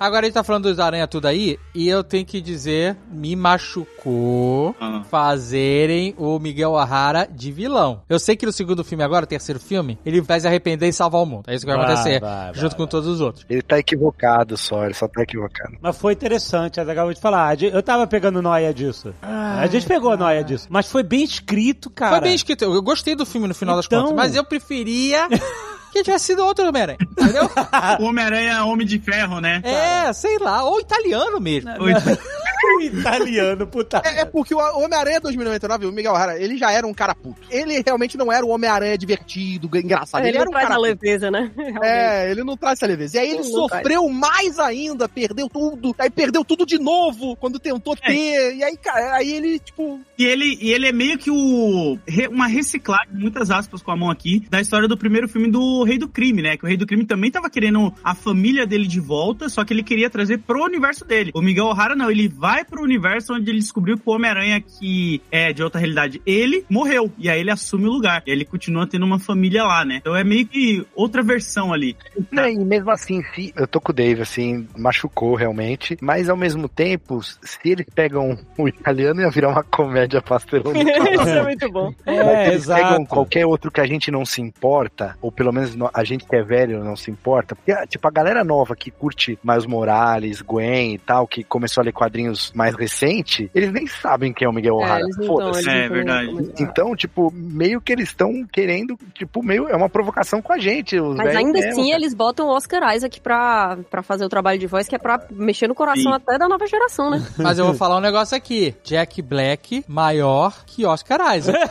[0.00, 3.34] Agora a gente tá falando dos aranha tudo aí, e eu tenho que dizer, me
[3.34, 5.02] machucou Ah.
[5.10, 8.02] fazerem o Miguel O'Hara de vilão.
[8.08, 10.92] Eu sei que no segundo filme agora, o terceiro filme, ele vai se arrepender e
[10.92, 11.44] salvar o mundo.
[11.48, 13.44] É isso que vai, Vai, acontecer, vai, junto vai, com todos os outros.
[13.50, 15.76] Ele tá equivocado só, ele só tá equivocado.
[15.80, 17.60] Mas foi interessante, eu acabou de falar.
[17.60, 19.12] Eu tava pegando noia disso.
[19.20, 20.68] a gente pegou noia disso.
[20.70, 22.12] Mas foi bem escrito, cara.
[22.12, 25.26] Foi bem escrito, eu gostei do filme no final das Então- contas, mas eu preferia
[25.92, 27.48] que tivesse sido outro Homem-Aranha, entendeu?
[28.00, 29.60] O Homem-Aranha é Homem de Ferro, né?
[29.64, 31.70] é, sei lá, ou italiano mesmo.
[32.82, 34.02] italiano, puta.
[34.04, 37.40] É, é porque o Homem-Aranha 2099, o Miguel O'Hara, ele já era um cara puto.
[37.50, 40.22] Ele realmente não era o Homem-Aranha divertido, engraçado.
[40.24, 40.88] ele Ele, não era um traz cara a puto.
[41.02, 41.50] leveza, né?
[41.56, 41.84] Realmente.
[41.84, 43.16] É, ele não traz essa leveza.
[43.16, 47.94] E aí ele sofreu mais ainda, perdeu tudo, aí perdeu tudo de novo quando tentou
[48.02, 48.06] É.
[48.12, 48.56] ter.
[48.56, 51.98] E aí, cara, aí ele, tipo, E ele, e ele é meio que o.
[52.30, 55.98] uma reciclagem, muitas aspas com a mão aqui, da história do primeiro filme do Rei
[55.98, 56.56] do Crime, né?
[56.56, 59.72] Que o Rei do Crime também tava querendo a família dele de volta, só que
[59.72, 61.30] ele queria trazer pro universo dele.
[61.34, 65.20] O Miguel O'Hara não, ele vai pro universo onde ele descobriu que o Homem-Aranha, que
[65.30, 67.10] é de outra realidade, ele morreu.
[67.18, 68.22] E aí ele assume o lugar.
[68.26, 69.96] E aí ele continua tendo uma família lá, né?
[70.00, 71.96] Então é meio que outra versão ali.
[72.30, 76.36] Não, e mesmo assim, se, eu tô com o Dave, assim, machucou realmente, mas ao
[76.36, 80.78] mesmo tempo, se eles pegam o italiano, ia virar uma comédia pastelona.
[80.80, 81.92] Isso é muito bom.
[82.06, 83.06] Mas É, eles pegam exato.
[83.06, 86.36] qualquer outro que a gente não se importa, ou pelo menos no- a gente que
[86.36, 90.40] é velho não se importa, porque, ah, tipo, a galera nova que curte Miles Morales,
[90.42, 94.48] Gwen e tal, que começou a ler quadrinhos mais recente, eles nem sabem quem é
[94.48, 95.04] o Miguel É, O'Hara.
[95.26, 95.68] Foda-se.
[95.68, 96.52] É, tão verdade.
[96.60, 100.98] Então, tipo, meio que eles estão querendo, tipo, meio, é uma provocação com a gente.
[100.98, 101.96] os Mas ainda mesmo, assim, cara.
[101.96, 105.20] eles botam o Oscar Isaac pra, pra fazer o trabalho de voz, que é pra
[105.30, 106.16] mexer no coração Sim.
[106.16, 107.26] até da nova geração, né?
[107.38, 108.74] Mas eu vou falar um negócio aqui.
[108.84, 111.58] Jack Black maior que Oscar Isaac.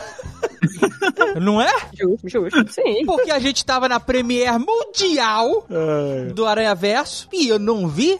[1.42, 1.72] Não é?
[1.94, 2.72] Justo, justo.
[2.72, 3.06] Sim.
[3.06, 5.66] Porque a gente tava na Premiere Mundial
[6.34, 8.18] do Aranha Verso e eu não vi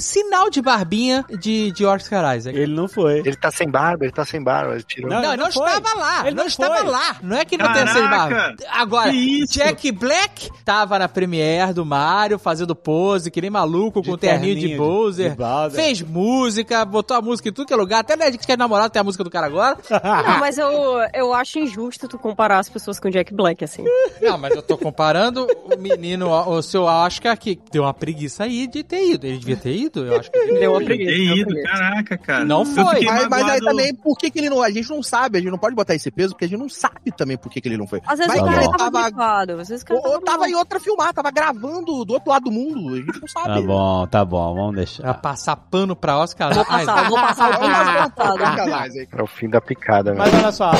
[0.00, 2.56] sinal de barbinha de, de Oscar Isaac.
[2.58, 3.18] Ele não foi.
[3.20, 4.74] Ele tá sem barba, ele tá sem barba.
[4.74, 5.10] Ele tirou.
[5.10, 5.66] Não, Não, ele ele não, foi.
[5.76, 6.20] estava lá.
[6.26, 7.16] Ele não, não estava lá.
[7.22, 8.54] Não é que não tem sem barba.
[8.70, 9.10] Agora?
[9.50, 14.54] Jack Black tava na Premiere do Mario fazendo pose, que nem maluco, com De terninho
[14.54, 15.30] de terninho de- Bowser.
[15.30, 15.70] de Bowser.
[15.84, 18.00] Fez música, botou a música em tudo que é lugar.
[18.00, 19.76] Até na gente que é namorado tem a música do cara agora.
[19.90, 20.70] Não, mas eu,
[21.14, 23.84] eu acho injusto tu comparar as pessoas com Jack Black, assim.
[24.20, 28.66] Não, mas eu tô comparando o menino, o seu Oscar, que deu uma preguiça aí
[28.66, 29.26] de ter ido.
[29.26, 30.06] Ele devia ter ido?
[30.06, 31.32] Eu acho que ele Deu uma Ter preguiça.
[31.32, 32.44] uma ido, caraca, cara.
[32.44, 33.04] Não foi.
[33.04, 34.62] Mas, mas aí também, por que, que ele não.
[34.62, 36.68] A gente não sabe, a gente não pode botar esse peso, porque a gente não
[36.68, 38.00] sabe também por que, que ele não foi.
[38.06, 40.48] Às vezes Vai o cara ele tava gripado, às vezes o cara Ou, tava tava
[40.48, 42.94] em outra filmar, tava gravando do outro lado do mundo.
[42.94, 43.46] A gente não sabe.
[43.54, 45.14] Tá bom, tá bom, vamos Pra deixar.
[45.14, 46.54] passar pano pra Oscar.
[46.54, 48.38] Vou passar, vou passar o.
[48.40, 49.08] Sacanagem.
[49.12, 50.42] Era o fim da picada, Mas velho.
[50.44, 50.76] olha só, É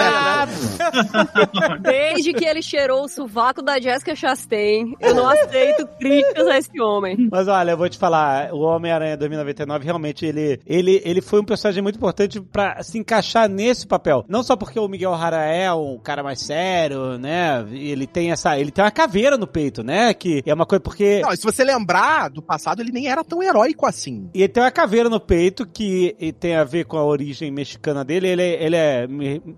[0.00, 1.78] né?
[1.80, 6.80] Desde que ele cheirou o sovaco da Jessica Chastain, eu não aceito críticas a esse
[6.80, 7.28] homem.
[7.30, 11.44] Mas olha, eu vou te falar, o Homem-Aranha 2099 realmente ele, ele, ele foi um
[11.44, 14.24] personagem muito importante pra se encaixar nesse papel.
[14.28, 17.64] Não só porque o Miguel O'Hara é um cara mais sério, né?
[17.70, 20.12] Ele tem essa, ele tem uma caveira no peito, né?
[20.14, 23.42] Que é uma coisa porque Não, se você lembrar do passado, ele nem era tão
[23.42, 24.28] heróico assim.
[24.34, 28.04] E ele tem uma caveira no peito que tem a ver com a origem mexicana
[28.04, 28.28] dele.
[28.28, 29.08] Ele, é- ele é,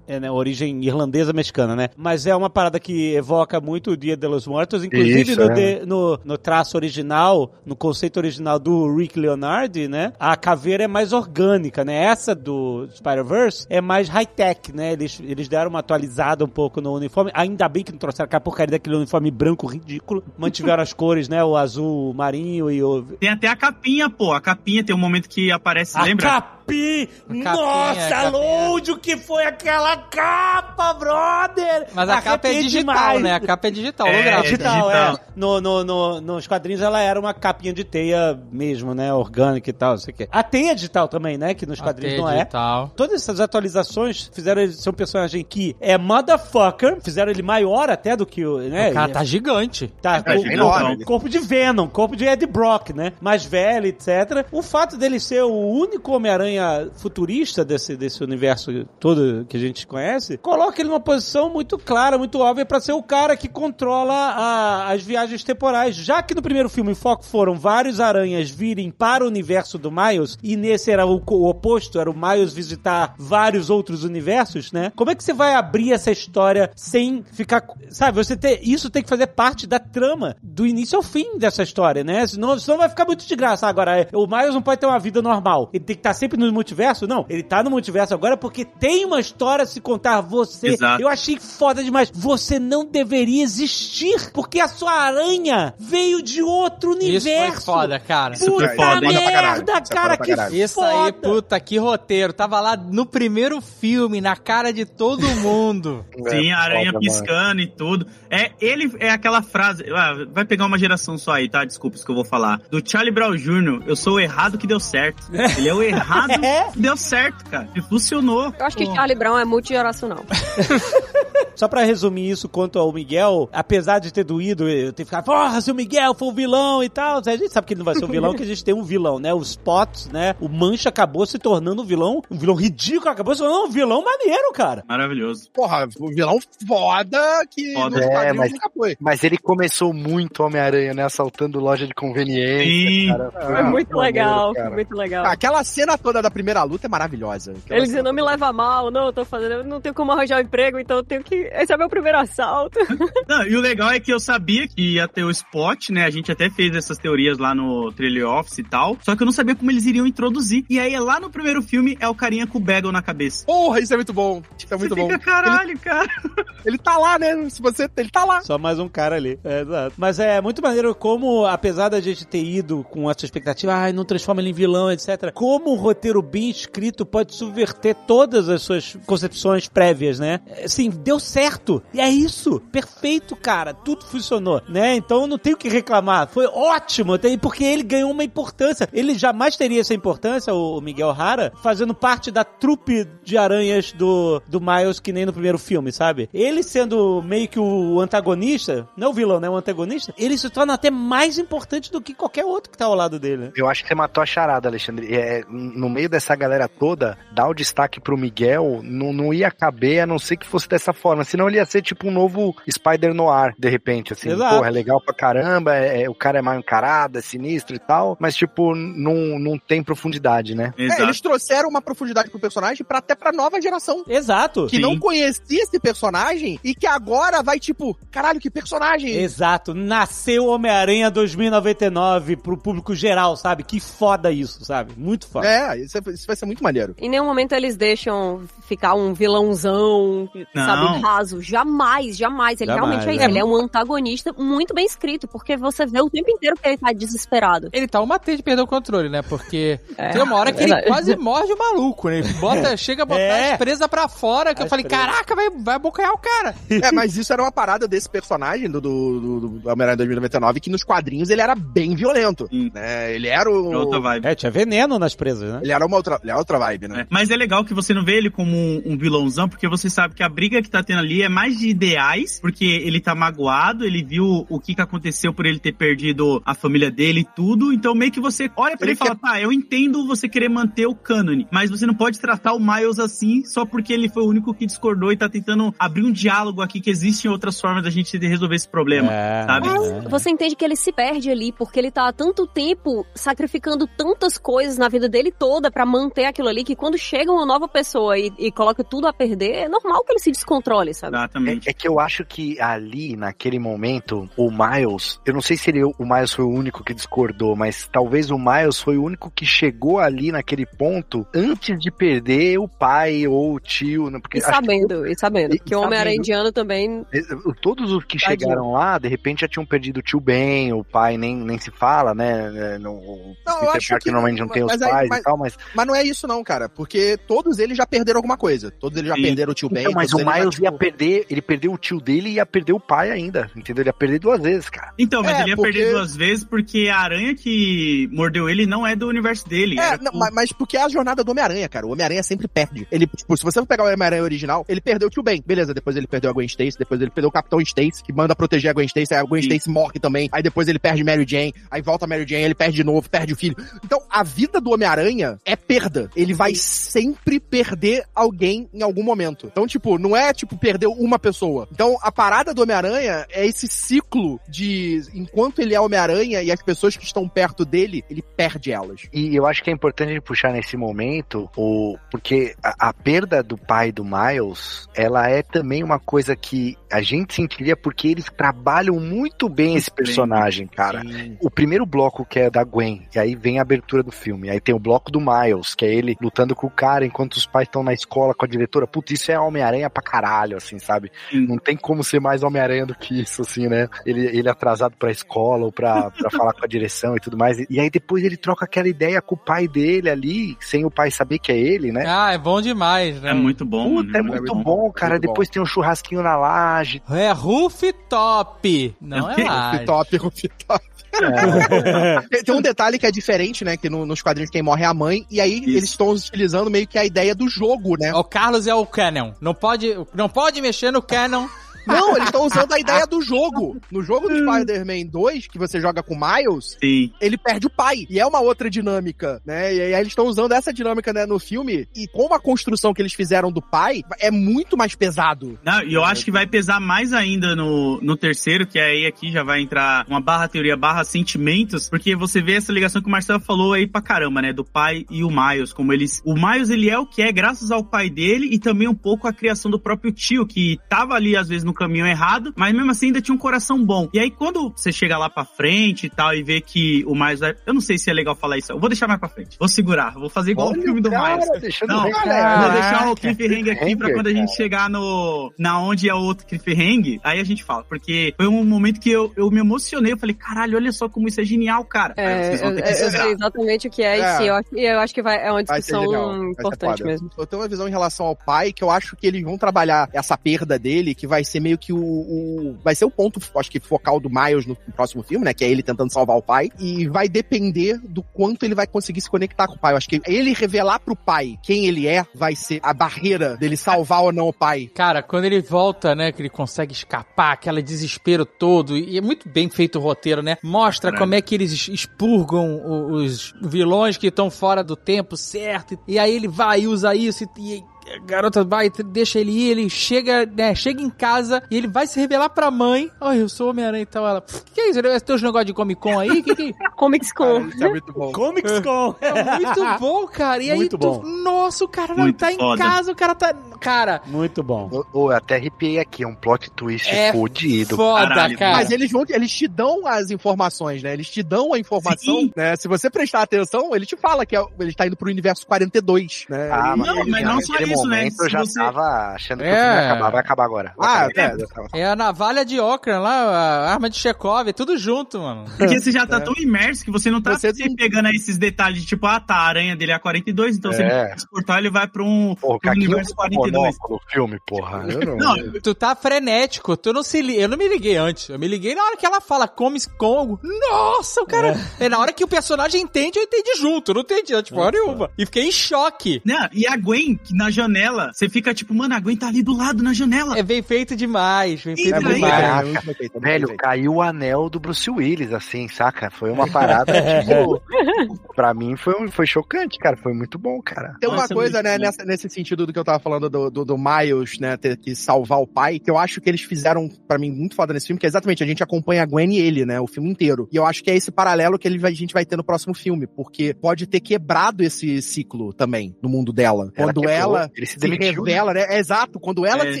[0.06, 1.88] é né, origem irlandesa mexicana, né?
[1.96, 4.84] Mas é uma parada que evoca muito o Dia de los Muertos.
[4.84, 5.54] Inclusive Isso, no, é.
[5.80, 10.14] de- no, no traço original, no conceito original do Rick Leonardi, né?
[10.18, 11.94] A caveira é mais orgânica, né?
[12.04, 14.94] Essa do Spider-Verse é mais high-tech, né?
[14.94, 17.30] Eles, eles deram uma atualizada um pouco no uniforme.
[17.34, 20.24] Ainda bem que não trouxeram aquela porcaria daquele uniforme branco ridículo.
[20.38, 21.44] Mantiveram as cores, né?
[21.44, 24.32] O azul marinho e o Tem até a capinha, pô.
[24.32, 26.42] A capinha tem um momento que aparece, A lembra?
[26.66, 28.28] Capinha, Nossa, a.
[28.28, 31.88] Load, o que foi aquela capa, brother?
[31.94, 33.22] Mas a capa é digital, demais.
[33.22, 33.34] né?
[33.34, 34.42] A capa é digital, É, holográfica.
[34.42, 35.14] Digital, digital.
[35.14, 35.20] é.
[35.34, 39.12] No, no, no- nos quadrinhos ela era uma capinha de teia mesmo, né?
[39.12, 40.28] Orgânica e tal, não sei o quê.
[40.30, 41.54] A teia é digital também, né?
[41.54, 42.36] Que nos quadrinhos Até não é.
[42.38, 42.92] digital.
[42.96, 48.16] Todas essas atualizações fizeram ele ser um personagem que é motherfucker, fizeram ele maior até
[48.16, 48.58] do que o.
[48.58, 48.90] Né?
[48.90, 49.88] O cara tá gigante.
[50.02, 53.12] Tá, É, o- o corpo de Venom, corpo de Ed Brock, né?
[53.20, 54.46] Mais velho, etc.
[54.52, 56.51] O fato dele ser o único Homem-Aranha
[56.96, 62.18] futurista desse, desse universo todo que a gente conhece, coloca ele numa posição muito clara,
[62.18, 65.96] muito óbvia pra ser o cara que controla a- as viagens temporais.
[65.96, 69.90] Já que no primeiro filme o foco foram vários aranhas virem para o universo do
[69.90, 74.92] Miles, e nesse era o, o oposto, era o Miles visitar vários outros universos, né?
[74.96, 77.62] Como é que você vai abrir essa história sem ficar.
[77.90, 78.60] Sabe, você ter.
[78.62, 82.26] Isso tem que fazer parte da trama, do início ao fim dessa história, né?
[82.26, 83.66] Senão, senão vai ficar muito de graça.
[83.66, 85.70] Agora, é, o Miles não pode ter uma vida normal.
[85.72, 87.06] Ele tem que estar sempre no multiverso?
[87.06, 90.20] Não, ele tá no multiverso agora porque tem uma história a se contar.
[90.20, 90.68] Você.
[90.68, 91.02] Exato.
[91.02, 92.10] Eu achei foda demais.
[92.14, 97.52] Você não deveria existir porque a sua aranha veio de outro Isso universo.
[97.52, 98.34] foi foda, cara.
[98.34, 98.82] Isso foi Puta foda?
[98.94, 100.54] Foda merda, Isso é cara, foda que caralho.
[100.56, 101.04] Isso foda.
[101.04, 102.32] aí, puta, que roteiro.
[102.32, 106.04] Tava lá no primeiro filme, na cara de todo mundo.
[106.28, 108.06] Sim, a aranha É, foda, piscando e tudo.
[108.30, 109.84] É, ele é aquela frase.
[109.94, 111.64] ah, vai pegar uma geração só aí, tá?
[111.64, 112.60] Desculpa isso que eu vou falar.
[112.70, 115.22] Do Charlie Brown Jr., eu sou o errado que deu certo.
[115.56, 116.68] Ele é o errado É?
[116.74, 117.68] deu certo, cara.
[117.74, 118.52] E funcionou.
[118.58, 120.24] Eu acho que Charlie Brown é multigeracional.
[121.54, 125.60] Só pra resumir isso quanto ao Miguel, apesar de ter doído, eu ter ficado, porra,
[125.60, 127.94] se o Miguel for o vilão e tal, a gente sabe que ele não vai
[127.94, 129.32] ser o vilão, que a gente tem um vilão, né?
[129.34, 130.34] O Spots, né?
[130.40, 134.02] O Mancha acabou se tornando um vilão, um vilão ridículo, acabou se tornando um vilão
[134.02, 134.82] maneiro, cara.
[134.88, 135.50] Maravilhoso.
[135.52, 137.18] Porra, o vilão foda
[137.50, 138.02] que Foda.
[138.02, 138.96] É, mas- nunca foi.
[138.98, 141.04] Mas ele começou muito Homem-Aranha, né?
[141.04, 142.64] Assaltando loja de conveniência.
[142.64, 143.08] Sim.
[143.08, 143.30] cara.
[143.30, 144.66] Foi Ah, muito maneiro, legal, cara.
[144.68, 145.26] foi muito legal.
[145.26, 147.52] Aquela cena toda da primeira luta é maravilhosa.
[147.52, 150.12] Aquela Ele dizia, não me leva mal, não, eu tô fazendo, eu não tenho como
[150.12, 151.34] arranjar um emprego, então eu tenho que.
[151.52, 152.78] Esse é meu primeiro assalto.
[153.28, 156.04] Não, e o legal é que eu sabia que ia ter o spot, né?
[156.04, 158.96] A gente até fez essas teorias lá no Trailer Office e tal.
[159.00, 160.64] Só que eu não sabia como eles iriam introduzir.
[160.68, 163.46] E aí, lá no primeiro filme, é o carinha com o bagel na cabeça.
[163.46, 164.42] Porra, isso é muito bom.
[164.58, 165.08] Isso é muito Você bom.
[165.08, 166.08] fica, caralho, cara.
[166.64, 167.48] Ele tá lá, né?
[167.48, 167.88] Se você.
[167.96, 168.40] Ele tá lá.
[168.42, 169.38] Só mais um cara ali.
[169.44, 169.94] É, exato.
[169.96, 174.04] Mas é muito maneiro como, apesar da gente ter ido com essa expectativa, ai, não
[174.04, 175.32] transforma ele em vilão, etc.
[175.32, 180.40] Como um roteiro bem escrito pode subverter todas as suas concepções prévias, né?
[180.64, 181.82] Assim, deu certo.
[181.94, 182.60] E é isso.
[182.72, 183.72] Perfeito, cara.
[183.72, 184.96] Tudo funcionou, né?
[184.96, 186.28] Então não tenho o que reclamar.
[186.28, 187.12] Foi ótimo.
[187.40, 188.88] Porque ele ganhou uma importância.
[188.92, 194.42] Ele jamais teria essa importância, o Miguel Hara, fazendo parte da trupe de aranhas do,
[194.48, 196.28] do Miles, que nem no primeiro filme, sabe?
[196.34, 199.48] Ele sendo meio que o antagonista, não o vilão, né?
[199.48, 202.94] O antagonista, ele se torna até mais importante do que qualquer outro que tá ao
[202.94, 203.52] lado dele.
[203.56, 205.14] Eu acho que você matou a charada, Alexandre.
[205.14, 210.00] É, no meio dessa galera toda, dar o destaque pro Miguel não, não ia caber,
[210.00, 211.24] a não ser que fosse dessa forma.
[211.24, 214.30] Senão ele ia ser tipo um novo Spider Noir, de repente, assim.
[214.30, 214.56] Exato.
[214.56, 217.78] Porra, é legal pra caramba, é, é- o cara é mal encarado, é sinistro e
[217.78, 220.72] tal, mas tipo, não, não tem profundidade, né?
[220.78, 224.04] É, eles trouxeram uma profundidade pro personagem pra até pra nova geração.
[224.08, 224.66] Exato.
[224.66, 224.82] Que Sim.
[224.82, 229.14] não conhecia esse personagem e que agora vai tipo, caralho, que personagem!
[229.16, 229.74] Exato.
[229.74, 233.62] Nasceu Homem-Aranha 2099 pro público geral, sabe?
[233.62, 234.92] Que foda isso, sabe?
[234.96, 235.46] Muito foda.
[235.48, 236.94] É, isso, é- isso vai ser muito maneiro.
[236.98, 240.64] Em nenhum momento eles deixam ficar um vilãozão, Não.
[240.64, 241.40] sabe, raso.
[241.42, 242.60] Jamais, jamais.
[242.60, 243.20] Ele Jamais, realmente é isso.
[243.24, 243.30] né?
[243.30, 246.78] Ele é um antagonista muito bem escrito, porque você vê o tempo inteiro que ele
[246.78, 247.68] tá desesperado.
[247.72, 249.22] Ele tá uma T de perder o controle, né?
[249.22, 252.18] Porque É, tem uma hora que é ele quase morde o maluco, né?
[252.20, 253.52] Ele bota, chega a botar É.
[253.52, 255.06] as presas pra fora, que eu As falei, presas.
[255.06, 256.54] caraca, vai, vai abocanhar o cara.
[256.82, 260.70] É, mas isso era uma parada desse personagem do, do, do, do Homem-Aranha 2099, que
[260.70, 262.48] nos quadrinhos ele era bem violento.
[262.50, 262.70] Sim.
[262.74, 263.14] Né?
[263.14, 263.72] Ele era É o.
[263.72, 264.26] outra vibe.
[264.26, 265.60] É, tinha veneno nas presas, né?
[265.62, 267.00] Ele era uma outra, era outra vibe, né?
[267.02, 269.88] É, Mas é legal que você não vê ele como um, um vilãozão, porque você
[269.90, 273.14] sabe que a briga que tá tendo ali é mais de ideais, porque ele tá
[273.14, 277.24] magoado, ele viu o que que aconteceu por ele ter perdido a família dele e
[277.24, 280.28] tudo, então meio que você olha pra ele, Ele e fala, tá, eu entendo você
[280.28, 284.08] querer manter o cânone, mas você não pode tratar o Miles assim só porque ele
[284.08, 287.60] foi o único que discordou e tá tentando abrir um diálogo aqui que existem outras
[287.60, 289.68] formas da gente resolver esse problema, É, sabe?
[289.68, 290.08] é.
[290.08, 294.36] Você entende que ele se perde ali, porque ele tá há tanto tempo sacrificando tantas
[294.38, 298.18] coisas na vida dele toda pra manter aquilo ali, que quando chega uma nova pessoa
[298.18, 301.16] e, e coloca tudo a perder, é normal que ele se descontrole, sabe?
[301.16, 301.68] Exatamente.
[301.68, 305.70] É, é que eu acho que ali, naquele momento, o Miles, eu não sei se
[305.70, 309.30] ele, o Miles foi o único que discordou, mas talvez o Miles foi o único
[309.30, 314.18] que chegou ali naquele ponto antes de perder o pai ou o tio, né?
[314.20, 315.54] Porque E acho sabendo, e sabendo.
[315.54, 316.18] E- Que o Homem-Aranha sabendo.
[316.20, 317.04] indiano também.
[317.10, 317.22] que, eh,
[317.60, 318.40] todos os que Tadinho.
[318.40, 321.70] chegaram lá, de repente já tinham perdido o tio Ben, o pai nem, nem se
[321.70, 322.78] fala, né?
[322.78, 325.36] No, o Não, eu Peter acho que- normalmente não tem os pais mas- e tal,
[325.36, 326.68] mas, Mas não é isso, não, cara.
[326.68, 328.70] Porque todos eles já perderam alguma coisa.
[328.70, 329.22] Todos eles já Sim.
[329.22, 329.82] perderam o tio Ben.
[329.82, 332.32] Então, mas o eles já, Miles ia tipo, perder, ele perdeu o tio dele e
[332.34, 333.82] ia perder o pai ainda, entendeu?
[333.82, 334.92] Ele ia perder duas vezes, cara.
[334.98, 338.66] Então, mas É, ele ia porque- perder duas vezes porque a aranha que mordeu ele
[338.66, 339.78] não é do universo dele.
[339.78, 341.86] É, não, mas, mas porque é a jornada do Homem-Aranha, cara.
[341.86, 342.86] O Homem-Aranha sempre perde.
[342.90, 345.42] Ele, tipo, se você for pegar o Homem-Aranha original, ele perdeu o tio Ben.
[345.46, 348.34] Beleza, depois ele perdeu a Gwen Stacy, depois ele perdeu o Capitão Stacy, que manda
[348.34, 349.48] proteger a Gwen Stacy, aí a Gwen Sim.
[349.48, 350.28] Stacy morre também.
[350.32, 353.08] Aí depois ele perde Mary Jane, aí volta a Mary Jane, ele perde de novo,
[353.08, 353.56] perde o filho.
[353.84, 356.10] Então, a vida do Homem-Aranha é perda.
[356.14, 359.46] Ele vai sempre perder alguém em algum momento.
[359.46, 361.68] Então, tipo, não é, tipo, perdeu uma pessoa.
[361.72, 366.62] Então, a parada do Homem-Aranha é esse ciclo de, enquanto ele é Homem-Aranha e as
[366.62, 369.02] pessoas que estão perto dele, ele perde elas.
[369.12, 372.92] E eu acho que é importante a gente puxar nesse momento, o, porque a, a
[372.92, 378.08] perda do pai do Miles, ela é também uma coisa que a gente sentiria porque
[378.08, 381.02] eles trabalham muito bem esse personagem, cara.
[381.40, 384.50] O primeiro bloco que é da Gwen, e aí vem a abertura do filme.
[384.50, 385.31] Aí tem o bloco do Miles,
[385.76, 388.48] que é ele lutando com o cara enquanto os pais estão na escola com a
[388.48, 388.86] diretora.
[388.86, 391.10] Putz, isso é Homem-Aranha pra caralho, assim, sabe?
[391.30, 391.46] Sim.
[391.46, 393.88] Não tem como ser mais Homem-Aranha do que isso, assim, né?
[394.06, 397.58] Ele, ele atrasado pra escola ou pra, pra falar com a direção e tudo mais.
[397.70, 401.10] E aí depois ele troca aquela ideia com o pai dele ali, sem o pai
[401.10, 402.04] saber que é ele, né?
[402.06, 403.30] Ah, é bom demais, né?
[403.30, 404.34] É muito bom, Puta, mano.
[404.34, 405.12] é muito bom, cara.
[405.14, 405.32] muito bom.
[405.32, 407.02] Depois tem um churrasquinho na laje.
[407.10, 409.84] É rooftop, não é laje.
[409.84, 410.18] Top,
[410.66, 410.92] top.
[412.30, 413.76] Tem, tem um detalhe que é diferente, né?
[413.76, 416.86] Que no- nos quadrinhos quem morre é a mãe, e aí eles estão utilizando meio
[416.86, 418.14] que a ideia do jogo, né?
[418.14, 419.32] O Carlos é o canon.
[419.40, 421.48] Não pode, não pode mexer no canon.
[421.86, 423.80] Não, eles estão usando a ideia do jogo.
[423.90, 427.12] No jogo do Spider-Man 2, que você joga com o Miles, Sim.
[427.20, 428.06] ele perde o pai.
[428.08, 429.74] E é uma outra dinâmica, né?
[429.74, 431.86] E aí eles estão usando essa dinâmica né, no filme.
[431.94, 435.58] E com a construção que eles fizeram do pai, é muito mais pesado.
[435.64, 439.30] Não, e eu acho que vai pesar mais ainda no, no terceiro, que aí aqui
[439.30, 443.10] já vai entrar uma barra teoria, barra sentimentos, porque você vê essa ligação que o
[443.10, 444.52] Marcelo falou aí pra caramba, né?
[444.52, 446.22] Do pai e o Miles, como eles.
[446.24, 449.26] O Miles, ele é o que é, graças ao pai dele e também um pouco
[449.26, 452.90] a criação do próprio tio, que tava ali às vezes no caminho errado, mas mesmo
[452.90, 454.08] assim ainda tinha um coração bom.
[454.12, 457.40] E aí quando você chega lá pra frente e tal e vê que o Miles
[457.40, 457.54] vai.
[457.66, 459.56] Eu não sei se é legal falar isso, eu vou deixar mais pra frente.
[459.58, 461.78] Vou segurar, vou fazer igual Olha o filme do cara, Miles.
[461.86, 464.56] Não, bem vou deixar o cliffhanger aqui pra quando a gente cara.
[464.56, 465.52] chegar no.
[465.58, 467.84] Na onde é o outro cliffhanger, aí a gente fala.
[467.84, 470.12] Porque foi um momento que eu, eu me emocionei.
[470.12, 472.14] Eu falei, caralho, olha só como isso é genial, cara.
[472.16, 474.34] Aí É, vocês vão eu, ter que eu sei exatamente o que é, É.
[474.34, 477.30] e sim, eu, acho- eu acho que vai, é uma Vai ser discussão importante mesmo.
[477.36, 480.08] Eu tenho uma visão em relação ao pai que eu acho que eles vão trabalhar
[480.12, 481.98] essa perda dele, que vai ser meio que o.
[481.98, 485.54] o- vai ser o ponto, acho que, focal do Miles no próximo filme, né?
[485.54, 486.70] Que é ele tentando salvar o pai.
[486.78, 489.92] E vai depender do quanto ele vai conseguir se conectar com o pai.
[489.92, 493.76] Eu acho que ele revelar pro pai quem ele é vai ser a barreira dele
[493.76, 494.90] salvar ou não o pai.
[494.94, 499.48] Cara, quando ele volta, né, que ele consegue escapar, aquele desespero todo, e é muito
[499.48, 500.56] bem feito o roteiro, né?
[500.62, 501.18] Mostra Caralho.
[501.20, 506.34] como é que eles expurgam os vilões que estão fora do tempo certo, e aí
[506.34, 507.84] ele vai e usa isso, e, e
[508.24, 512.18] garota vai, deixa ele ir, ele chega, né, chega em casa, e ele vai se
[512.20, 515.24] revelar pra mãe, ai, eu sou Homem-Aranha e tal, ela, "Pff, que é isso, Esse
[515.24, 516.74] teus negócio de Comic Con aí, que que...
[516.96, 517.68] Comics Con.
[517.80, 518.32] É muito bom.
[518.32, 519.14] Comics Con.
[519.20, 520.62] É muito bom, cara.
[520.62, 521.22] E aí Muito tu, bom.
[521.22, 522.82] nossa, o cara Muito tá em foda.
[522.82, 524.20] casa, o cara tá cara.
[524.26, 524.88] Muito bom.
[525.12, 527.96] Ô, eu até arrepiei aqui, é um plot twist É fodido.
[527.96, 528.76] Foda, Caralho, cara.
[528.76, 531.12] Mas eles vão, eles te dão as informações, né?
[531.12, 532.52] Eles te dão a informação, Sim.
[532.56, 532.76] né?
[532.76, 536.44] Se você prestar atenção, ele te fala que é- ele tá indo pro universo 42,
[536.48, 536.70] né?
[536.72, 538.28] Ah, E- Não, mas não só isso, né?
[538.40, 539.72] Eu já você- tava achando que É.
[539.72, 540.30] o filme ia acabar.
[540.30, 540.92] Vai acabar agora.
[540.96, 541.88] Vai Ah, acabar.
[541.94, 542.00] é.
[542.00, 545.64] É a navalha de Okran lá, a arma de Chekhov, é tudo junto, mano.
[545.76, 548.34] Porque você já tá tão imerso que você não tá Você se não- pegando aí
[548.36, 551.26] esses detalhes, tipo, ah, tá, a aranha dele é a 42, então se ele É.
[551.28, 553.71] transportar, ele vai pra um Porra, pro Caquinho universo com 42.
[553.72, 555.06] Monóculo, filme, porra.
[555.08, 555.36] Eu não...
[555.36, 557.60] Não, Tu tá frenético, tu não se li...
[557.60, 560.58] Eu não me liguei antes, eu me liguei na hora que ela fala come Congo.
[560.90, 561.76] Nossa, o cara...
[562.00, 562.08] É.
[562.08, 565.30] na hora que o personagem entende, eu entendi junto, eu não entendi antes, porra nenhuma.
[565.38, 566.40] E fiquei em choque.
[566.44, 566.68] Né?
[566.72, 569.76] E a Gwen, que na janela, você fica tipo, mano, a Gwen tá ali do
[569.76, 570.58] lado na janela.
[570.58, 572.42] É bem feito demais, bem feito É demais.
[572.42, 573.80] é é bem Velho, feito.
[573.80, 576.30] caiu o anel do Bruce Willis, assim, saca?
[576.30, 577.12] Foi uma parada,
[577.42, 577.82] tipo...
[578.54, 580.16] pra mim foi, foi chocante, cara.
[580.16, 581.14] Foi muito bom, cara.
[581.20, 583.84] Tem uma Nossa, coisa, né, nessa- nesse sentido do que eu tava falando do, do,
[583.84, 587.38] do Miles, né, ter que salvar o pai, que eu acho que eles fizeram, pra
[587.38, 589.84] mim, muito foda nesse filme, que é exatamente, a gente acompanha a Gwen e ele,
[589.84, 590.68] né, o filme inteiro.
[590.72, 592.64] E eu acho que é esse paralelo que ele vai- a gente vai ter no
[592.64, 596.90] próximo filme, porque pode ter quebrado esse ciclo também, no mundo dela.
[596.94, 598.86] Ela Quando quebrou, ela ele se se, demitiu, revela, né?
[598.88, 599.92] É exato, quando ela É.
[599.94, 600.00] se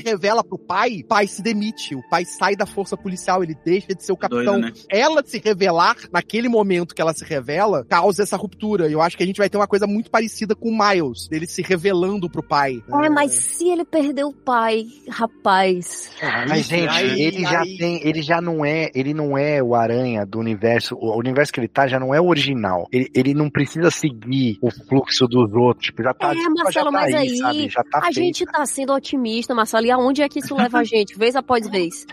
[0.00, 3.88] revela pro pai, o pai se demite, o pai sai da força policial, ele deixa
[3.94, 4.60] de ser o capitão.
[4.60, 4.72] Doido, né?
[4.90, 8.88] Ela se revelar, naquele momento que ela se revela, causa essa ruptura.
[8.88, 11.28] E eu acho que a gente vai ter uma coisa muito parecida com o Miles,
[11.28, 12.82] dele se revelando pro pai.
[13.04, 16.10] É, mas se ele perdeu o pai, rapaz.
[16.48, 18.00] Mas, gente, aí- ele já aí- tem.
[18.06, 18.90] Ele já não é.
[18.94, 20.96] Ele não é o aranha do universo.
[20.96, 22.88] O universo que ele tá já não é o original.
[22.92, 25.86] Ele, ele não precisa seguir o fluxo dos outros.
[25.86, 26.30] Tipo, já tá.
[26.30, 27.68] É, desculpa, Marcelo, já tá mas aí, aí sabe?
[27.68, 28.14] Já tá a feito.
[28.14, 29.86] gente tá sendo otimista, Marcelo.
[29.86, 32.06] E aonde é que isso leva a gente, vez após vez?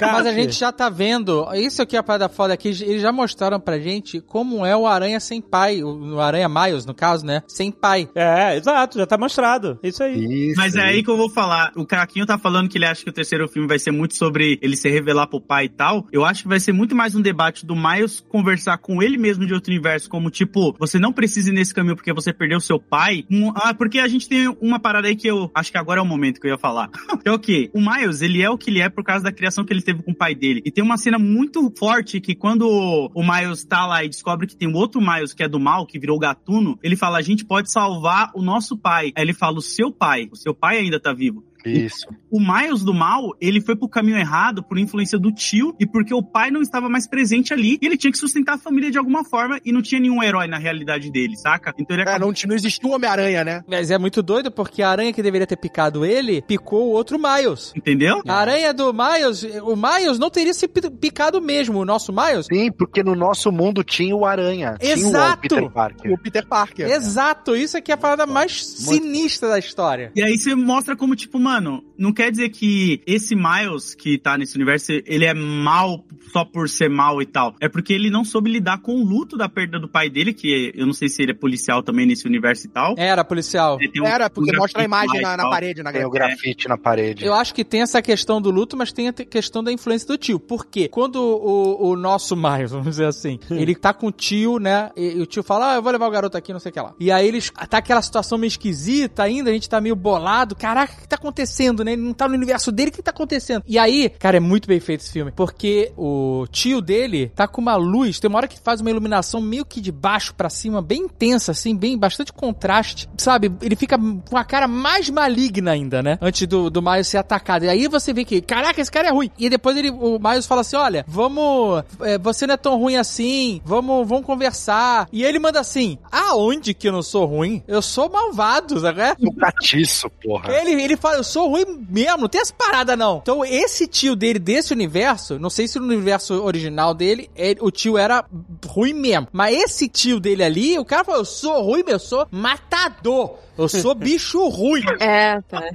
[0.00, 3.12] Mas a gente já tá vendo, isso aqui é a parada foda aqui, eles já
[3.12, 7.42] mostraram pra gente como é o Aranha sem pai, o Aranha Miles, no caso, né?
[7.46, 8.08] Sem pai.
[8.14, 9.78] É, exato, já tá mostrado.
[9.82, 10.50] Isso aí.
[10.50, 11.72] Isso, Mas é aí que eu vou falar.
[11.76, 14.58] O Caquinho tá falando que ele acha que o terceiro filme vai ser muito sobre
[14.62, 16.06] ele se revelar pro pai e tal.
[16.12, 19.46] Eu acho que vai ser muito mais um debate do Miles conversar com ele mesmo
[19.46, 22.78] de outro universo, como tipo, você não precisa ir nesse caminho porque você perdeu seu
[22.78, 23.24] pai.
[23.30, 26.02] Um- ah, porque a gente tem uma parada aí que eu acho que agora é
[26.02, 26.90] o momento que eu ia falar.
[27.24, 27.70] é o quê?
[27.72, 30.02] O Miles, ele é o que ele é por causa da criação que ele teve
[30.02, 30.62] com o pai dele.
[30.64, 34.56] E tem uma cena muito forte que quando o Miles tá lá e descobre que
[34.56, 37.44] tem um outro Miles que é do mal, que virou gatuno, ele fala: a gente
[37.44, 39.12] pode salvar o nosso pai.
[39.14, 40.28] Aí ele fala: o seu pai.
[40.32, 41.44] O seu pai ainda tá vivo.
[41.70, 42.06] Isso.
[42.30, 46.12] O Miles do mal, ele foi pro caminho errado por influência do tio e porque
[46.14, 48.98] o pai não estava mais presente ali e ele tinha que sustentar a família de
[48.98, 51.72] alguma forma e não tinha nenhum herói na realidade dele, saca?
[51.78, 52.28] Então ele É, acabou...
[52.32, 53.62] não, não existiu o Homem-Aranha, né?
[53.68, 57.18] Mas é muito doido porque a aranha que deveria ter picado ele, picou o outro
[57.18, 57.72] Miles.
[57.76, 58.22] Entendeu?
[58.26, 62.46] A aranha do Miles, o Miles não teria se pi- picado mesmo, o nosso Miles.
[62.46, 64.76] Sim, porque no nosso mundo tinha o Aranha.
[64.80, 65.38] Tinha Exato.
[65.38, 66.12] o Peter Parker.
[66.12, 66.90] O Peter Parker.
[66.90, 70.12] Exato, isso aqui é a parada mais sinistra da história.
[70.14, 74.36] E aí você mostra como, tipo, mano, não quer dizer que esse Miles que tá
[74.36, 77.54] nesse universo, ele é mal só por ser mal e tal.
[77.60, 80.72] É porque ele não soube lidar com o luto da perda do pai dele, que
[80.74, 82.94] eu não sei se ele é policial também nesse universo e tal.
[82.98, 83.78] Era policial.
[84.00, 86.36] Um- Era, porque um mostra a imagem na, na parede, na Tem o grafite.
[86.42, 87.24] grafite na parede.
[87.24, 90.16] Eu acho que tem essa questão do luto, mas tem a questão da influência do
[90.18, 90.40] tio.
[90.40, 90.88] Por quê?
[90.88, 94.90] Quando o, o nosso Miles, vamos dizer assim, ele tá com o tio, né?
[94.96, 96.72] E, e o tio fala, ah, eu vou levar o garoto aqui, não sei o
[96.72, 96.94] que lá.
[96.98, 97.50] E aí eles.
[97.68, 100.54] Tá aquela situação meio esquisita ainda, a gente tá meio bolado.
[100.56, 101.43] Caraca, o que tá acontecendo,
[101.84, 101.92] né?
[101.92, 103.62] Ele não tá no universo dele, o que tá acontecendo?
[103.66, 105.32] E aí, cara, é muito bem feito esse filme.
[105.32, 109.40] Porque o tio dele tá com uma luz, tem uma hora que faz uma iluminação
[109.40, 113.08] meio que de baixo pra cima, bem intensa, assim, bem, bastante contraste.
[113.16, 113.52] Sabe?
[113.60, 116.18] Ele fica com a cara mais maligna ainda, né?
[116.20, 117.64] Antes do, do Miles ser atacado.
[117.64, 119.30] E aí você vê que, caraca, esse cara é ruim.
[119.38, 121.82] E depois ele, o Miles fala assim: olha, vamos.
[122.00, 125.08] é, você não é tão ruim assim, vamos, vamos conversar.
[125.12, 127.62] E ele manda assim: aonde que eu não sou ruim?
[127.66, 129.00] Eu sou malvado, sabe?
[129.00, 129.14] é?
[129.20, 130.52] O catiço, porra.
[130.52, 133.18] Ele, ele fala, eu sou ruim mesmo, não tem essa parada não.
[133.22, 137.70] Então, esse tio dele desse universo, não sei se no universo original dele, ele- o
[137.70, 138.24] tio era
[138.66, 139.26] ruim mesmo.
[139.32, 143.36] Mas esse tio dele ali, o cara falou, eu sou ruim, eu sou matador.
[143.56, 144.82] Eu sou bicho ruim.
[145.04, 145.70] É, tá.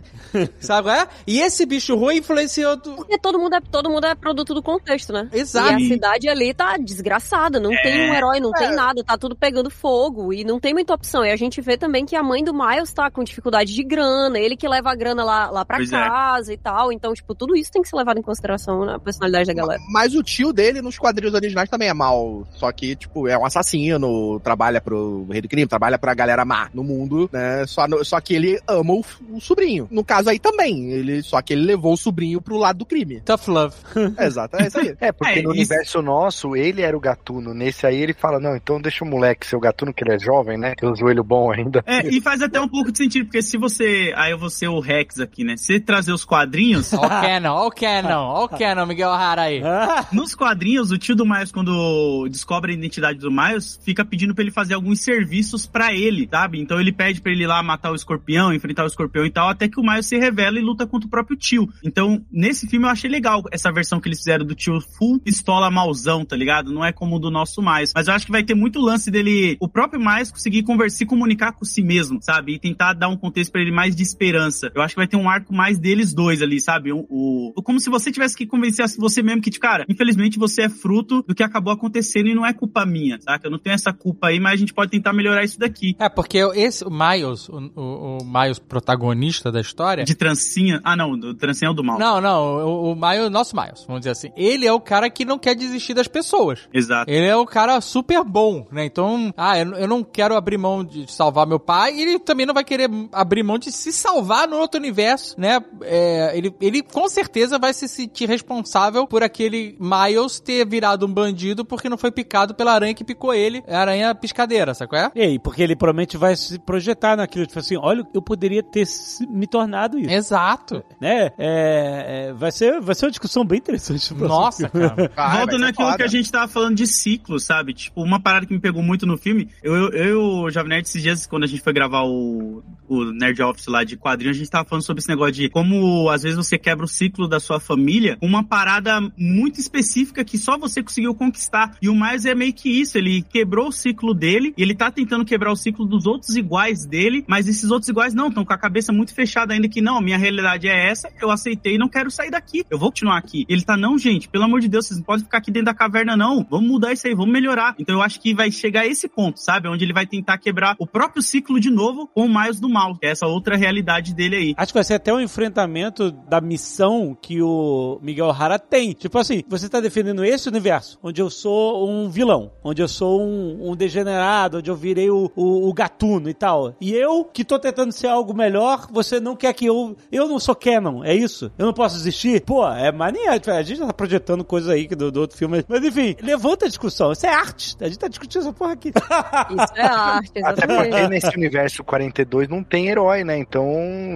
[0.59, 1.07] Sabe qual é?
[1.27, 2.75] E esse bicho ruim influenciou.
[2.77, 2.95] Do...
[2.95, 5.29] Porque todo mundo, é, todo mundo é produto do contexto, né?
[5.31, 5.73] Exato.
[5.73, 9.35] E a cidade ali tá desgraçada, não tem um herói, não tem nada, tá tudo
[9.35, 11.23] pegando fogo e não tem muita opção.
[11.23, 14.39] E a gente vê também que a mãe do Miles tá com dificuldade de grana,
[14.39, 15.95] ele que leva a grana lá, lá pra Pois é.
[15.95, 16.91] casa e tal.
[16.91, 19.79] Então, tipo, tudo isso tem que ser levado em consideração na personalidade da galera.
[19.91, 22.47] Mas o tio dele nos quadrinhos originais também é mal.
[22.55, 26.69] Só que, tipo, é um assassino, trabalha pro rei do crime, trabalha pra galera má
[26.73, 27.65] no mundo, né?
[27.69, 29.87] Só, só que ele ama o, o sobrinho.
[29.91, 30.91] No caso aí também.
[30.91, 33.21] Ele, só que ele levou o sobrinho pro lado do crime.
[33.21, 33.75] Tough love.
[34.19, 34.95] Exato, é isso aí.
[34.99, 37.53] É, porque É, no isso- universo nosso, ele era o gatuno.
[37.53, 40.19] Nesse aí ele fala, não, então deixa o moleque ser o gatuno, que ele é
[40.19, 40.73] jovem, né?
[40.75, 41.83] Tem o joelho bom ainda.
[41.85, 44.13] É, e faz até um pouco de sentido, porque se você.
[44.15, 45.55] Aí eu vou ser o Rex aqui, né?
[45.57, 46.91] Se você trazer os quadrinhos.
[46.93, 49.61] Ó o Canon, ó o Canon, ó o Canon, Miguel O'Hara aí.
[50.11, 54.43] Nos quadrinhos, o tio do Miles, quando descobre a identidade do Miles, fica pedindo pra
[54.43, 56.59] ele fazer alguns serviços pra ele, sabe?
[56.59, 59.49] Então ele pede pra ele ir lá matar o escorpião, enfrentar o escorpião e tal,
[59.49, 61.67] até que o Miles se revela e luta contra o próprio tio.
[61.83, 65.69] Então, nesse filme eu achei legal essa versão que eles fizeram do tio full pistola
[65.71, 66.71] mauzão, tá ligado?
[66.71, 67.91] Não é como o do nosso Miles.
[67.95, 71.05] Mas eu acho que vai ter muito lance dele, o próprio Miles conseguir conversar, se
[71.05, 72.53] comunicar com si mesmo, sabe?
[72.55, 74.71] E tentar dar um contexto pra ele mais de esperança.
[74.75, 76.91] Eu acho que vai ter um arco mais deles dois ali, sabe?
[76.91, 80.63] O, o- como se você tivesse que convencer você mesmo que, tipo, cara, infelizmente você
[80.63, 83.47] é fruto do que acabou acontecendo e não é culpa minha, saca?
[83.47, 85.95] Eu não tenho essa culpa aí, mas a gente pode tentar melhorar isso daqui.
[85.99, 90.03] É, porque esse, Miles, o, o, o Miles protagonista da história.
[90.03, 90.79] De trancinha.
[90.83, 91.99] Ah, não, o trancinha é o do mal.
[91.99, 94.31] Não, não, o, o Miles, nosso Miles, vamos dizer assim.
[94.35, 96.67] Ele é o cara que não quer desistir das pessoas.
[96.73, 97.09] Exato.
[97.09, 98.85] Ele é o cara super bom, né?
[98.85, 102.45] Então, ah, eu, eu não quero abrir mão de salvar meu pai, e ele também
[102.45, 105.59] não vai querer abrir mão de se salvar no outro universo, né?
[105.83, 111.13] É, ele, ele com certeza vai se sentir responsável por aquele Miles ter virado um
[111.13, 115.01] bandido porque não foi picado pela aranha que picou ele, a aranha piscadeira, sabe qual
[115.01, 115.11] é?
[115.15, 118.85] E aí, porque ele provavelmente vai se projetar naquilo, tipo assim, olha, eu poderia ter
[119.29, 120.11] me tornado isso.
[120.11, 120.83] Exato.
[120.99, 121.31] Né?
[121.37, 124.13] É, é, vai, ser, vai ser uma discussão bem interessante.
[124.13, 125.11] Nossa, cara.
[125.15, 125.97] Vai, Volta naquilo foda.
[125.97, 127.73] que a gente tava falando de ciclo, sabe?
[127.73, 129.49] Tipo, uma parada que me pegou muito no filme.
[129.61, 132.63] Eu, eu, eu e o Jovem Nerd, esses dias, quando a gente foi gravar o,
[132.87, 136.09] o Nerd Office lá de quadrinhos, a gente tava falando sobre esse negócio de como,
[136.09, 140.37] às vezes, você quebra o ciclo da sua família com uma parada muito específica que
[140.37, 141.77] só você conseguiu conquistar.
[141.81, 142.97] E o Miles é meio que isso.
[142.97, 146.85] Ele quebrou o ciclo dele e ele tá tentando quebrar o ciclo dos outros iguais
[146.85, 150.01] dele, mas esses outros iguais não, estão com a cabeça muito fechada ainda que não,
[150.01, 152.65] minha realidade é essa, eu aceitei e não quero sair daqui.
[152.71, 153.45] Eu vou continuar aqui.
[153.47, 155.73] Ele tá, não, gente, pelo amor de Deus, vocês não podem ficar aqui dentro da
[155.75, 156.43] caverna, não.
[156.49, 157.75] Vamos mudar isso aí, vamos melhorar.
[157.77, 159.67] Então eu acho que vai chegar a esse ponto, sabe?
[159.67, 162.97] Onde ele vai tentar quebrar o próprio ciclo de novo com o Miles do Mal,
[162.97, 164.53] que é essa outra realidade dele aí.
[164.57, 168.93] Acho que vai ser até um enfrentamento da missão que o Miguel Hara tem.
[168.93, 173.21] Tipo assim, você tá defendendo esse universo, onde eu sou um vilão, onde eu sou
[173.21, 176.75] um, um degenerado, onde eu virei o, o, o gatuno e tal.
[176.81, 179.95] E eu, que tô tentando ser algo melhor, você não quer que eu...
[180.11, 181.51] Eu não sou canon, é isso?
[181.57, 182.41] Eu não posso existir?
[182.41, 183.29] Pô, é maneiro.
[183.51, 185.63] A gente já tá projetando coisas aí do, do outro filme.
[185.67, 187.11] Mas enfim, levanta a discussão.
[187.11, 187.75] Isso é arte.
[187.79, 188.89] A gente tá discutindo essa porra aqui.
[189.49, 191.09] Isso é arte, Até porque exatamente.
[191.09, 193.37] nesse universo 42 não tem herói, né?
[193.37, 193.65] Então,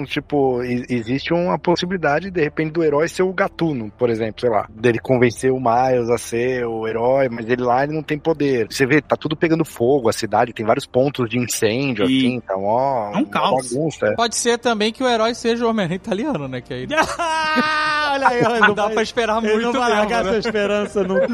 [0.06, 4.68] tipo, existe uma possibilidade, de repente, do herói ser o gatuno, por exemplo, sei lá.
[4.70, 8.68] Dele convencer o Miles a ser o herói, mas ele lá ele não tem poder.
[8.70, 12.36] Você vê, tá tudo pegando fogo, a cidade tem vários pontos de incêndio, E- assim,
[12.36, 12.93] então, ó.
[13.14, 13.72] É um caos.
[13.72, 14.16] Bagunça, é.
[14.16, 16.62] Pode ser também que o herói seja o Homem-Aranha italiano, né?
[16.62, 16.88] Que aí
[18.14, 20.30] Olha aí, ó, não dá pra esperar Ele muito não vai mesmo, largar né?
[20.32, 21.28] sua esperança nunca.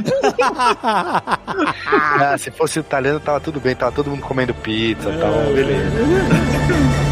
[1.88, 5.90] Ah, se fosse italiano, tava tudo bem, tava todo mundo comendo pizza, tava beleza.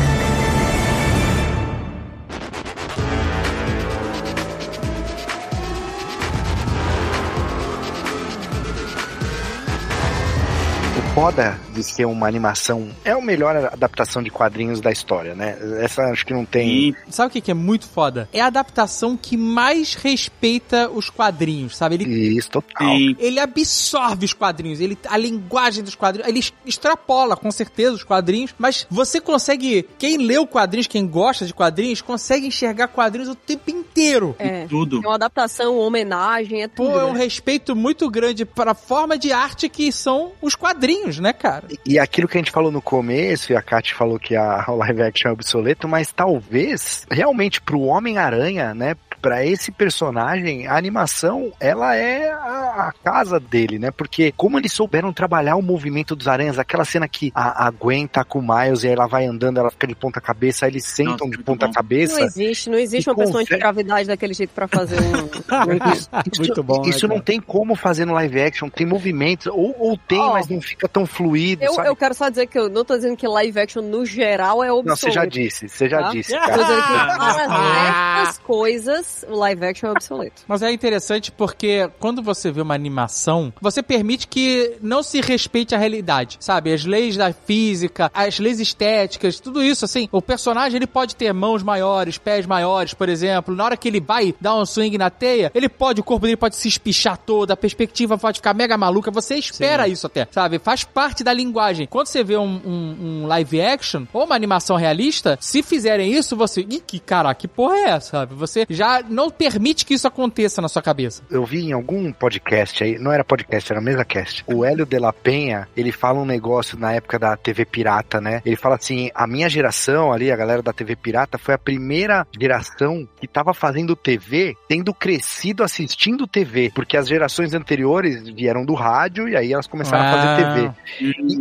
[11.17, 15.57] foda de ser uma animação é a melhor adaptação de quadrinhos da história, né?
[15.81, 16.69] Essa acho que não tem.
[16.69, 18.29] E Sabe o que que é muito foda?
[18.31, 21.95] É a adaptação que mais respeita os quadrinhos, sabe?
[21.95, 22.87] Ele Isso, total.
[22.89, 23.15] Sim.
[23.17, 28.53] ele absorve os quadrinhos, ele, a linguagem dos quadrinhos, ele extrapola com certeza os quadrinhos,
[28.55, 33.33] mas você consegue, quem lê o quadrinhos, quem gosta de quadrinhos, consegue enxergar quadrinhos o
[33.33, 34.35] tempo inteiro.
[34.37, 34.67] É.
[34.67, 35.01] tudo.
[35.03, 36.91] É uma adaptação, uma homenagem, é tudo.
[36.91, 37.23] Pô, é um né?
[37.23, 41.65] respeito muito grande para a forma de arte que são os quadrinhos, né, cara?
[41.85, 45.01] E aquilo que a gente falou no começo, e a Kat falou que a, live
[45.01, 48.95] action é obsoleto, mas talvez realmente pro Homem-Aranha, né?
[49.21, 53.89] Pra esse personagem, a animação, ela é a, a casa dele, né?
[53.91, 58.05] Porque como eles souberam trabalhar o movimento dos aranhas, aquela cena que a, a Gwen
[58.07, 60.71] tá com o Miles e aí ela vai andando, ela fica de ponta cabeça, aí
[60.71, 61.73] eles sentam Nossa, de ponta bom.
[61.73, 62.19] cabeça.
[62.19, 65.27] Não existe, não existe uma pessoa consegue- antigravidade daquele jeito pra fazer um.
[66.31, 67.25] Isso, Muito bom, né, Isso não cara?
[67.25, 70.87] tem como fazer no live action, tem movimentos, ou, ou tem, Ó, mas não fica
[70.87, 71.87] tão fluido, Eu, sabe?
[71.89, 74.71] eu quero só dizer que eu não tô dizendo que live action no geral é
[74.71, 74.87] obsoleto.
[74.89, 76.09] Não, você já disse, você já tá?
[76.11, 76.51] disse, Tô cara.
[76.63, 80.41] dizendo que Ah, para coisas mas o live action é obsoleto.
[80.47, 85.73] Mas é interessante porque quando você vê uma animação, você permite que não se respeite
[85.73, 86.73] a realidade, sabe?
[86.73, 90.07] As leis da física, as leis estéticas, tudo isso, assim.
[90.11, 93.55] O personagem, ele pode ter mãos maiores, pés maiores, por exemplo.
[93.55, 96.37] Na hora que ele vai dar um swing na teia, ele pode, o corpo dele
[96.37, 99.09] pode se espichar todo, a perspectiva pode ficar mega maluca.
[99.11, 100.59] Você espera isso até, sabe?
[100.59, 101.87] Faz parte da linguagem.
[101.87, 106.35] Quando você vê um, um- um live action ou uma animação realista, se fizerem isso,
[106.35, 106.61] você.
[106.61, 108.35] Ih, que caraca, que porra é essa, sabe?
[108.35, 111.21] Você já não permite que isso aconteça na sua cabeça.
[111.29, 114.43] Eu vi em algum podcast aí, não era podcast, era mesa cast.
[114.47, 118.41] O Hélio de la Penha, ele fala um negócio na época da TV Pirata, né?
[118.45, 122.25] Ele fala assim: a minha geração ali, a galera da TV Pirata, foi a primeira
[122.39, 128.73] geração que tava fazendo TV, tendo crescido assistindo TV, porque as gerações anteriores vieram do
[128.73, 130.53] rádio e aí elas começaram a fazer Ah.
[130.53, 130.71] TV.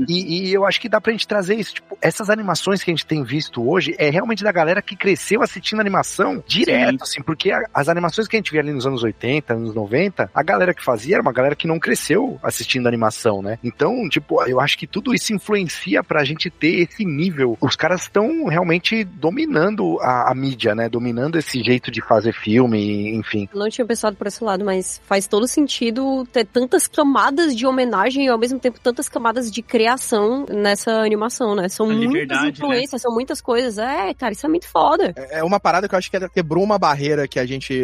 [0.09, 1.74] E, e- e eu acho que dá pra gente trazer isso.
[1.74, 5.43] Tipo, essas animações que a gente tem visto hoje é realmente da galera que cresceu
[5.43, 9.02] assistindo animação direto, assim, porque a- as animações que a gente via ali nos anos
[9.02, 13.43] 80, anos 90, a galera que fazia era uma galera que não cresceu assistindo animação,
[13.43, 13.59] né?
[13.62, 17.56] Então, tipo, eu acho que tudo isso influencia pra gente ter esse nível.
[17.60, 20.89] Os caras estão realmente dominando a, a mídia, né?
[20.89, 23.48] Dominando esse jeito de fazer filme, enfim.
[23.55, 28.27] Não tinha pensado por esse lado, mas faz todo sentido ter tantas camadas de homenagem
[28.27, 31.68] e ao mesmo tempo tantas camadas de criação nessa animação, né?
[31.68, 33.78] São A muitas liberdade, influências, são muitas coisas.
[33.78, 35.12] É, cara, isso é muito foda.
[35.31, 37.75] É uma parada que eu acho que quebrou uma barreira que a gente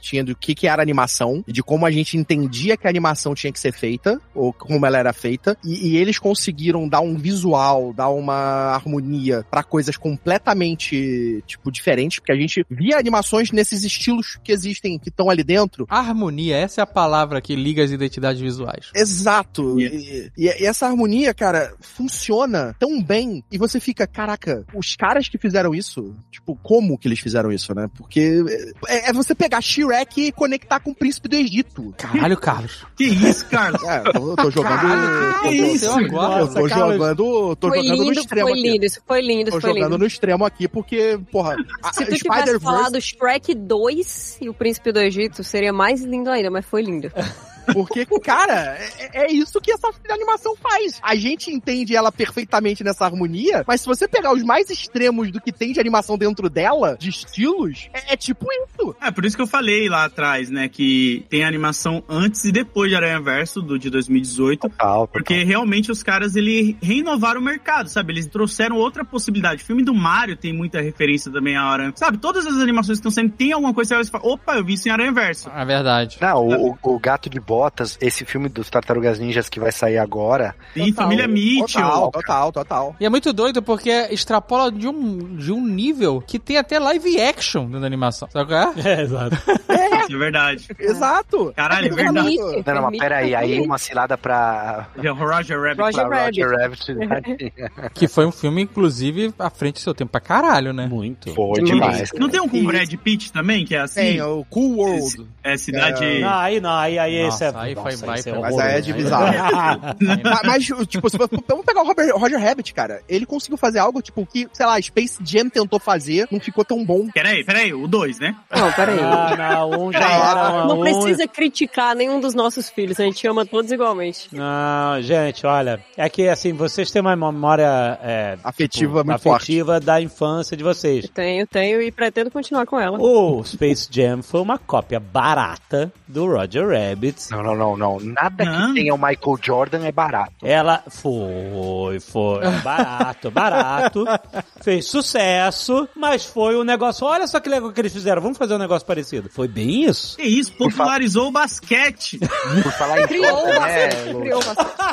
[0.00, 3.34] tinha do que, que era animação e de como a gente entendia que a animação
[3.34, 7.16] tinha que ser feita, ou como ela era feita, e, e eles conseguiram dar um
[7.16, 8.34] visual, dar uma
[8.74, 14.98] harmonia pra coisas completamente, tipo, diferentes, porque a gente via animações nesses estilos que existem,
[14.98, 15.86] que estão ali dentro.
[15.88, 18.90] Harmonia, essa é a palavra que liga as identidades visuais.
[18.94, 19.78] Exato.
[19.78, 19.96] Yeah.
[19.98, 23.42] E, e- e essa harmonia, cara, funciona tão bem.
[23.50, 27.74] E você fica, caraca, os caras que fizeram isso, tipo, como que eles fizeram isso,
[27.74, 27.88] né?
[27.96, 28.42] Porque
[28.88, 31.94] é, é você pegar Shrek e conectar com o príncipe do Egito.
[31.96, 32.84] Caralho, Carlos.
[32.96, 33.82] Que isso, Carlos?
[33.92, 34.68] É, eu tô, jogando.
[34.76, 36.40] Caralho, eu que tô- isso agora?
[36.42, 37.56] Eu tô jogando.
[37.56, 38.70] Tô foi jogando no lindo, extremo foi aqui.
[38.70, 39.98] lindo, isso foi lindo, Tô isso foi jogando lindo.
[39.98, 41.56] no extremo aqui porque, porra,
[41.92, 46.50] Se tu tivesse falado Shrek 2 e o Príncipe do Egito, seria mais lindo ainda,
[46.50, 47.10] mas foi lindo.
[47.72, 48.76] Porque, cara,
[49.12, 50.98] é, é isso que essa animação faz.
[51.02, 55.40] A gente entende ela perfeitamente nessa harmonia, mas se você pegar os mais extremos do
[55.40, 58.94] que tem de animação dentro dela, de estilos, é, é tipo isso.
[59.00, 62.90] É, por isso que eu falei lá atrás, né, que tem animação antes e depois
[62.90, 67.88] de Aranha Verso, do de 2018, Total, porque realmente os caras, ele renovaram o mercado,
[67.88, 68.12] sabe?
[68.12, 69.62] Eles trouxeram outra possibilidade.
[69.62, 71.92] O filme do Mario tem muita referência também a Aranha.
[71.96, 74.64] Sabe, todas as animações que estão saindo, tem alguma coisa que você fala, opa, eu
[74.64, 75.50] vi isso em Aranha Verso.
[75.50, 76.18] É verdade.
[76.20, 79.98] Não, o, o- o Gato de Botas, esse filme dos Tartarugas Ninjas que vai sair
[79.98, 81.04] agora, Tem Total.
[81.04, 81.82] Família Mitchell.
[81.82, 82.96] Total, total, total.
[82.98, 87.20] E é muito doido porque extrapola de um, de um nível que tem até live
[87.20, 88.26] action dentro da animação.
[88.32, 88.72] Sabe qual é?
[88.92, 89.36] É, exato.
[90.02, 90.68] Isso é verdade.
[90.78, 91.52] Exato.
[91.56, 92.36] Caralho, é verdade.
[92.36, 93.66] Permite, Não, não, mas peraí, aí totalmente.
[93.66, 95.80] uma cilada pra, Roger Rabbit.
[95.80, 96.42] Roger pra Rabbit.
[96.42, 97.52] Roger Rabbit.
[97.94, 100.86] Que foi um filme, inclusive, à frente do seu tempo pra caralho, né?
[100.86, 101.32] Muito.
[101.34, 102.10] Foi demais.
[102.14, 104.00] Não tem um com o Brad Pitt também, que é assim?
[104.00, 105.26] Tem o Cool World.
[105.42, 106.20] É cidade...
[106.20, 107.60] Não, aí não, aí, aí Nossa, esse é.
[107.60, 109.32] aí foi- nossa, vai esse pra- Mas aí é de bizarro.
[110.02, 113.00] Mas, mas, tipo, se vamos pegar o Robert- Roger Rabbit, cara.
[113.08, 116.84] Ele conseguiu fazer algo, tipo, que, sei lá, Space Jam tentou fazer, não ficou tão
[116.84, 117.08] bom.
[117.12, 118.34] Peraí, peraí, o 2, né?
[118.54, 118.98] Não, peraí.
[119.00, 120.64] Ah, não, um já era.
[120.66, 124.28] Não um- precisa criticar nenhum dos nossos filhos, a gente ama todos igualmente.
[124.32, 129.42] Não, gente, olha, é que assim, vocês têm uma memória é, Afetiva muito forte.
[129.42, 131.08] afetiva da infância de vocês.
[131.12, 132.98] Tenho, tenho e pretendo continuar com ela.
[133.00, 137.30] O Space Jam foi uma cópia barata do Roger Rabbit.
[137.30, 138.00] Não, não, não, não.
[138.00, 138.68] Nada Não.
[138.68, 140.32] que tenha o Michael Jordan é barato.
[140.42, 144.04] Ela foi, foi barato, barato,
[144.62, 147.06] fez sucesso, mas foi um negócio.
[147.06, 149.28] Olha só que legal que eles fizeram, vamos fazer um negócio parecido.
[149.30, 150.16] Foi bem isso.
[150.16, 152.18] Que isso, popularizou o basquete.
[152.62, 154.20] Por falar em Criou bastante, né, Lu?
[154.20, 154.72] criou bastante.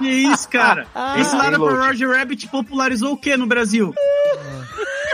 [0.00, 0.86] Que isso, cara.
[1.18, 3.94] Esse lado pro Roger Rabbit popularizou o que no Brasil?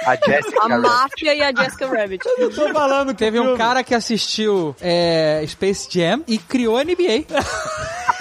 [0.04, 0.88] A Jessica A Rabbit.
[0.88, 2.24] máfia e a Jessica Rabbit.
[2.54, 7.26] Tô falando que Teve um cara que assistiu é, Space Jam e criou a NBA.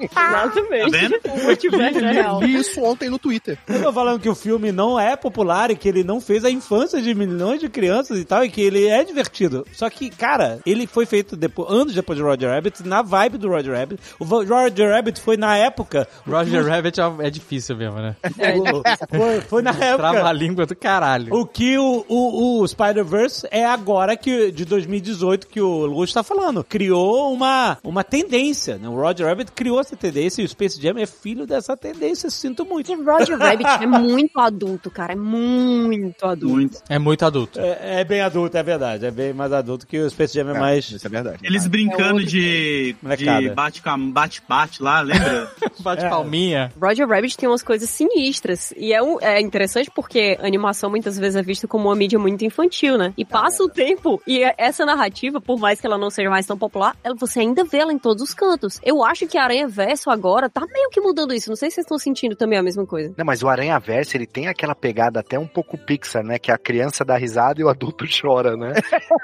[0.00, 1.20] Exatamente.
[1.20, 1.32] Tá?
[1.32, 2.40] O multiverso é real.
[2.42, 3.58] Li isso ontem no Twitter.
[3.68, 6.50] Eu tô falando que o filme não é popular e que ele não fez a
[6.50, 9.66] infância de milhões de crianças e tal, e que ele é divertido.
[9.72, 13.48] Só que, cara, ele foi feito depois, anos depois de Roger Rabbit, na vibe do
[13.48, 14.02] Roger Rabbit.
[14.18, 16.08] O Roger Rabbit foi na época.
[16.26, 18.16] Roger Rabbit é, é difícil mesmo, né?
[18.58, 20.32] o- foi, foi na Trava a época.
[20.32, 21.34] língua do caralho.
[21.34, 26.22] O que o, o, o Spider-Verse é agora que, de 2018 que o Luz está
[26.22, 26.64] falando.
[26.64, 28.88] Criou uma, uma tendência, né?
[28.88, 32.64] O Roger Rabbit criou essa tendência e o Space Jam é filho dessa tendência, sinto
[32.64, 32.86] muito.
[32.86, 35.12] Que Roger Rabbit é muito adulto, cara.
[35.12, 36.54] É muito adulto.
[36.54, 36.78] Muito.
[36.88, 37.60] É muito adulto.
[37.60, 39.06] É, é bem adulto, é verdade.
[39.06, 40.90] É bem mais adulto que o Space Jam é, mais.
[40.90, 41.38] Isso é verdade.
[41.42, 43.24] Eles brincando outro de, de
[43.54, 43.82] bate-bate
[44.12, 45.50] bate, bate lá, lembra?
[45.80, 46.72] Bate palminha.
[46.80, 48.72] Roger Rabbit tem umas coisas sinistras.
[48.76, 52.18] E é, um- é interessante porque a animação muitas vezes é vista como uma mídia
[52.18, 53.12] muito infantil, né?
[53.16, 56.46] E passa o tempo e é- essa narrativa, por mais que ela não seja mais
[56.46, 58.51] tão popular, ela- você ainda vê ela em todos os cantos.
[58.82, 61.48] Eu acho que a Aranha Verso agora tá meio que mudando isso.
[61.48, 63.14] Não sei se vocês estão sentindo também a mesma coisa.
[63.16, 66.38] Não, mas o Aranha Verso, ele tem aquela pegada até um pouco Pixar, né?
[66.38, 68.72] Que a criança dá risada e o adulto chora, né?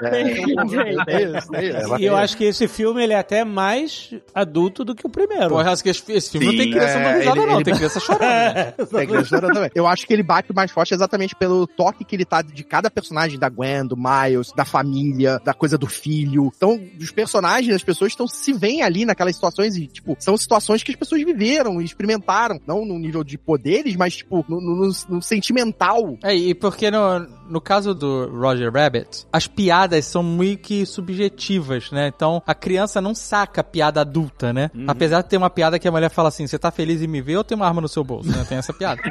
[0.09, 1.75] É isso, é isso.
[1.75, 5.09] Ela E eu acho que esse filme ele é até mais adulto do que o
[5.09, 5.49] primeiro.
[5.49, 7.55] Porra, acho que esse, filme não tem Sim, criança é, dando risada, ele- não.
[7.55, 8.21] ele- Tem criança chorando.
[8.29, 8.73] né?
[8.89, 9.71] Tem que chorar também.
[9.75, 12.89] Eu acho que ele bate mais forte exatamente pelo toque que ele tá de cada
[12.89, 16.51] personagem, da Gwen, do Miles, da família, da coisa do filho.
[16.55, 20.81] Então, os personagens, as pessoas estão se veem ali naquelas situações e, tipo, são situações
[20.83, 22.59] que as pessoas viveram e experimentaram.
[22.65, 26.17] Não no nível de poderes, mas, tipo, no, no- no- sentimental.
[26.23, 31.91] É, e porque no, no caso do Roger Rabbit, as piadas são meio que subjetivas,
[31.91, 32.07] né?
[32.07, 34.69] Então a criança não saca a piada adulta, né?
[34.87, 37.21] Apesar de ter uma piada que a mulher fala assim: você tá feliz em me
[37.21, 38.29] ver ou tem uma arma no seu bolso?
[38.29, 38.45] Né?
[38.47, 39.01] Tem essa piada.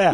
[0.00, 0.12] É.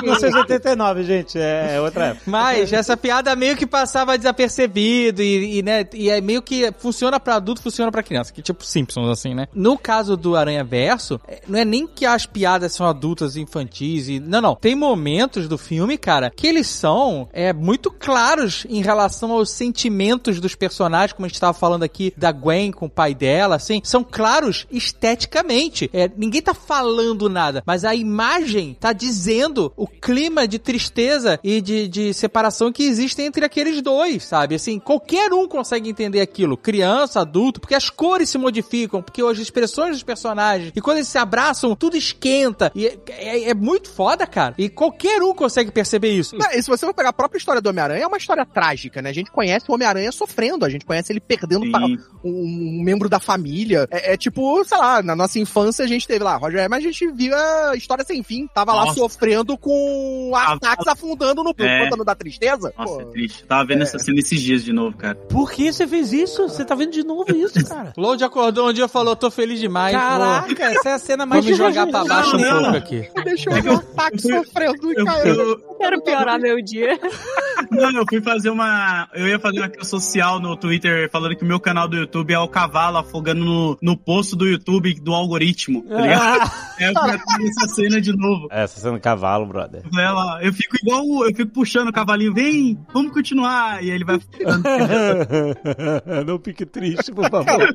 [0.00, 2.22] 1989, gente, é, é outra época.
[2.26, 7.18] Mas essa piada meio que passava desapercebido e, e, né, e é meio que funciona
[7.20, 9.46] pra adulto, funciona pra criança, que tipo Simpsons, assim, né?
[9.54, 13.40] No caso do Aranha Verso, é, não é nem que as piadas são adultas e
[13.40, 14.20] infantis e...
[14.20, 14.56] Não, não.
[14.56, 20.40] Tem momentos do filme, cara, que eles são é, muito claros em relação aos sentimentos
[20.40, 23.80] dos personagens, como a gente tava falando aqui da Gwen com o pai dela, assim,
[23.84, 25.88] são claros esteticamente.
[25.92, 31.60] É, ninguém tá falando nada, mas a imagem tá dizendo o clima de tristeza e
[31.60, 34.54] de, de separação que existe entre aqueles dois, sabe?
[34.54, 39.38] Assim, qualquer um consegue entender aquilo, criança, adulto, porque as cores se modificam, porque as
[39.38, 43.88] expressões dos personagens, e quando eles se abraçam, tudo esquenta, e é, é- é muito
[43.90, 44.54] foda, cara.
[44.58, 46.36] E qualquer um consegue perceber isso.
[46.56, 49.02] Não, e se você for pegar a própria história do Homem-Aranha, é uma história trágica,
[49.02, 49.10] né?
[49.10, 53.20] A gente conhece o Homem-Aranha sofrendo, a gente conhece ele perdendo um, um membro da
[53.20, 53.86] família.
[53.90, 56.82] É, é tipo, sei lá, na nossa infância a gente teve lá, Roger, mas a
[56.88, 57.36] gente via
[57.76, 58.46] história sem fim.
[58.46, 58.94] Tava lá Nossa.
[59.00, 61.84] sofrendo com Ah, ataques afundando no É.
[61.84, 62.72] pântano da tristeza.
[62.78, 63.42] Nossa, Pô, é triste.
[63.42, 65.14] Eu tava vendo essa cena esses dias de novo, cara.
[65.14, 66.48] Por que você fez isso?
[66.48, 67.92] Você tá vendo de novo isso, cara?
[67.96, 71.44] Load acordou um dia e falou, tô feliz demais, Caraca, essa é a cena mais
[71.44, 72.62] me jogar pra baixo um Não, não.
[72.72, 73.08] pouco aqui.
[73.24, 75.28] Deixa eu ver o ataque sofrendo, Eu, cara.
[75.28, 76.98] eu- Quero piorar meu dia.
[77.70, 79.08] não, eu fui fazer uma.
[79.14, 82.32] Eu ia fazer uma crítica social no Twitter falando que o meu canal do YouTube
[82.32, 86.50] é o cavalo afogando no, no poço do YouTube do algoritmo, tá ligado?
[86.78, 88.48] É, eu fui fazer essa cena de novo.
[88.50, 89.82] Essa cena cavalo, brother.
[89.98, 93.82] Ela, eu fico igual, eu fico puxando o cavalinho, vem, vamos continuar.
[93.82, 94.62] E aí ele vai ficando.
[96.26, 97.74] Não fique triste, por favor.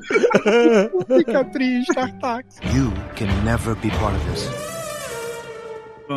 [1.18, 2.50] Fica triste, ataque.
[2.78, 4.71] You can never be part of this.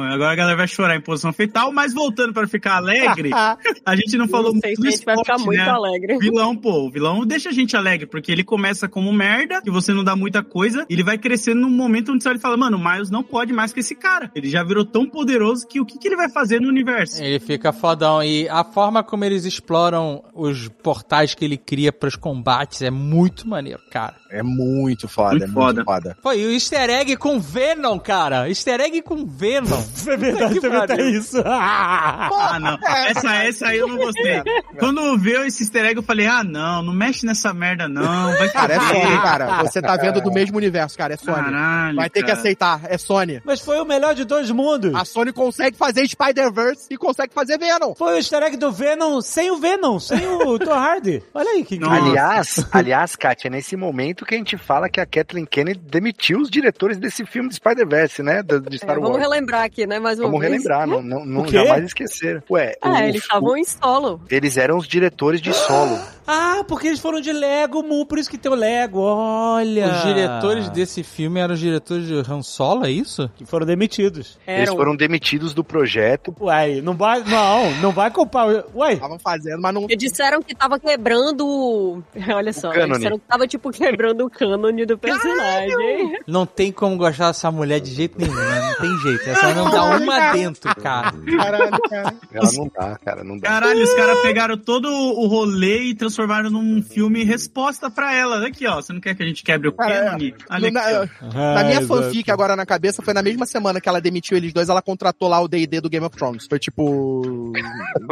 [0.03, 3.31] Agora a galera vai chorar em posição fetal, mas voltando pra ficar alegre,
[3.85, 5.71] a gente não falou Não sei muito se a gente vai ficar esporte, muito né?
[5.71, 6.17] alegre.
[6.17, 9.71] O vilão, pô, o vilão deixa a gente alegre, porque ele começa como merda, que
[9.71, 12.77] você não dá muita coisa, e ele vai crescendo num momento onde você fala, mano,
[12.77, 14.31] o Miles não pode mais que esse cara.
[14.35, 17.23] Ele já virou tão poderoso que o que, que ele vai fazer no universo?
[17.23, 18.23] Ele fica fodão.
[18.23, 23.49] E a forma como eles exploram os portais que ele cria pros combates é muito
[23.49, 24.15] maneiro, cara.
[24.31, 25.85] É muito foda, Muito é foda.
[25.85, 26.17] muito foda.
[26.37, 28.49] E o easter egg com Venom, cara.
[28.49, 29.81] Easter egg com Venom.
[30.07, 31.43] É verdade, Que também tá isso.
[31.47, 32.79] Ah, não.
[33.07, 34.43] Essa, essa aí eu não gostei.
[34.79, 38.33] Quando viu esse easter egg, eu falei, ah, não, não mexe nessa merda, não.
[38.37, 38.81] Vai Cara, é.
[38.81, 39.63] Sony, cara.
[39.63, 41.15] Você tá vendo do mesmo universo, cara.
[41.15, 41.35] É Sony.
[41.45, 42.39] Caralho, Vai ter que cara.
[42.39, 43.41] aceitar, é Sony.
[43.45, 44.95] Mas foi o melhor de dois mundos.
[44.95, 47.95] A Sony consegue fazer Spider-Verse e consegue fazer Venom.
[47.95, 51.23] Foi o easter egg do Venom sem o Venom, sem o Tom Hardy.
[51.33, 51.95] Olha aí que Nossa.
[52.05, 56.41] Aliás, aliás, Kátia, é nesse momento que a gente fala que a Kathleen Kennedy demitiu
[56.41, 58.43] os diretores desse filme de Spider-Verse, né?
[58.43, 59.23] do- De É, Star vamos Wars.
[59.23, 59.99] relembrar aqui, né?
[59.99, 60.53] Mais uma Vamos vez.
[60.53, 62.43] relembrar, não, não, não jamais esquecer.
[62.51, 64.21] Ué, Ah, o- eles estavam em solo.
[64.31, 65.99] eles eram os diretores de solo.
[66.27, 68.99] Ah, porque eles foram de Lego, Mu, por isso que tem o Lego.
[69.01, 69.89] Olha.
[69.89, 73.29] Os diretores desse filme eram os diretores de Han Solo, é isso?
[73.37, 74.39] Que foram demitidos.
[74.47, 74.77] Eles Eram.
[74.77, 76.35] foram demitidos do projeto.
[76.41, 77.23] Uai, não vai.
[77.25, 78.49] Não, não vai culpar.
[78.49, 78.95] o- Uai.
[78.95, 79.87] Estavam fazendo, mas não.
[79.89, 81.47] E disseram que tava quebrando.
[81.47, 82.03] o-
[82.35, 82.97] Olha só, eles cânone.
[82.99, 86.19] disseram que tava tipo quebrando o cânone do personagem.
[86.27, 88.61] Não tem como gostar dessa mulher de jeito nenhum, né?
[88.61, 89.29] não tem jeito.
[89.29, 91.13] Essa não dá uma dentro, cara.
[91.37, 92.15] Caralho, cara.
[92.33, 93.49] Ela não dá, cara, não dá.
[93.49, 98.47] Caralho, os caras pegaram todo o rolê e transformaram num filme resposta pra ela.
[98.47, 98.77] Aqui, ó.
[98.77, 99.71] Você não quer que a gente quebre o?
[99.71, 102.03] No- Olha na, aqui, na minha exato.
[102.03, 105.29] fanfic agora na cabeça, foi na mesma semana que ela demitiu eles dois, ela contratou
[105.29, 106.47] lá o D&D do Game of Thrones.
[106.49, 107.53] Foi tipo...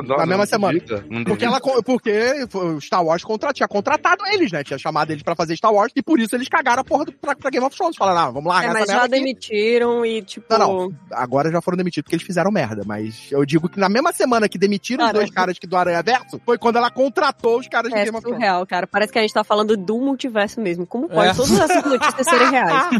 [0.06, 0.78] Não, na mesma semana.
[0.78, 4.62] duvida, Porque ela porque o Star Wars contra, tinha contratado eles, né?
[4.64, 7.12] Tinha chamado eles pra fazer Star Wars e por isso eles cagaram a porra do,
[7.12, 7.96] pra, pra Game of Thrones.
[7.96, 9.08] Falaram, ah, vamos lá, É, mas já aqui.
[9.10, 10.46] demitiram e, tipo.
[10.50, 10.92] Não, não.
[11.32, 12.82] Agora já foram demitidos porque eles fizeram merda.
[12.84, 15.18] Mas eu digo que na mesma semana que demitiram os Cara.
[15.18, 18.16] dois caras que do Aranha Verso, foi quando ela contratou os caras de É Game
[18.16, 18.38] of Thrones.
[18.38, 18.86] surreal, cara.
[18.86, 20.86] Parece que a gente tá falando do multiverso mesmo.
[20.86, 21.34] Como pode É.
[21.34, 22.90] todas essas notícias serem reais?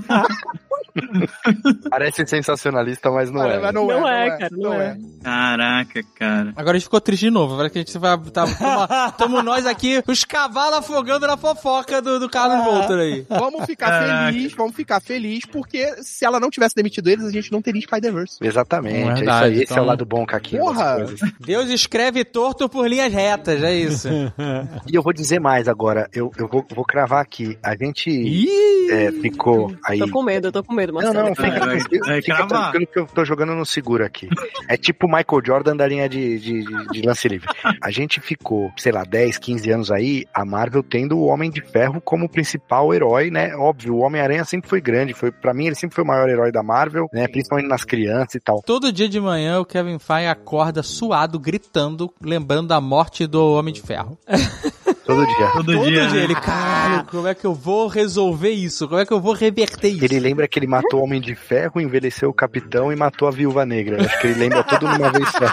[1.91, 3.59] Parece sensacionalista, mas não é.
[3.59, 4.97] Mas Não é, cara, não é.
[5.23, 6.53] Caraca, cara.
[6.57, 7.55] Agora a gente ficou triste de novo.
[7.55, 8.19] Agora que a gente vai.
[8.31, 13.27] Tá, tamo nós aqui, os cavalos afogando na fofoca do, do Carlos Voltor aí.
[13.29, 14.33] Vamos ficar Caraca.
[14.33, 17.81] feliz, vamos ficar feliz, porque se ela não tivesse demitido eles, a gente não teria
[17.81, 18.22] Spider-Verse.
[18.41, 19.53] Exatamente, é isso Verdade, aí.
[19.55, 20.63] Esse é então- o lado bom, Caquinho.
[20.63, 20.97] Porra!
[21.41, 24.09] Deus escreve torto por linhas retas, é isso.
[24.91, 26.09] E eu vou dizer mais agora.
[26.13, 27.57] Eu, eu vou, vou cravar aqui.
[27.63, 28.91] A gente Ih!
[28.91, 29.99] é, ficou aí.
[29.99, 31.29] Tô com medo, eu tô com medo, Não, Marcelo.
[31.29, 32.63] não, fica, vai, tranquilo, vai fica cravar.
[32.71, 34.29] tranquilo que eu tô jogando no seguro aqui.
[34.69, 37.49] É tipo o Michael Jordan da linha de, de, de- de lance livre.
[37.81, 41.61] A gente ficou, sei lá, 10, 15 anos aí, a Marvel tendo o Homem de
[41.63, 43.55] Ferro como principal herói, né?
[43.57, 46.51] Óbvio, o Homem-Aranha sempre foi grande, foi para mim ele sempre foi o maior herói
[46.53, 47.27] da Marvel, né?
[47.29, 48.63] Principalmente nas crianças e tal.
[48.63, 53.73] Todo dia de manhã o Kevin Feige acorda suado, gritando, lembrando da morte do Homem
[53.73, 54.19] de Ferro.
[55.05, 55.47] Todo dia.
[55.53, 56.07] Todo, Todo dia.
[56.07, 58.87] dia ele, caralho, como é que eu vou resolver isso?
[58.89, 60.05] Como é que eu vou reverter isso?
[60.05, 63.31] Ele lembra que ele matou o Homem de Ferro, envelheceu o Capitão e matou a
[63.31, 64.05] Viúva Negra.
[64.05, 65.39] Acho que ele lembra tudo numa vez só.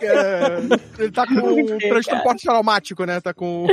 [0.00, 0.58] É é,
[0.98, 3.20] ele tá com um transtorno pós-traumático, né?
[3.20, 3.66] Tá com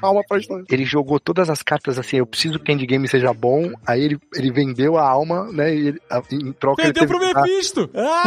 [0.00, 3.70] calma pós Ele jogou todas as cartas assim, eu preciso que o endgame seja bom,
[3.86, 5.74] aí ele, ele vendeu a alma, né?
[5.74, 7.90] E ele, a- em troca Vendeu ele pro teve dar- Mephisto!
[7.94, 8.22] Ah!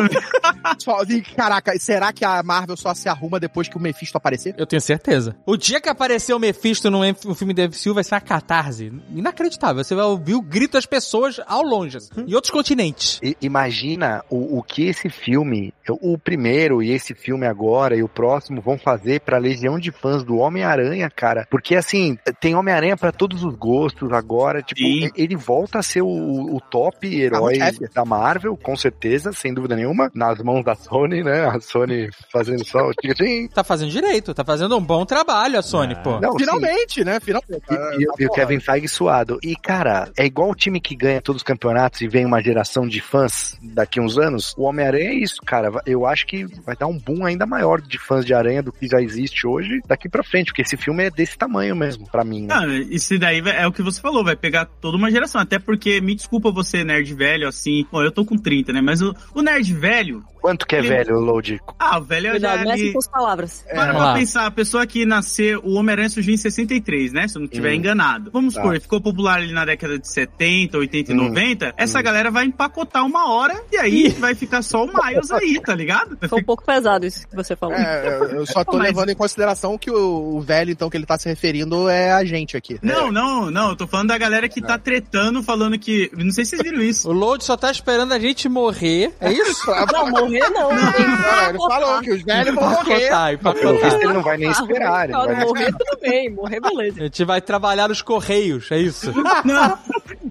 [0.00, 4.54] Vendeu pro- caraca, será que a Marvel só se arruma depois que o Mephisto aparecer?
[4.58, 5.36] Eu tenho certeza.
[5.46, 7.00] O dia que aparecer o Mephisto no,
[7.34, 8.92] filme da MCU vai ser uma catarse.
[9.14, 9.82] Inacreditável.
[9.84, 13.18] Você vai ouvir o grito das pessoas ao longe, assim, em outros continentes.
[13.22, 18.08] I- Imagina o, o que esse filme, o primeiro e esse filme agora e o
[18.08, 21.46] próximo vão fazer pra legião de fãs do Homem-Aranha, cara.
[21.50, 24.62] Porque assim, tem Homem-Aranha pra todos os gostos agora.
[24.62, 25.06] Tipo, Sim.
[25.06, 27.94] e- ele volta a ser o, o top herói Carro-chefe.
[27.94, 30.10] da Marvel, com certeza, sem dúvida nenhuma.
[30.14, 31.46] Nas mãos da Sony, né?
[31.46, 32.92] A Sony fazendo só o.
[33.54, 36.20] Tá fazendo direito, tá fazendo um bom trabalho a Sony, pô.
[36.20, 36.38] Não, sim.
[36.38, 37.18] Finalmente, né?
[37.20, 37.62] Finalmente.
[37.70, 39.38] E, e- e o Kevin Feige suado.
[39.42, 42.86] E, cara, é igual o time que ganha todos os campeonatos e vem uma geração
[42.86, 44.54] de fãs daqui uns anos.
[44.56, 45.70] O Homem-Aranha é isso, cara.
[45.86, 48.86] Eu acho que vai dar um boom ainda maior de fãs de Aranha do que
[48.86, 52.46] já existe hoje daqui pra frente, porque esse filme é desse tamanho mesmo, pra mim.
[52.46, 52.54] Né?
[52.54, 55.40] Ah, isso daí é o que você falou, vai pegar toda uma geração.
[55.40, 57.86] Até porque, me desculpa você, nerd velho, assim.
[57.90, 58.80] Bom, eu tô com 30, né?
[58.80, 60.22] Mas o, o nerd velho.
[60.46, 61.60] Quanto que é Ele- velho, Load?
[61.76, 62.92] Ah, o velho já Cuidado, mexe ali.
[62.92, 63.64] com as palavras.
[63.68, 64.14] Para Vamos pra lá.
[64.14, 67.26] pensar, a pessoa que nasceu, o Homem-Aranha surgiu em 63, né?
[67.26, 67.74] Se eu não estiver Hum.
[67.74, 68.30] enganado.
[68.32, 68.60] Vamos Tá.
[68.62, 71.16] supor, ficou popular ali na década de 70, 80 e Hum.
[71.28, 71.74] 90.
[71.76, 75.74] Essa galera vai empacotar uma hora e aí vai ficar só o Miles aí, tá
[75.74, 76.16] ligado?
[76.28, 77.74] Foi um pouco pesado isso que você falou.
[77.74, 81.06] É, eu só tô Mas- levando em consideração que o, o velho, então, que ele
[81.06, 82.78] tá se referindo é a gente aqui.
[82.82, 83.70] Não, não, não.
[83.70, 86.08] Eu tô falando da galera que tá tretando, falando que.
[86.16, 87.08] Não sei se vocês viram isso.
[87.08, 89.12] O Load só tá esperando a gente morrer.
[89.20, 89.66] É isso?
[89.96, 90.70] Não, morrer não.
[90.70, 93.08] Ah, ele falou que os velhos vão morrer.
[93.08, 93.72] Pelo empacotar.
[93.72, 95.04] visto, ele não vai nem esperar.
[95.04, 97.00] Ele não vai morrer tudo bem, morrer beleza.
[97.00, 99.12] A gente vai trabalhar nos correios, é isso?
[99.44, 99.78] Não,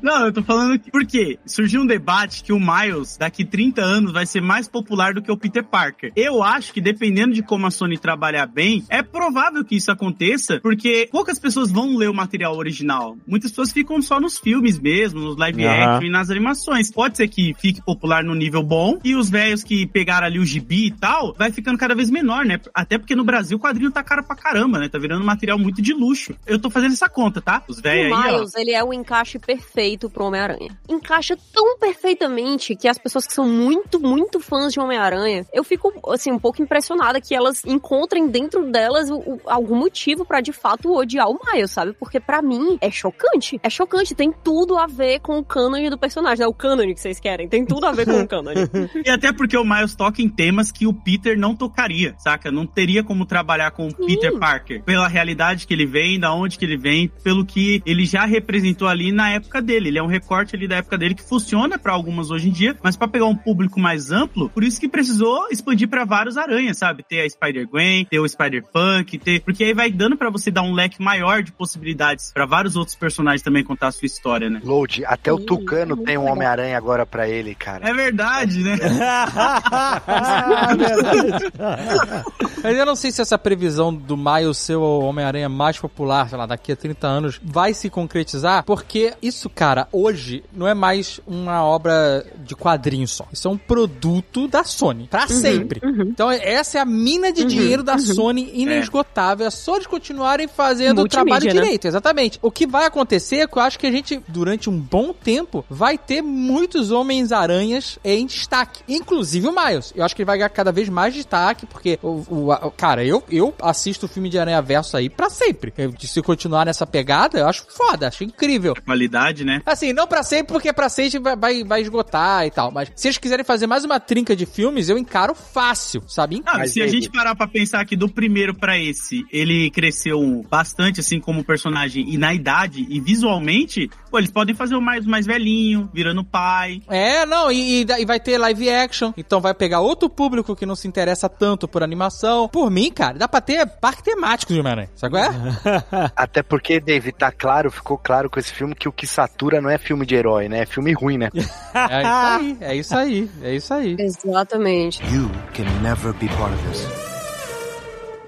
[0.06, 0.91] não, eu tô falando que.
[0.91, 1.40] Por quê?
[1.48, 5.32] Surgiu um debate que o Miles, daqui 30 anos, vai ser mais popular do que
[5.32, 6.11] o Peter Parker.
[6.15, 10.60] Eu acho que, dependendo de como a Sony trabalhar bem, é provável que isso aconteça,
[10.61, 13.18] porque poucas pessoas vão ler o material original.
[13.26, 15.95] Muitas pessoas ficam só nos filmes mesmo, nos live Aham.
[15.95, 16.91] action e nas animações.
[16.91, 20.45] Pode ser que fique popular no nível bom, e os velhos que pegaram ali o
[20.45, 22.60] gibi e tal, vai ficando cada vez menor, né?
[22.76, 24.88] Até porque no Brasil o quadrinho tá caro pra caramba, né?
[24.88, 26.36] Tá virando material muito de luxo.
[26.45, 27.64] Eu tô fazendo essa conta, tá?
[27.68, 28.38] Os velhos o aí, ó.
[28.38, 30.70] Miles, ele é o encaixe perfeito pro Homem-Aranha.
[30.90, 35.92] Encaixa tão perfeitamente que as pessoas que são muito, muito fãs de Homem-Aranha, eu fico,
[36.12, 40.52] assim, um pouco impressionada que elas encontrem dentro delas o- o- algum motivo pra de
[40.52, 41.94] fato odiar o Miles, sabe?
[41.94, 43.60] Porque pra mim é chocante.
[43.64, 46.44] É chocante, tem tudo a ver com o cânone do personagem.
[46.44, 48.56] É o cânone que vocês querem, tem tudo a ver com o cânone.
[49.06, 52.52] E até porque o Miles toca em temas que o Peter não tocaria, saca?
[52.52, 54.84] Não teria como trabalhar com o Peter Parker.
[54.84, 58.88] Pela realidade que ele vem, da onde que ele vem, pelo que ele já representou
[58.88, 59.75] ali na época dele.
[59.76, 59.90] Dele.
[59.90, 62.76] Ele é um recorte ali da época dele que funciona pra algumas hoje em dia,
[62.82, 66.78] mas pra pegar um público mais amplo, por isso que precisou expandir pra vários aranhas,
[66.78, 67.04] sabe?
[67.04, 69.42] Ter a Spider-Gwen, ter o Spider-Punk, ter...
[69.42, 72.96] Porque aí vai dando pra você dar um leque maior de possibilidades pra vários outros
[72.96, 74.62] personagens também contar a sua história, né?
[74.64, 76.26] Load, até o Tucano tem um.
[76.26, 77.88] Homem-Aranha agora pra ele, cara.
[77.88, 78.76] É verdade, né?
[82.64, 86.38] Mas eu não sei se essa previsão do Miles ser o Homem-Aranha mais popular, sei
[86.38, 91.20] lá, daqui a 30 anos, vai se concretizar, porque isso, cara, hoje não é mais
[91.28, 93.26] uma obra de quadrinho só.
[93.32, 95.82] Isso é um produto da Sony, pra sempre.
[96.10, 99.46] Então essa é a mina de dinheiro da Sony inesgotável.
[99.48, 101.52] É só eles continuarem fazendo o trabalho né?
[101.62, 102.40] direito, exatamente.
[102.42, 105.66] O que vai acontecer é que eu acho que a gente, durante um bom tempo,
[105.70, 108.82] vai ter muitos Homens-Aranhas em destaque.
[108.88, 109.92] Inclusive o Miles.
[109.96, 113.04] Eu acho que ele vai ganhar cada vez mais destaque, porque o, o- a- cara,
[113.04, 115.74] eu, eu assisto o filme de Aranha Verso aí pra sempre.
[115.78, 118.76] Eu- se continuar nessa pegada, eu acho foda, acho incrível.
[118.86, 119.55] Qualidade, né?
[119.65, 122.72] Assim, não pra sempre, porque pra sempre vai, vai, vai esgotar e tal.
[122.72, 126.41] Mas se eles quiserem fazer mais uma trinca de filmes, eu encaro fácil, sabe?
[126.45, 130.45] Ah, Mas se a gente parar pra pensar que do primeiro pra esse, ele cresceu
[130.49, 135.06] bastante, assim, como personagem e na idade e visualmente, pô, eles podem fazer o mais,
[135.06, 136.82] mais velhinho, virando pai.
[136.88, 140.65] É, não, e, e e vai ter live action, então vai pegar outro público que
[140.65, 142.48] não se interessa tanto por animação.
[142.49, 146.11] Por mim, cara, dá pra ter parque temático de Homem-Aranha, sabe qual é?
[146.15, 149.07] Até porque, Dave, tá claro, ficou claro com esse filme que o que
[149.46, 150.62] satura não é filme de herói, né?
[150.62, 151.30] É filme ruim, né?
[151.74, 153.96] É isso aí, é isso aí, é isso aí.
[154.00, 155.02] Exatamente.
[155.14, 157.15] You can never be part of this.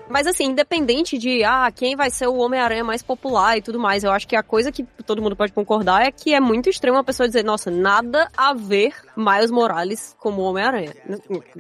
[0.10, 4.04] Mas assim, independente de ah, quem vai ser o Homem-Aranha mais popular e tudo mais,
[4.04, 6.96] eu acho que a coisa que todo mundo pode concordar é que é muito estranho
[6.96, 10.94] uma pessoa dizer, nossa, nada a ver Miles Morales como Homem-Aranha.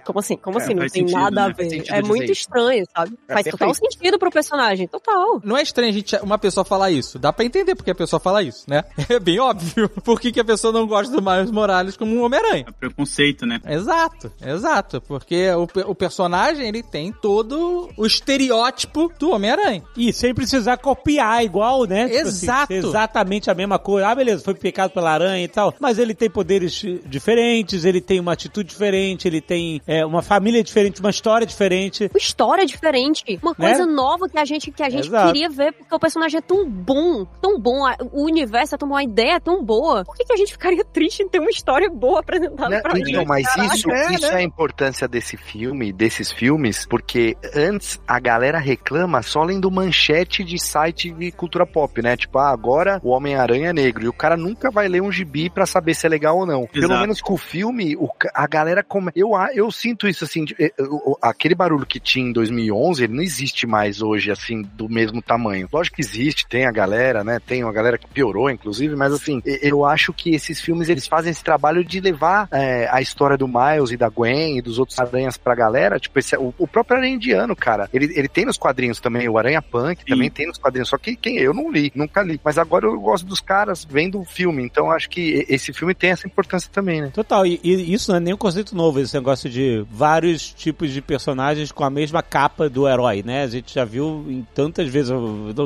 [0.05, 0.37] Como assim?
[0.37, 0.73] Como É, assim?
[0.73, 1.53] Não tem sentido, nada a né?
[1.55, 1.83] Faz ver.
[1.89, 2.33] É muito isso.
[2.33, 3.17] estranho, sabe?
[3.27, 3.93] É Faz total perfeito.
[3.93, 5.41] sentido pro personagem, total.
[5.43, 7.17] Não é estranho a gente, uma pessoa falar isso.
[7.19, 8.83] Dá pra entender porque a pessoa fala isso, né?
[9.09, 9.89] É bem óbvio.
[10.03, 12.65] Por que, que a pessoa não gosta do Miles Morales como um Homem-Aranha?
[12.67, 13.59] É preconceito, né?
[13.65, 15.01] Exato, exato.
[15.01, 18.05] Porque o, o personagem, ele tem todo o
[18.41, 19.83] estereótipo do Homem-Aranha.
[19.95, 22.07] E sem precisar copiar igual, né?
[22.07, 22.73] Tipo assim, Exato.
[22.73, 24.07] exatamente a mesma coisa.
[24.07, 25.73] Ah, beleza, foi picado pela aranha e tal.
[25.79, 26.73] Mas ele tem poderes
[27.05, 32.09] diferentes, ele tem uma atitude diferente, ele tem é, uma família diferente, uma história diferente.
[32.13, 33.69] Uma história diferente, uma Né?
[33.69, 35.27] coisa nova que a gente que a gente Exato.
[35.27, 37.81] queria ver, porque o personagem é tão bom, tão bom,
[38.11, 40.03] o universo é tão bom, a ideia é tão boa.
[40.05, 42.81] Por que, que a gente ficaria triste em ter uma história boa apresentada Né?
[42.81, 43.27] pra Então, gente?
[43.27, 44.33] mas Caraca, isso, é, isso né?
[44.33, 50.43] é a importância desse filme, desses filmes, porque antes a galera reclama só lendo manchete
[50.43, 52.17] de site de cultura pop, né?
[52.17, 54.03] Tipo, ah, agora o Homem-Aranha é negro.
[54.03, 56.67] E o cara nunca vai ler um gibi pra saber se é legal ou não.
[56.67, 56.99] Pelo Exato.
[56.99, 59.11] menos com o filme, o a galera come...
[59.15, 63.03] eu, eu sinto isso assim, de- eh, o- o- aquele barulho que tinha em 2011,
[63.05, 65.69] ele não existe mais hoje, assim, do mesmo tamanho.
[65.71, 67.39] Lógico que existe, tem a galera, né?
[67.45, 71.31] Tem uma galera que piorou, inclusive, mas assim, eu acho que esses filmes, eles fazem
[71.31, 74.99] esse trabalho de levar eh, a história do Miles e da Gwen e dos outros
[74.99, 78.57] aranhas pra galera, tipo, esse, o, o próprio Aranha Indiano, cara, ele, ele tem nos
[78.57, 80.05] quadrinhos também, o Aranha Punk Sim.
[80.07, 82.99] também tem nos quadrinhos, só que quem eu não li, nunca li, mas agora eu
[82.99, 87.01] gosto dos caras vendo o filme, então acho que esse filme tem essa importância também,
[87.01, 87.11] né?
[87.13, 90.91] Total, e, e isso não é nem um conceito novo, esse negócio de vários tipos
[90.91, 93.43] de personagens com a mesma capa do herói, né?
[93.43, 95.11] A gente já viu em tantas vezes.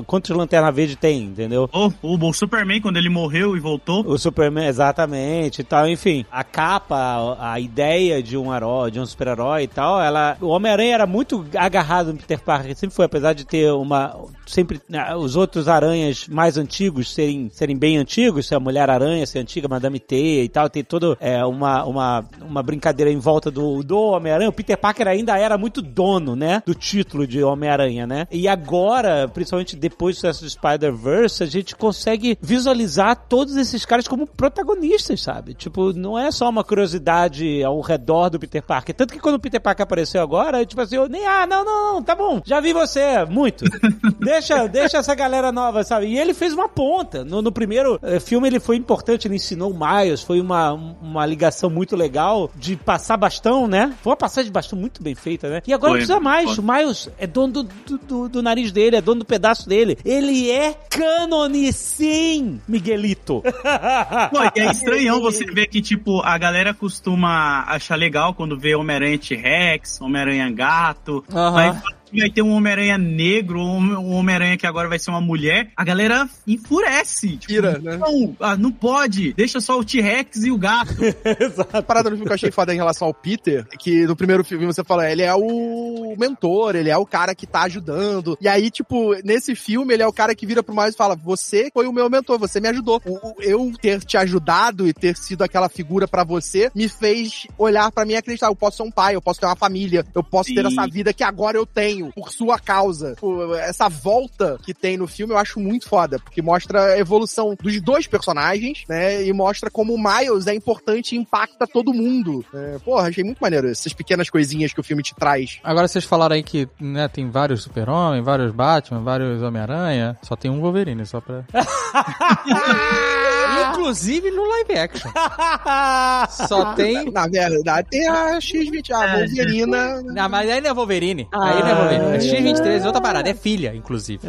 [0.05, 1.69] Quantos Lanterna Verde tem, entendeu?
[1.71, 6.25] O, o, o Superman, quando ele morreu e voltou, O Superman, exatamente e tal, enfim.
[6.31, 10.37] A capa, a, a ideia de um herói, de um super-herói e tal, ela.
[10.41, 14.15] O Homem-Aranha era muito agarrado no Peter Parker, sempre foi, apesar de ter uma.
[14.45, 14.81] Sempre.
[14.89, 19.67] né, Os outros aranhas mais antigos serem, serem bem antigos, se a Mulher-Aranha ser antiga,
[19.67, 23.97] Madame Teia e tal, tem toda é, uma, uma, uma brincadeira em volta do, do
[23.97, 24.49] Homem-Aranha.
[24.49, 26.61] O Peter Parker ainda era muito dono, né?
[26.65, 28.27] Do título de Homem-Aranha, né?
[28.31, 34.07] E agora, principalmente depois do sucesso do Spider-Verse, a gente consegue visualizar todos esses caras
[34.07, 35.53] como protagonistas, sabe?
[35.53, 38.95] Tipo, não é só uma curiosidade ao redor do Peter Parker.
[38.95, 41.93] Tanto que quando o Peter Parker apareceu agora, tipo assim, eu nem, ah, não, não,
[41.93, 43.65] não, tá bom, já vi você, muito.
[44.19, 46.05] deixa, deixa essa galera nova, sabe?
[46.07, 47.23] E ele fez uma ponta.
[47.25, 51.25] No, no primeiro eh, filme ele foi importante, ele ensinou o Miles, foi uma, uma
[51.25, 53.93] ligação muito legal de passar bastão, né?
[54.01, 55.61] Foi uma passagem de bastão muito bem feita, né?
[55.67, 56.55] E agora Foi, não precisa mais.
[56.55, 56.63] foi.
[56.63, 59.97] O Miles é dono do, do, do- do nariz dele, é dono do pedaço dele.
[60.05, 63.41] Ele é cânone, sim, Miguelito.
[63.41, 69.17] Pô, é estranhão você ver que, tipo, a galera costuma achar legal quando vê Homem-Aranha
[69.17, 71.23] T-Rex, Homem-Aranha Gato.
[71.33, 71.51] Aham.
[71.51, 75.21] Mas que vai ter um Homem-Aranha negro, ou um Homem-Aranha que agora vai ser uma
[75.21, 77.37] mulher, a galera enfurece.
[77.37, 77.97] Tipo, Ira, né?
[77.97, 80.91] Não, ah, não pode, deixa só o T-Rex e o gato.
[81.73, 84.15] A parada no filme que eu achei foda em relação ao Peter, é que no
[84.15, 88.37] primeiro filme você fala, ele é o mentor, ele é o cara que tá ajudando.
[88.41, 91.15] E aí, tipo, nesse filme, ele é o cara que vira pro Miles e fala:
[91.15, 93.01] Você foi o meu mentor, você me ajudou.
[93.05, 97.47] O- o- Eu ter te ajudado e ter sido aquela figura pra você me fez
[97.57, 100.05] olhar pra mim e acreditar: eu posso ser um pai, eu posso ter uma família,
[100.13, 100.67] eu posso ter Sim.
[100.67, 103.15] essa vida que agora eu tenho, por sua causa.
[103.59, 107.81] Essa volta que tem no filme eu acho muito foda, porque mostra a evolução dos
[107.81, 109.23] dois personagens, né?
[109.25, 112.43] E mostra como o Miles é importante e impacta todo mundo.
[112.53, 115.59] É, porra, achei muito maneiro essas pequenas coisinhas que o filme te traz.
[115.63, 120.17] Agora vocês falaram aí que né, tem vários Super-Homem, vários Batman, vários Homem-Aranha.
[120.21, 121.43] Só tem um Wolverine, só pra.
[123.69, 125.11] Inclusive no live action.
[126.47, 127.11] Só tem.
[127.11, 130.01] Na verdade, tem a X20, a Wolverina.
[130.03, 131.27] Não, mas aí não é Wolverine.
[131.33, 131.90] Aí não é Wolverine.
[131.91, 134.21] É X23 é outra parada, é filha, inclusive.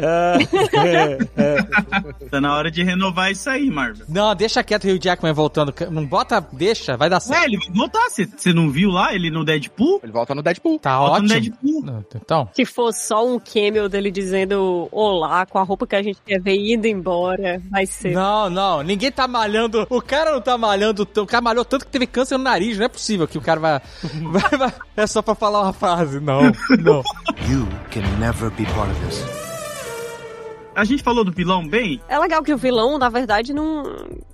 [2.29, 4.05] Tá na hora de renovar isso aí, Marvel.
[4.09, 5.73] Não, deixa quieto o Hugh Jackman voltando.
[5.91, 7.45] Não bota, deixa, vai dar Ué, certo.
[7.45, 8.03] ele vai voltar.
[8.09, 9.99] Você não viu lá ele no Deadpool?
[10.03, 10.79] Ele volta no Deadpool.
[10.79, 11.39] Tá Volta no ótimo.
[11.39, 12.03] Deadpool.
[12.15, 16.19] Então, Se for só um cameo dele dizendo olá com a roupa que a gente
[16.25, 18.11] quer ver indo embora, vai ser.
[18.13, 19.85] não, não, ninguém tá malhando.
[19.89, 21.07] O cara não tá malhando.
[21.17, 22.77] O cara malhou tanto que teve câncer no nariz.
[22.77, 23.81] Não é possível que o cara vai.
[24.31, 26.19] vai- vai- é só pra falar uma frase.
[26.19, 26.41] Não,
[26.79, 27.01] não.
[27.53, 29.52] You can never be part of this.
[30.75, 32.01] A gente falou do vilão bem?
[32.09, 33.83] É legal que o vilão, na verdade, não.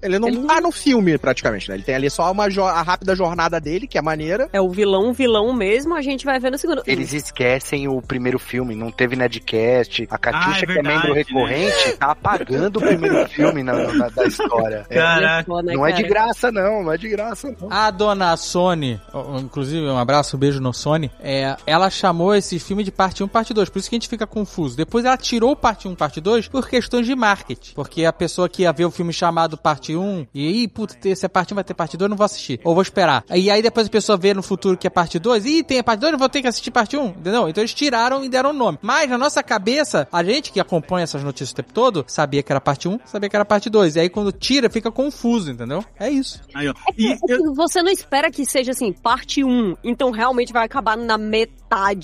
[0.01, 1.75] Ele não Ele- tá no filme, praticamente, né?
[1.75, 4.49] Ele tem ali só uma jo- a rápida jornada dele, que é maneira.
[4.53, 6.81] É o vilão, vilão mesmo, a gente vai ver no segundo.
[6.87, 10.07] Eles esquecem o primeiro filme, não teve Nedcast.
[10.09, 13.73] A Catiuxa, Ah, é que é membro verdade, recorrente, tá apagando o primeiro filme na,
[13.93, 14.85] na- da história.
[14.89, 15.61] É, Caraca.
[15.63, 16.07] Né, não é de cara?
[16.13, 17.67] graça, não, não é de graça, não.
[17.71, 18.99] A dona Sony,
[19.41, 23.27] inclusive um abraço, um beijo no Sony, é, ela chamou esse filme de parte 1,
[23.27, 24.77] parte 2, por isso que a gente fica confuso.
[24.77, 28.64] Depois ela tirou parte 1, parte 2 por questões de marketing, porque a pessoa que
[28.64, 31.64] ia ver o filme chamado parte 1, e aí, puta, se é parte 1 vai
[31.64, 33.23] ter parte 2, não vou assistir, ou vou esperar.
[33.34, 35.84] E aí depois a pessoa vê no futuro que é parte 2, e tem a
[35.84, 37.49] parte 2, não vou ter que assistir parte 1, entendeu?
[37.49, 38.77] Então eles tiraram e deram o nome.
[38.81, 42.51] Mas na nossa cabeça, a gente que acompanha essas notícias o tempo todo, sabia que
[42.51, 45.84] era parte 1, sabia que era parte 2, e aí quando tira fica confuso, entendeu?
[45.99, 46.41] É isso.
[46.53, 46.72] Aí, ó.
[46.72, 50.65] É E que eu- Você não espera que seja assim, parte 1, então realmente vai
[50.65, 51.59] acabar na metade,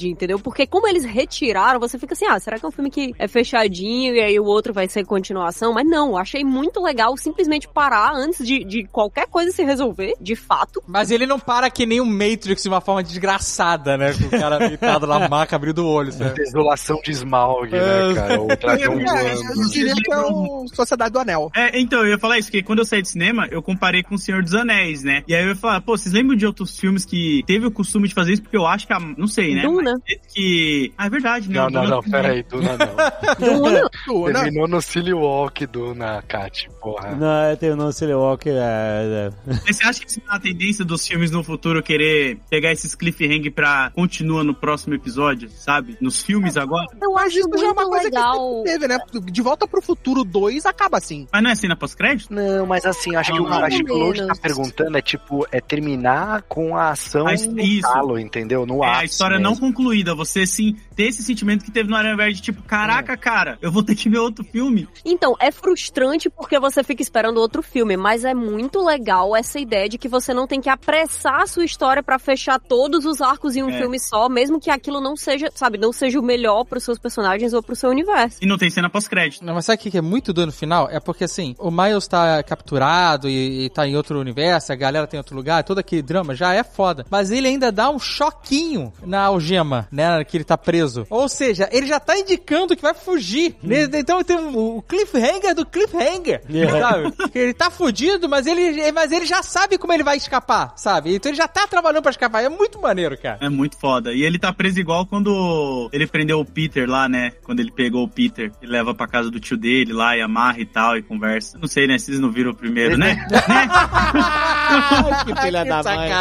[0.09, 0.39] entendeu?
[0.39, 3.27] Porque como eles retiraram, você fica assim, ah, será que é um filme que é
[3.27, 5.73] fechadinho e aí o outro vai ser continuação?
[5.73, 10.13] Mas não, eu achei muito legal simplesmente parar antes de, de qualquer coisa se resolver,
[10.21, 10.83] de fato.
[10.87, 14.13] Mas ele não para que nem o Matrix de uma forma desgraçada, né?
[14.13, 16.35] Com o cara deitado na maca abrindo o olho, sabe?
[16.35, 18.41] Desolação de Smaug, né, cara?
[18.41, 21.51] O dragão É, eu diria que é o Sociedade do Anel.
[21.55, 24.15] É, então, eu ia falar isso, que quando eu saí do cinema, eu comparei com
[24.15, 25.23] O Senhor dos Anéis, né?
[25.27, 28.07] E aí eu ia falar, pô, vocês lembram de outros filmes que teve o costume
[28.07, 28.41] de fazer isso?
[28.41, 29.61] Porque eu acho que, a, não sei, né?
[29.63, 30.01] Duna.
[30.07, 30.93] Mas que...
[30.97, 31.55] Ah, é verdade, né?
[31.55, 32.21] Não, não, não, também.
[32.21, 32.95] peraí, Duna não.
[33.61, 33.89] Duna.
[34.07, 34.41] Duna.
[34.43, 37.15] Terminou no Silly Walk, Duna, Kat, porra.
[37.15, 38.49] Não, eu tenho no Silly Walker.
[38.51, 39.31] É, é.
[39.65, 42.95] Mas você acha que isso é uma tendência dos filmes no futuro querer pegar esses
[42.95, 45.97] cliffhanger pra continua no próximo episódio, sabe?
[46.01, 46.85] Nos filmes agora?
[47.01, 48.63] Eu acho isso já é uma coisa legal.
[48.63, 48.97] que teve, né?
[49.25, 51.27] De Volta pro Futuro 2 acaba assim.
[51.31, 52.33] Mas não é cena pós-crédito?
[52.33, 55.61] Não, mas assim, acho que, o, acho que o Load tá perguntando é tipo, é
[55.61, 57.81] terminar com a ação A- no isso.
[57.81, 58.65] talo, entendeu?
[58.65, 60.13] No É ápice a história não concluída.
[60.15, 63.83] Você, sim, ter esse sentimento que teve no Aranha Verde, tipo, caraca, cara, eu vou
[63.83, 64.87] ter que ver outro filme.
[65.03, 69.87] Então, é frustrante porque você fica esperando outro filme, mas é muito legal essa ideia
[69.89, 73.55] de que você não tem que apressar a sua história pra fechar todos os arcos
[73.55, 73.77] em um É.
[73.77, 77.53] filme só, mesmo que aquilo não seja, sabe, não seja o melhor pros seus personagens
[77.53, 78.37] ou pro seu universo.
[78.41, 79.43] E não tem cena pós-crédito.
[79.45, 80.87] Não, mas sabe o que que é muito doido no final?
[80.89, 85.07] É porque assim, o Miles tá capturado e, e tá em outro universo, a galera
[85.07, 87.05] tem outro lugar, todo aquele drama já é foda.
[87.09, 90.23] Mas ele ainda dá um choquinho na algema, né?
[90.23, 91.05] Que ele tá preso.
[91.09, 93.55] Ou seja, ele já tá indicando que vai fugir.
[93.63, 96.41] Ele- Então tem o cliffhanger do cliffhanger,
[96.79, 97.11] sabe?
[97.31, 101.15] Que ele tá fudido, mas ele, mas ele já sabe como ele vai escapar, sabe?
[101.15, 102.43] Então ele já tá trabalhando pra escapar.
[102.43, 103.37] É muito maneiro, cara.
[103.41, 104.13] É muito foda.
[104.13, 107.31] E ele tá preso igual quando ele prendeu o Peter lá, né?
[107.43, 110.59] Quando ele pegou o Peter e leva pra casa do tio dele lá e amarra
[110.59, 111.57] e tal e conversa.
[111.57, 111.97] Não sei, né?
[111.97, 113.15] Vocês não viram o primeiro, né?
[113.29, 113.67] né?
[115.25, 116.05] que filha da mãe.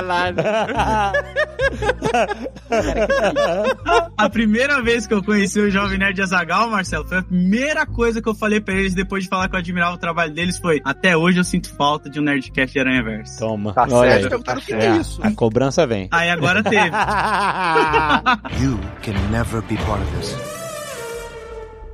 [4.16, 8.22] A primeira vez que eu conheci o Jovem Nerd Azagal, Marcelo, foi a primeira coisa
[8.22, 10.80] que eu falei pra eles depois de falar que eu admirava o trabalho deles foi
[10.84, 13.38] até hoje eu sinto falta de um Nerdcast de Aranha Verso.
[13.38, 13.72] Toma.
[13.72, 14.28] Tá Olha certo, aí.
[14.28, 15.20] Perguntaram o que tá que é isso.
[15.22, 16.08] A cobrança vem.
[16.10, 16.76] Aí agora teve.
[18.62, 20.53] You can never be part of this.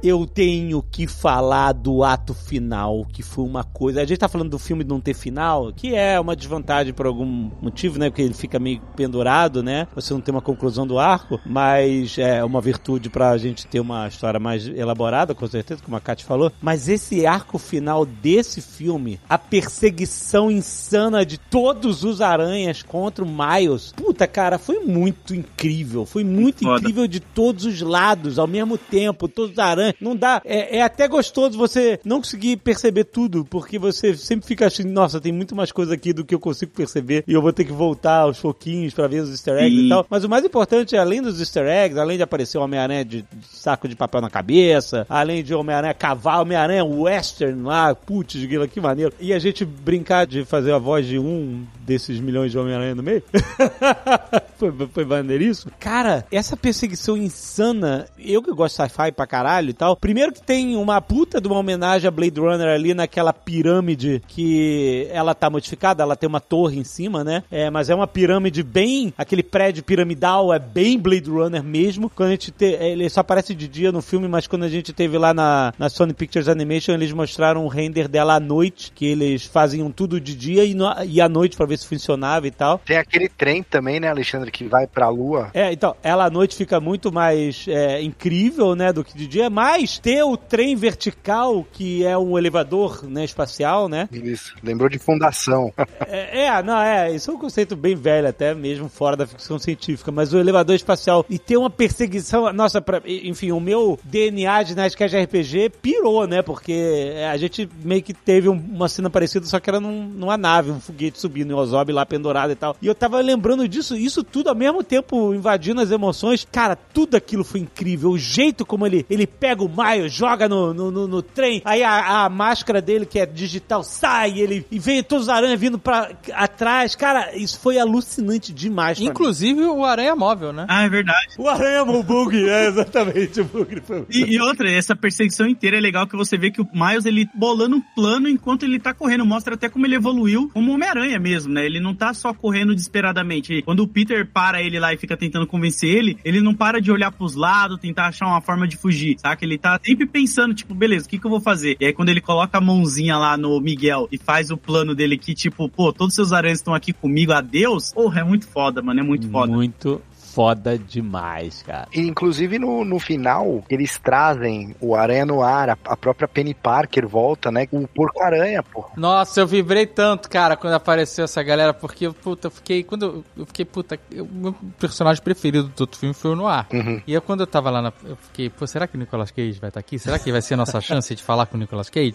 [0.02, 4.01] Eu tenho que falar do ato final, que foi uma coisa.
[4.01, 7.51] A gente tá falando do filme não ter final, que é uma desvantagem por algum
[7.60, 8.09] motivo, né?
[8.09, 9.86] Porque ele fica meio pendurado, né?
[9.94, 14.09] Você não tem uma conclusão do arco, mas é uma virtude pra gente ter uma
[14.09, 16.52] história mais elaborada, com certeza, como a Kat falou.
[16.60, 23.28] Mas esse arco final desse filme, a perseguição insana de todos os aranhas contra o
[23.28, 26.06] Miles, puta, cara, foi muito incrível.
[26.06, 26.81] Foi muito Foda.
[26.81, 29.90] incrível de todos os lados, ao mesmo tempo, todos os aranhas.
[30.01, 30.43] Não dá.
[30.45, 35.21] É, é até gostoso você não conseguir perceber tudo, porque você sempre fica achando, nossa,
[35.21, 37.73] tem muito mais coisa aqui do que eu consigo perceber e eu vou ter que
[37.73, 39.87] voltar aos pouquinhos pra ver os easter eggs Sim.
[39.87, 40.07] e tal.
[40.09, 43.23] Mas o mais importante é, além dos easter eggs, além de aparecer o Homem-Aranha de,
[43.23, 48.67] de saco de papel na cabeça, além de Homem-Aranha cavalo, Homem-Aranha western lá, putz, grila,
[48.67, 49.12] que maneiro.
[49.21, 53.03] E a gente brincar de fazer a voz de um desses milhões de Homem-Aranha no
[53.03, 53.23] meio.
[54.57, 55.73] foi, foi maneiríssimo.
[55.79, 59.97] Cara, essa perseguição insana, eu que gosto de sci-fi pra caralho e tal.
[59.97, 65.09] Primeiro que tem uma puta de uma homenagem a Blade Runner ali naquela pirâmide que
[65.11, 67.43] ela tá modificada, ela tem uma torre em cima, né?
[67.51, 72.11] É, mas é uma pirâmide bem, aquele prédio piramidal é bem Blade Runner mesmo.
[72.11, 74.93] Quando a gente te, ele só aparece de dia no filme, mas quando a gente
[74.93, 79.07] teve lá na, na Sony Pictures Animation, eles mostraram um render dela à noite, que
[79.07, 82.51] eles faziam tudo de dia e, no, e à noite pra ver se funcionava e
[82.51, 82.82] tal.
[82.85, 85.51] Tem aquele trem também, né, Alexandre, que vai pra lua.
[85.55, 89.48] É, então, ela à noite fica muito mais é, incrível, né, do que de dia,
[89.48, 89.69] mas
[90.02, 94.09] ter o trem vertical, que é um elevador, né, espacial, né?
[94.12, 95.72] Isso, lembrou de fundação.
[96.12, 99.59] É, é, não, é, isso é um conceito bem velho, até mesmo fora da ficção
[99.59, 104.62] científica, mas o elevador espacial e ter uma perseguição, nossa, pra, enfim, o meu DNA
[104.64, 109.47] de Nerdcast RPG pirou, né, porque a gente meio que teve um- uma cena parecida,
[109.47, 112.76] só que era num- numa nave, um foguete subindo, em Ozob lá pendurado e tal.
[112.82, 116.47] E eu tava lembrando disso, isso tudo ao mesmo tempo invadindo as emoções.
[116.51, 118.10] Cara, tudo aquilo foi incrível.
[118.10, 121.82] O jeito como ele, ele pega o Maio, joga no, no, no- no trem, aí
[121.82, 125.78] a, a máscara dele, que é digital, sai, ele e vem todos os aranhas vindo
[125.78, 126.95] pra atrás.
[126.95, 128.99] Cara, isso foi alucinante demais.
[128.99, 129.11] pra mim.
[129.11, 130.66] Inclusive o Aranha Móvel, né?
[130.69, 131.28] Ah, é verdade.
[131.39, 133.81] O aranha o bug, é exatamente o bug.
[133.81, 134.05] Foi...
[134.11, 137.28] E, e outra, essa perseguição inteira é legal que você vê que o Miles, ele
[137.35, 139.24] bolando um plano enquanto ele tá correndo.
[139.27, 141.65] Mostra até como ele evoluiu como Homem-Aranha mesmo, né?
[141.65, 143.62] Ele não tá só correndo desesperadamente.
[143.62, 146.91] Quando o Peter para ele lá e fica tentando convencer ele, ele não para de
[146.93, 149.45] olhar pros lados, tentar achar uma forma de fugir, saca?
[149.45, 151.77] Ele tá sempre pensando, tipo, beleza, o que que eu vou fazer?
[151.81, 155.16] E aí quando ele coloca a mãozinha lá no Miguel e faz o plano dele
[155.16, 157.93] que, tipo, pô, todos os seus aranhas estão aqui comigo, adeus.
[157.93, 159.52] Porra, é muito foda, mano, é muito foda.
[159.52, 160.01] Muito
[160.32, 161.89] foda demais, cara.
[161.93, 166.55] E, inclusive no, no final, eles trazem o Aranha no ar, a, a própria Penny
[166.55, 167.66] Parker volta, né?
[167.73, 168.85] O Porco-Aranha, pô.
[168.97, 172.82] Nossa, eu vibrei tanto, cara, quando apareceu essa galera, porque, puta, eu fiquei.
[172.85, 176.66] Quando eu, eu fiquei, puta, o meu personagem preferido do outro filme foi o Noir.
[176.73, 177.02] Uhum.
[177.07, 179.59] E aí, quando eu tava lá, na, eu fiquei, pô, será que o Nicolas Cage
[179.59, 179.98] vai estar aqui?
[179.98, 182.15] Será que vai ser a nossa chance de falar com o Nicolas Cage?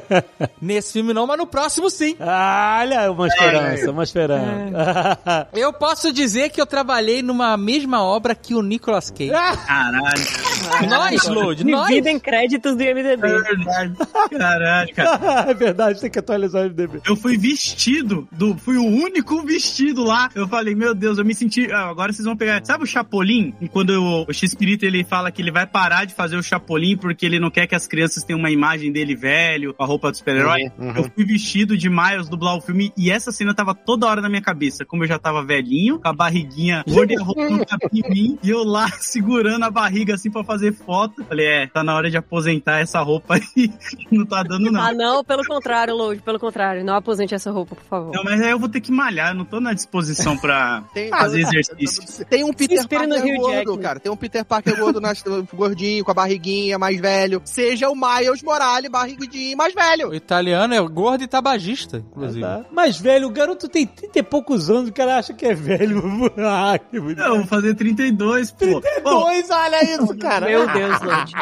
[0.60, 2.16] Nesse filme não, mas no próximo sim.
[2.18, 5.48] Olha, uma esperança, uma esperança.
[5.52, 9.30] Eu posso dizer que eu trabalhei numa mesma obra que o Nicolas Cage.
[9.30, 10.88] Caralho.
[10.88, 11.88] nós, Lud, nós.
[11.88, 13.26] Divida em créditos do IMDB.
[13.26, 13.94] É verdade.
[14.30, 15.50] Caralho, cara.
[15.50, 17.00] é verdade, tem que atualizar o MDB.
[17.06, 20.28] Eu fui vestido, do, fui o único vestido lá.
[20.34, 21.70] Eu falei, meu Deus, eu me senti.
[21.72, 22.64] ah, agora vocês vão pegar.
[22.64, 23.54] Sabe o Chapolin?
[23.70, 27.24] Quando o, o X-Espírito ele fala que ele vai parar de fazer o Chapolin porque
[27.26, 30.16] ele não quer que as crianças tenham uma imagem dele velho, com a roupa do
[30.16, 30.70] super-herói.
[30.78, 30.96] Uhum, uhum.
[30.96, 34.28] Eu fui vestido de Miles dublar o filme e essa cena tava toda hora na
[34.28, 34.84] minha cabeça.
[34.84, 37.14] Como eu já tava velhinho, com a barriguinha gorda
[37.48, 41.24] e cabia em mim, e eu lá segurando a barriga assim pra fazer foto.
[41.24, 43.70] Falei, é, tá na hora de aposentar essa roupa aí.
[44.10, 44.80] não tá dando não.
[44.80, 46.84] Ah, não, pelo contrário, Load, pelo contrário.
[46.84, 48.12] Não aposente essa roupa, por favor.
[48.14, 51.08] Não, mas aí eu vou ter que malhar, eu não tô na disposição pra Tem,
[51.10, 52.24] fazer exercício.
[52.26, 54.00] tem um Peter Parker gordo, cara.
[54.00, 55.22] Tem um Peter Parker gordo, nas-
[55.54, 57.40] gordinho, com a barriguinha, mais velho.
[57.44, 60.08] Seja o Miles Morales, barrigudinho, mais velho.
[60.10, 62.40] O italiano é gordo e tabagista, inclusive.
[62.40, 62.64] Tá.
[62.72, 66.02] Mas, velho, o garoto tem 30 e poucos anos, o cara acha que é velho.
[66.38, 67.20] ah, que bonito.
[67.30, 68.80] Eu vou fazer 32, pô.
[69.02, 70.46] Pô, Dois, olha isso, cara.
[70.46, 71.32] Meu Deus, Load.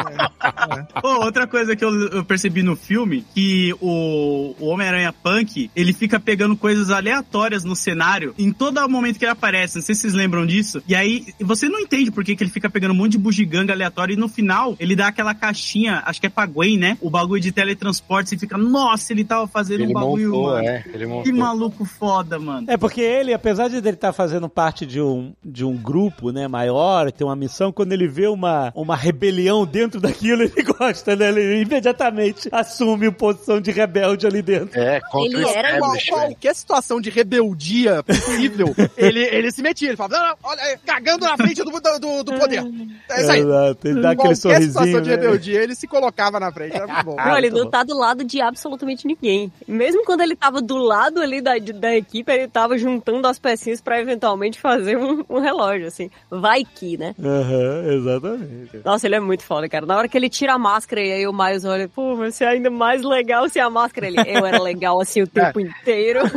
[1.01, 5.93] pô, outra coisa que eu, eu percebi no filme, que o, o Homem-Aranha Punk, ele
[5.93, 9.77] fica pegando coisas aleatórias no cenário em todo momento que ele aparece.
[9.77, 10.81] Não sei se vocês lembram disso.
[10.87, 13.73] E aí, você não entende por que, que ele fica pegando um monte de bugiganga
[13.73, 16.97] aleatório e no final ele dá aquela caixinha, acho que é pra Gwen, né?
[17.01, 20.67] O bagulho de teletransporte, você fica, nossa, ele tava fazendo Ele um bagulho, montou, mano.
[20.67, 20.83] é.
[20.93, 21.23] Ele montou.
[21.23, 22.65] Que maluco foda, mano.
[22.69, 26.47] É porque ele, apesar de ele estar fazendo parte de um, de um grupo, né,
[26.47, 31.29] maior, ter uma missão, quando ele vê uma, uma rebelião dentro daquilo, ele gosta, né?
[31.29, 34.79] Ele imediatamente assume posição de rebelde ali dentro.
[34.79, 36.15] É, contra Ele era establishment.
[36.17, 39.89] qualquer situação de rebeldia possível, ele, ele se metia.
[39.89, 42.63] Ele falava, não, não, olha, cagando na frente do, do, do- do poder.
[43.09, 43.39] É isso aí.
[43.39, 45.01] Exato, ele dá aquele Qualquer situação sorrisinho.
[45.01, 45.15] de né?
[45.15, 46.75] rebeldia, ele se colocava na frente.
[46.75, 47.15] Era muito bom.
[47.15, 49.51] Não, ele não tá do lado de absolutamente ninguém.
[49.67, 53.81] Mesmo quando ele tava do lado ali da, da equipe, ele tava juntando as pecinhas
[53.81, 56.09] pra eventualmente fazer um, um relógio, assim.
[56.29, 57.13] Vai que, né?
[57.23, 58.79] Aham, exatamente.
[58.83, 59.85] Nossa, ele é muito foda, cara.
[59.85, 62.43] Na hora que ele tira a máscara e aí o Miles olha, pô, mas você
[62.43, 64.07] é ainda mais legal sem a máscara.
[64.07, 66.19] Ele, eu era legal assim o tempo inteiro.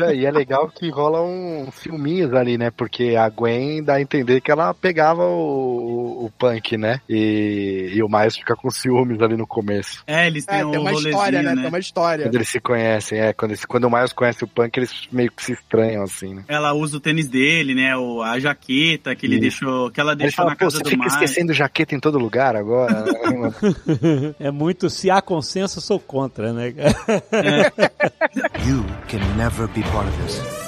[0.00, 2.70] É, E é legal que rola um filminhos ali, né?
[2.70, 7.00] Porque a Gwen dá a entender que ela pegava o, o punk, né?
[7.08, 10.02] E, e o Miles fica com ciúmes ali no começo.
[10.06, 11.54] É, eles têm É, um tem uma história, né?
[11.54, 11.60] né?
[11.62, 12.24] Tem uma história.
[12.26, 13.32] Quando eles se conhecem, é.
[13.32, 16.44] Quando, eles- quando o Miles conhece o punk, eles meio que se estranham, assim, né?
[16.48, 17.96] Ela usa o tênis dele, né?
[17.96, 19.60] O, a jaqueta que ele Isso.
[19.60, 21.14] deixou, que ela deixou fala, na casa você do fica Miles.
[21.14, 23.04] esquecendo jaqueta em todo lugar agora.
[24.38, 26.72] é muito, se há consenso, sou contra, né?
[26.72, 26.92] cara?
[28.64, 30.61] You can never be part of this.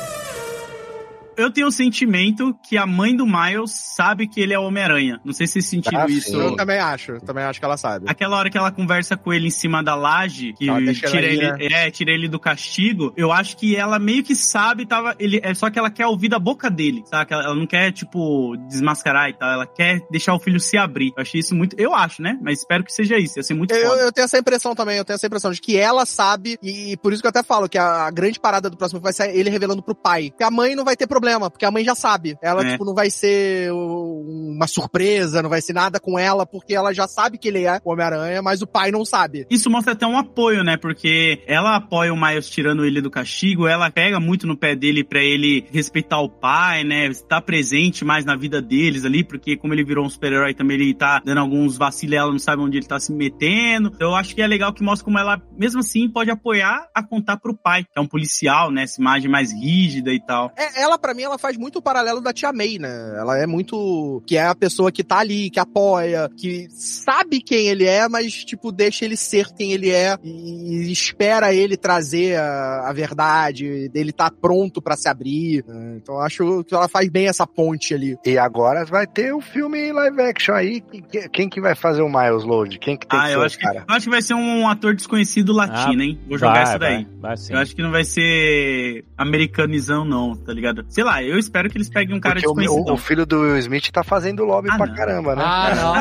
[1.37, 5.21] Eu tenho o sentimento que a mãe do Miles sabe que ele é o Homem-Aranha.
[5.25, 6.31] Não sei se vocês sentiram Ah, isso.
[6.31, 6.37] sim.
[6.41, 7.21] Eu também acho.
[7.21, 8.07] Também acho que ela sabe.
[8.09, 11.67] Aquela hora que ela conversa com ele em cima da laje, que tira ele aí,
[11.73, 15.55] é, tira ele do castigo, eu acho que ela meio que sabe, tava, ele, é
[15.55, 17.33] só que ela quer ouvir da boca dele, sabe?
[17.33, 21.13] Ela, ela não quer, tipo, desmascarar e tal, ela quer deixar o filho se abrir.
[21.17, 22.39] Eu achei isso muito, eu acho, né?
[22.43, 24.03] Mas espero que seja isso, ia ser muito Eu, foda.
[24.03, 27.13] eu tenho essa impressão também, eu tenho essa impressão de que ela sabe, e por
[27.13, 29.51] isso que eu até falo que a, a grande parada do próximo vai ser ele
[29.51, 30.31] revelando pro pai.
[30.31, 32.37] Porque a mãe não vai ter problema, porque a mãe já sabe.
[32.43, 32.73] Ela, É.
[32.73, 37.07] tipo, não vai ser uma surpresa, não vai ser nada com ela, porque ela já
[37.09, 39.47] sabe que ele é o Homem-Aranha, mas o pai não sabe.
[39.51, 40.77] Isso mostra até um apoio, né?
[40.77, 45.05] Porque ela apoia o Miles tirando ele do castigo, ela pega muito no pé dele
[45.05, 47.07] pra ele respeitar o pai, né?
[47.07, 50.95] Estar presente mais na vida deles ali, porque como ele virou um super-herói também, ele
[50.95, 53.91] tá dando alguns vacilos, ela não sabe onde ele tá se metendo.
[53.95, 57.03] Então eu acho que é legal que mostra como ela, mesmo assim, pode apoiar a
[57.03, 58.83] contar pro pai, que é um policial, né?
[58.85, 60.53] Essa imagem mais rígida e tal.
[60.57, 63.15] É, ela, pra mim, ela faz muito o paralelo da Tia May, né?
[63.17, 64.23] Ela é muito.
[64.27, 68.45] que é a pessoa que tá ali, que apoia, que sabe quem ele é, mas,
[68.45, 74.13] tipo, deixa ele ser quem ele é e espera ele trazer a, a verdade, dele
[74.13, 75.65] tá pronto pra se abrir.
[75.67, 75.99] né?
[76.03, 78.17] Então, eu acho que ela faz bem essa ponte ali.
[78.25, 80.81] E agora vai ter o filme live action aí.
[81.11, 82.79] Quem, quem que vai fazer o Miles Load?
[82.79, 84.35] Quem que tem Ah, que ser eu o acho que, eu acho que vai ser
[84.35, 86.21] um ator desconhecido latino, Ah, hein?
[86.29, 87.05] Vou jogar vai, essa daí.
[87.05, 87.53] Vai, vai sim.
[87.53, 90.85] Eu acho que não vai ser americanizão, não, tá ligado?
[90.89, 92.91] Sei lá, eu espero que eles peguem um cara Porque o, desconhecido.
[92.91, 94.95] o, o filho do Will Smith tá fazendo lobby Ah, pra não.
[94.95, 95.43] caramba, né?
[95.47, 95.95] Ah, não.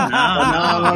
[0.84, 0.96] Não,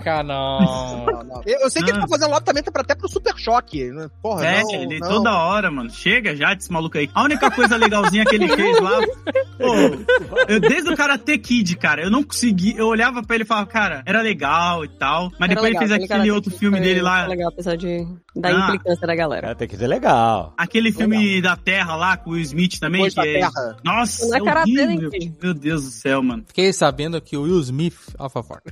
[0.00, 1.42] Caraca, não.
[1.46, 2.06] Eu, eu sei que ele Não.
[2.06, 4.08] tá fazendo lobby também pra- até pro Super Choque, né?
[4.22, 5.08] Porra, É, não, ele não.
[5.08, 5.90] toda hora, mano.
[5.90, 7.08] Chega já desse maluco aí.
[7.14, 8.98] A única coisa legalzinha que ele fez lá.
[9.58, 9.74] Pô,
[10.48, 12.76] eu, desde o Karate Kid, cara, eu não consegui.
[12.76, 15.30] Eu olhava pra ele e falava, cara, era legal e tal.
[15.38, 17.26] Mas Era depois legal, ele fez aquele cara outro filme dele lá.
[17.26, 18.06] legal, apesar de,
[18.36, 18.66] da Ah.
[18.68, 19.54] implicância da galera.
[19.54, 20.54] Tem que ser legal.
[20.56, 23.02] Aquele filme da Terra lá, com o Will Smith também.
[23.02, 23.32] Depois que da é...
[23.40, 23.76] Terra.
[23.84, 25.10] Nossa, Não é é horrível.
[25.42, 26.44] Meu Deus do céu, mano.
[26.46, 28.62] Fiquei sabendo que o Will Smith, Alpha Fox,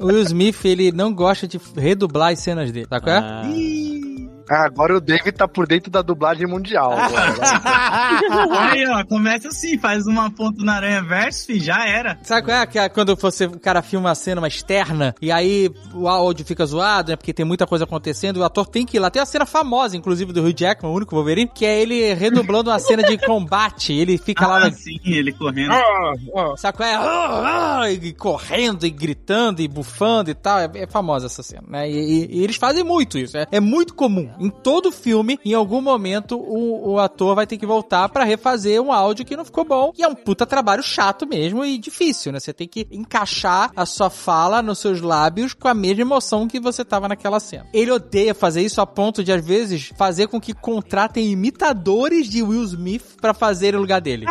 [0.00, 3.18] o Will Smith, ele não gosta de redublar as cenas dele, tá qual é?
[3.18, 4.11] Ah.
[4.50, 6.90] Ah, agora o David tá por dentro da dublagem mundial.
[6.96, 7.02] né?
[8.58, 12.18] Aí, ó, começa assim, faz uma ponta na aranha verso e já era.
[12.22, 12.66] Sabe qual é?
[12.66, 16.44] Que é quando você, o cara filma a cena uma externa e aí o áudio
[16.44, 17.16] fica zoado, né?
[17.16, 19.10] Porque tem muita coisa acontecendo e o ator tem que ir lá.
[19.10, 22.70] Tem uma cena famosa, inclusive, do Hugh Jackman, o único Wolverine, que é ele redublando
[22.70, 23.92] uma cena de combate.
[23.92, 25.72] Ele fica lá Ah, na, sim, ele correndo.
[26.56, 26.94] Sabe qual é?
[26.94, 30.58] Ah, ah, E correndo, e gritando, e bufando e tal.
[30.58, 31.90] É, é famosa essa cena, né?
[31.90, 33.36] E, e- e eles fazem muito isso.
[33.36, 34.30] É, é muito comum.
[34.38, 38.80] Em todo filme, em algum momento, o, o ator vai ter que voltar pra refazer
[38.80, 39.92] um áudio que não ficou bom.
[39.96, 42.40] E é um puta trabalho chato mesmo e difícil, né?
[42.40, 46.60] Você tem que encaixar a sua fala nos seus lábios com a mesma emoção que
[46.60, 47.66] você tava naquela cena.
[47.72, 52.42] Ele odeia fazer isso a ponto de, às vezes, fazer com que contratem imitadores de
[52.42, 54.26] Will Smith pra fazer o lugar dele.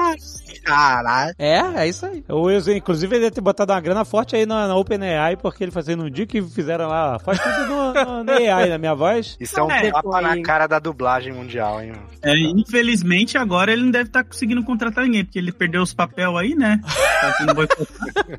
[0.64, 1.36] Caralho.
[1.38, 2.24] É, é isso aí.
[2.30, 5.64] O Will, inclusive, ele deve ter botado uma grana forte aí na, na OpenAI, porque
[5.64, 8.94] ele fazendo um dia que fizeram lá, faz tudo no, no, na AI, na minha
[8.96, 9.38] voz.
[9.40, 11.94] Isso é um É, tapa na cara da dublagem mundial, hein?
[12.22, 16.38] É, infelizmente, agora ele não deve estar conseguindo contratar ninguém, porque ele perdeu os papel
[16.38, 16.80] aí, né?
[17.22, 17.36] Tá.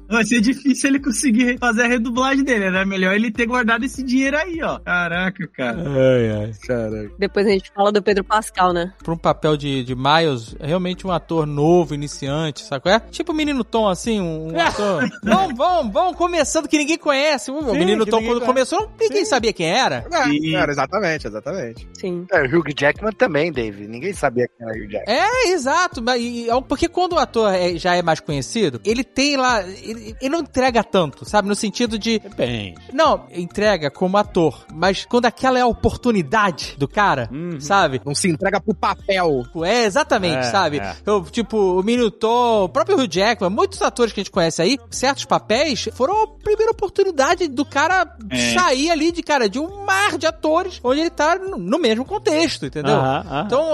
[0.09, 2.85] Vai ser difícil ele conseguir fazer a redublagem dele, né?
[2.85, 4.78] Melhor ele ter guardado esse dinheiro aí, ó.
[4.78, 5.78] Caraca, cara.
[5.78, 6.53] Ai, ai.
[6.66, 7.11] Caraca.
[7.19, 8.93] Depois a gente fala do Pedro Pascal, né?
[9.03, 13.01] pra um papel de, de Miles, realmente um ator novo, iniciante, sabe qual é?
[13.10, 15.09] Tipo o Menino Tom, assim, um, um ator...
[15.22, 17.51] vamos, vamos, vamos, começando que ninguém conhece.
[17.51, 18.47] O Sim, Menino Tom, quando conhece.
[18.47, 20.05] começou, ninguém sabia quem era.
[20.12, 20.55] É, Sim.
[20.56, 21.89] era, exatamente, exatamente.
[21.98, 22.26] Sim.
[22.30, 23.86] É, o Hugh Jackman também, Dave.
[23.86, 25.16] Ninguém sabia quem era o Hugh Jackman.
[25.18, 26.02] É, exato.
[26.02, 26.20] mas
[26.68, 29.62] Porque quando o ator é- já é mais conhecido, ele tem lá.
[29.62, 31.48] Ele, ele não entrega tanto, sabe?
[31.48, 32.18] No sentido de.
[32.18, 32.74] Depende.
[32.93, 34.64] Não, entrega como ator.
[34.72, 37.28] Mas quando aquela é a oportunidade do cara,
[37.60, 38.01] sabe?
[38.05, 39.44] Não se entrega pro papel.
[39.64, 40.78] É, exatamente, É, sabe?
[40.78, 40.97] é.
[41.06, 44.79] Eu, tipo, o Minutor, o próprio Hugh Jackman, muitos atores que a gente conhece aí,
[44.91, 48.55] certos papéis foram a primeira oportunidade do cara É.
[48.55, 52.66] sair ali de, cara, de um mar de atores, onde ele tá no, mesmo contexto,
[52.66, 52.97] entendeu?
[53.47, 53.70] Então,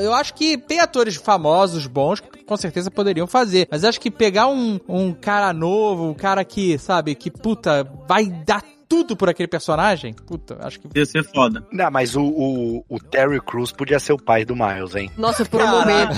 [0.00, 3.66] eu acho que tem atores famosos, bons, que com certeza poderiam fazer.
[3.70, 8.26] Mas acho que pegar um, um cara novo, um cara que, sabe, que, puta, vai
[8.26, 11.64] dar tudo por aquele personagem, puta, acho que Ia ser foda.
[11.70, 15.08] Não, mas o, o, o Terry Crews podia ser o pai do Miles, hein?
[15.16, 16.10] Nossa, por um momento.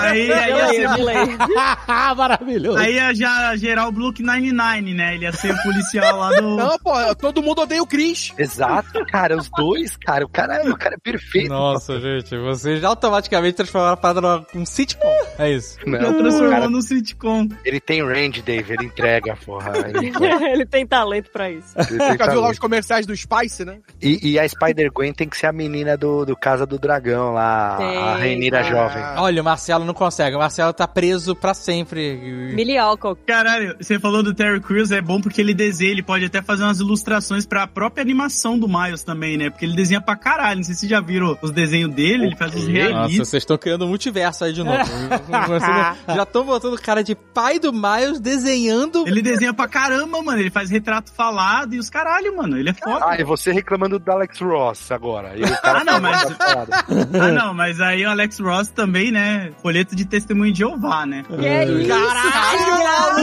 [0.00, 1.48] Aí, aí ser eu lembro.
[2.16, 2.78] Maravilhoso.
[2.78, 5.16] Aí ia já gerar o Blue 99, né?
[5.16, 6.56] Ele ia ser o policial lá do.
[6.56, 8.32] Não, pô, todo mundo odeia o Chris.
[8.38, 11.48] Exato, cara, os dois, cara, o cara, o cara é perfeito.
[11.48, 14.20] Nossa, gente, vocês automaticamente transformaram a parada
[14.54, 15.16] num um sitcom.
[15.36, 15.78] É isso.
[15.84, 17.48] Não, Já o transformou cara, no sitcom.
[17.64, 19.72] ele tem range, Dave, ele entrega, porra.
[19.94, 20.12] Ele,
[20.52, 21.74] Ele tem talento pra isso.
[21.76, 23.78] ele Nunca viu lá os comerciais do Spice, né?
[24.00, 27.76] e, e a Spider-Gwen tem que ser a menina do, do Casa do Dragão lá,
[27.76, 28.70] a Rainira cara.
[28.70, 29.02] Jovem.
[29.16, 30.36] Olha, o Marcelo não consegue.
[30.36, 32.16] O Marcelo tá preso pra sempre.
[32.54, 33.20] Millie Alcock.
[33.26, 36.62] Caralho, você falou do Terry Crews, é bom porque ele desenha, ele pode até fazer
[36.64, 39.50] umas ilustrações pra própria animação do Miles também, né?
[39.50, 40.56] Porque ele desenha pra caralho.
[40.56, 43.28] Não sei se vocês já viram os desenhos dele, ele faz os Nossa, realistas.
[43.28, 44.78] vocês estão criando um multiverso aí de novo.
[46.14, 49.06] Já estão botando o cara de pai do Miles desenhando.
[49.06, 50.40] Ele desenha pra caramba, mano.
[50.40, 52.58] Ele faz retrato falado e os caralho, mano.
[52.58, 53.04] Ele é foda.
[53.08, 55.32] Ah, e você reclamando do Alex Ross agora.
[55.36, 57.14] E o cara Ah, não, mas- tá falando.
[57.22, 59.52] Ah, não, mas aí o Alex Ross também, né?
[59.62, 61.24] Folheto de testemunho de Jeová, né?
[61.28, 61.88] Que é isso?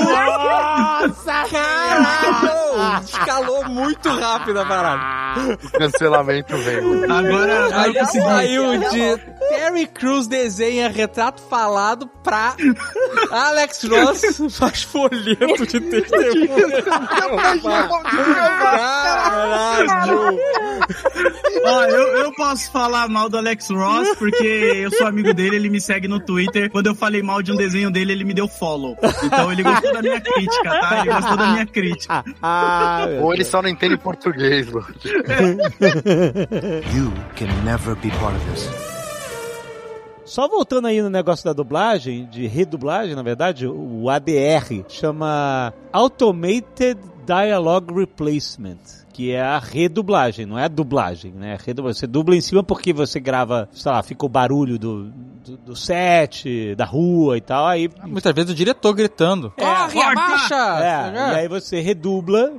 [0.01, 2.70] Nossa, caralho!
[3.03, 5.21] Escalou muito rápido a parada.
[5.63, 7.03] O cancelamento veio.
[7.11, 8.23] Agora, agora Aí eu consegui.
[8.25, 9.17] saiu de
[9.49, 12.55] Terry Crews desenha retrato falado pra
[13.31, 14.21] Alex Ross
[14.57, 16.83] faz folheto de testemunho.
[18.91, 20.37] Caralho!
[21.63, 24.43] Ó, eu, eu posso falar mal do Alex Ross porque
[24.83, 26.69] eu sou amigo dele, ele me segue no Twitter.
[26.71, 28.97] Quando eu falei mal de um desenho dele, ele me deu follow.
[29.23, 30.99] Então ele gostou da minha crítica, tá?
[31.01, 32.23] Ele gostou da minha crítica.
[32.63, 34.87] Ah, Ou ele só não entende português, mano.
[36.93, 38.69] You can never be part of this.
[40.25, 46.97] Só voltando aí no negócio da dublagem, de redublagem, na verdade, o ADR chama Automated
[47.25, 49.00] Dialogue Replacement.
[49.21, 51.55] Que é a redublagem, não é a dublagem, né?
[51.63, 51.99] Redublagem.
[51.99, 55.11] Você dubla em cima porque você grava, sei lá, fica o barulho do,
[55.45, 59.51] do, do set, da rua e tal, aí Muitas vezes o diretor gritando.
[59.51, 60.21] Corre, corta!
[60.23, 60.83] abaixa!
[60.83, 62.51] É, e aí você redubla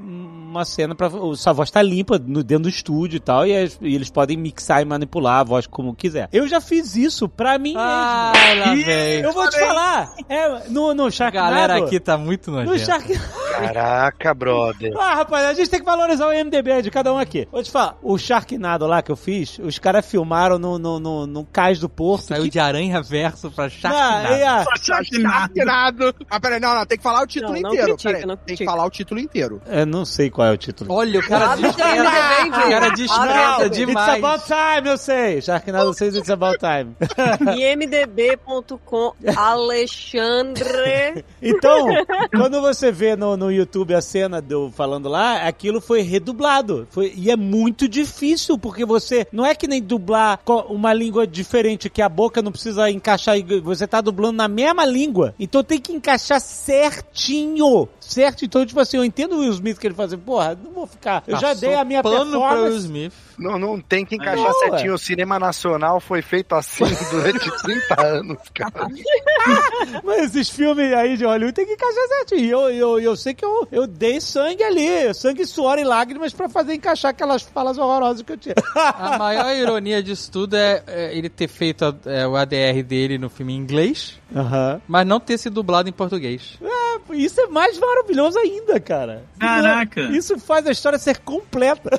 [0.53, 1.11] uma cena pra.
[1.37, 4.37] Sua voz tá limpa no, dentro do estúdio e tal, e, as- e eles podem
[4.37, 6.29] mixar e manipular a voz como quiser.
[6.33, 8.87] Eu já fiz isso pra mim Ah, lá Ih, vem.
[8.87, 9.27] mesmo.
[9.29, 10.15] Eu vou te falar.
[10.29, 11.51] É, no, no A Sharknado.
[11.55, 12.85] galera aqui tá muito No nojenta.
[12.93, 13.21] Shark...
[13.53, 14.93] Caraca, brother.
[14.99, 17.47] Ah, rapaz, a gente tem que valorizar o MDB de cada um aqui.
[17.51, 21.27] Vou te falar, o Sharknado lá que eu fiz, os caras filmaram no, no, no,
[21.27, 22.25] no cais do porto.
[22.29, 22.51] Saiu que...
[22.51, 24.35] de aranha verso pra Não, Sharknado.
[24.35, 26.15] e a- Sharknado.
[26.31, 27.87] Ah, peraí, não, não, tem que falar o título Não, não inteiro.
[27.89, 29.61] critica, peraí, não tem que falar o título inteiro.
[29.67, 30.93] Eu não sei qual é o título.
[30.93, 31.95] Olha, o cara Abre o dispensa.
[31.95, 32.95] MDB e O cara vê.
[32.95, 34.25] dispensa It's demais.
[34.25, 35.41] about time, eu sei.
[35.43, 36.97] Sharknado 6, it's about time.
[37.73, 41.25] imdb.com Alexandre.
[41.45, 41.89] Então,
[42.31, 46.87] quando você vê no, no YouTube a cena do falando lá, aquilo foi redublado.
[46.91, 49.27] Foi, e é muito difícil, porque você.
[49.33, 50.39] Não é que nem dublar
[50.69, 53.35] uma língua diferente, que a boca não precisa encaixar.
[53.65, 55.35] Você tá dublando na mesma língua.
[55.39, 57.89] Então tem que encaixar certinho.
[58.05, 58.45] Certo?
[58.45, 60.87] Então, tipo assim, eu entendo o Will Smith que ele faz assim, porra, não vou
[60.87, 61.23] ficar.
[61.27, 62.79] Eu já Passou dei a minha pano pra Will performance.
[62.85, 63.13] Smith.
[63.39, 64.95] Não, não tem que encaixar Não, certinho.
[64.95, 68.87] O cinema nacional foi feito assim durante 30 anos, cara.
[70.05, 72.41] Mas esses filmes aí de Hollywood tem que encaixar certinho.
[72.45, 76.33] E eu, eu, eu sei que eu, eu dei sangue ali, sangue, suor e lágrimas
[76.33, 78.55] pra fazer encaixar aquelas falas horrorosas que eu tinha.
[78.75, 83.19] A maior ironia disso tudo é, é ele ter feito a- é, o ADR dele
[83.19, 84.81] no filme em inglês, Aham.
[84.87, 86.59] mas não ter sido dublado em português.
[86.63, 86.82] É,
[87.13, 89.25] isso é mais maravilhoso ainda, cara.
[89.39, 90.01] Caraca.
[90.03, 91.91] Isso faz a história ser completa.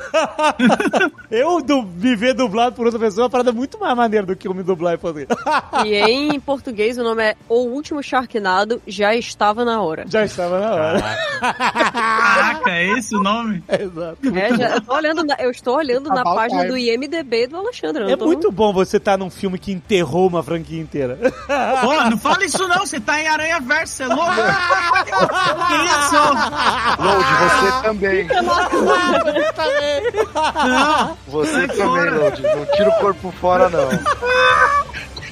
[1.30, 4.48] eu du viver dublado por outra pessoa é uma parada muito mais maneira do que
[4.48, 5.28] eu me dublar em português.
[5.86, 10.06] E em português o nome é O Último Sharknado Já Estava na Hora.
[10.08, 11.02] Já estava na hora.
[11.40, 13.64] Caraca, é esse o nome?
[13.70, 14.18] Exato.
[14.38, 16.72] É, já- eu, tô olhando na, eu estou olhando na página time.
[16.72, 18.12] do IMDB do Alexandre.
[18.12, 21.18] É muito bom você estar num filme que enterrou uma franquia inteira.
[21.82, 24.24] Pô, não fala isso não, você tá em Aranha você é louco?
[25.68, 26.22] Que isso?
[27.00, 28.28] Load, você também.
[28.28, 30.02] Você também.
[30.68, 31.18] Não.
[31.28, 32.10] Você também.
[32.12, 32.42] Load.
[32.42, 33.90] Não tira o corpo fora, não.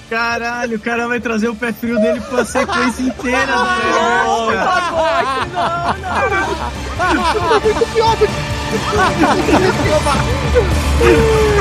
[0.10, 4.72] Caralho, o cara vai trazer o pé frio dele pra sequência inteira da Não, cara.
[4.72, 5.24] favor,
[5.54, 7.60] não, não.
[7.62, 8.28] Muito pior do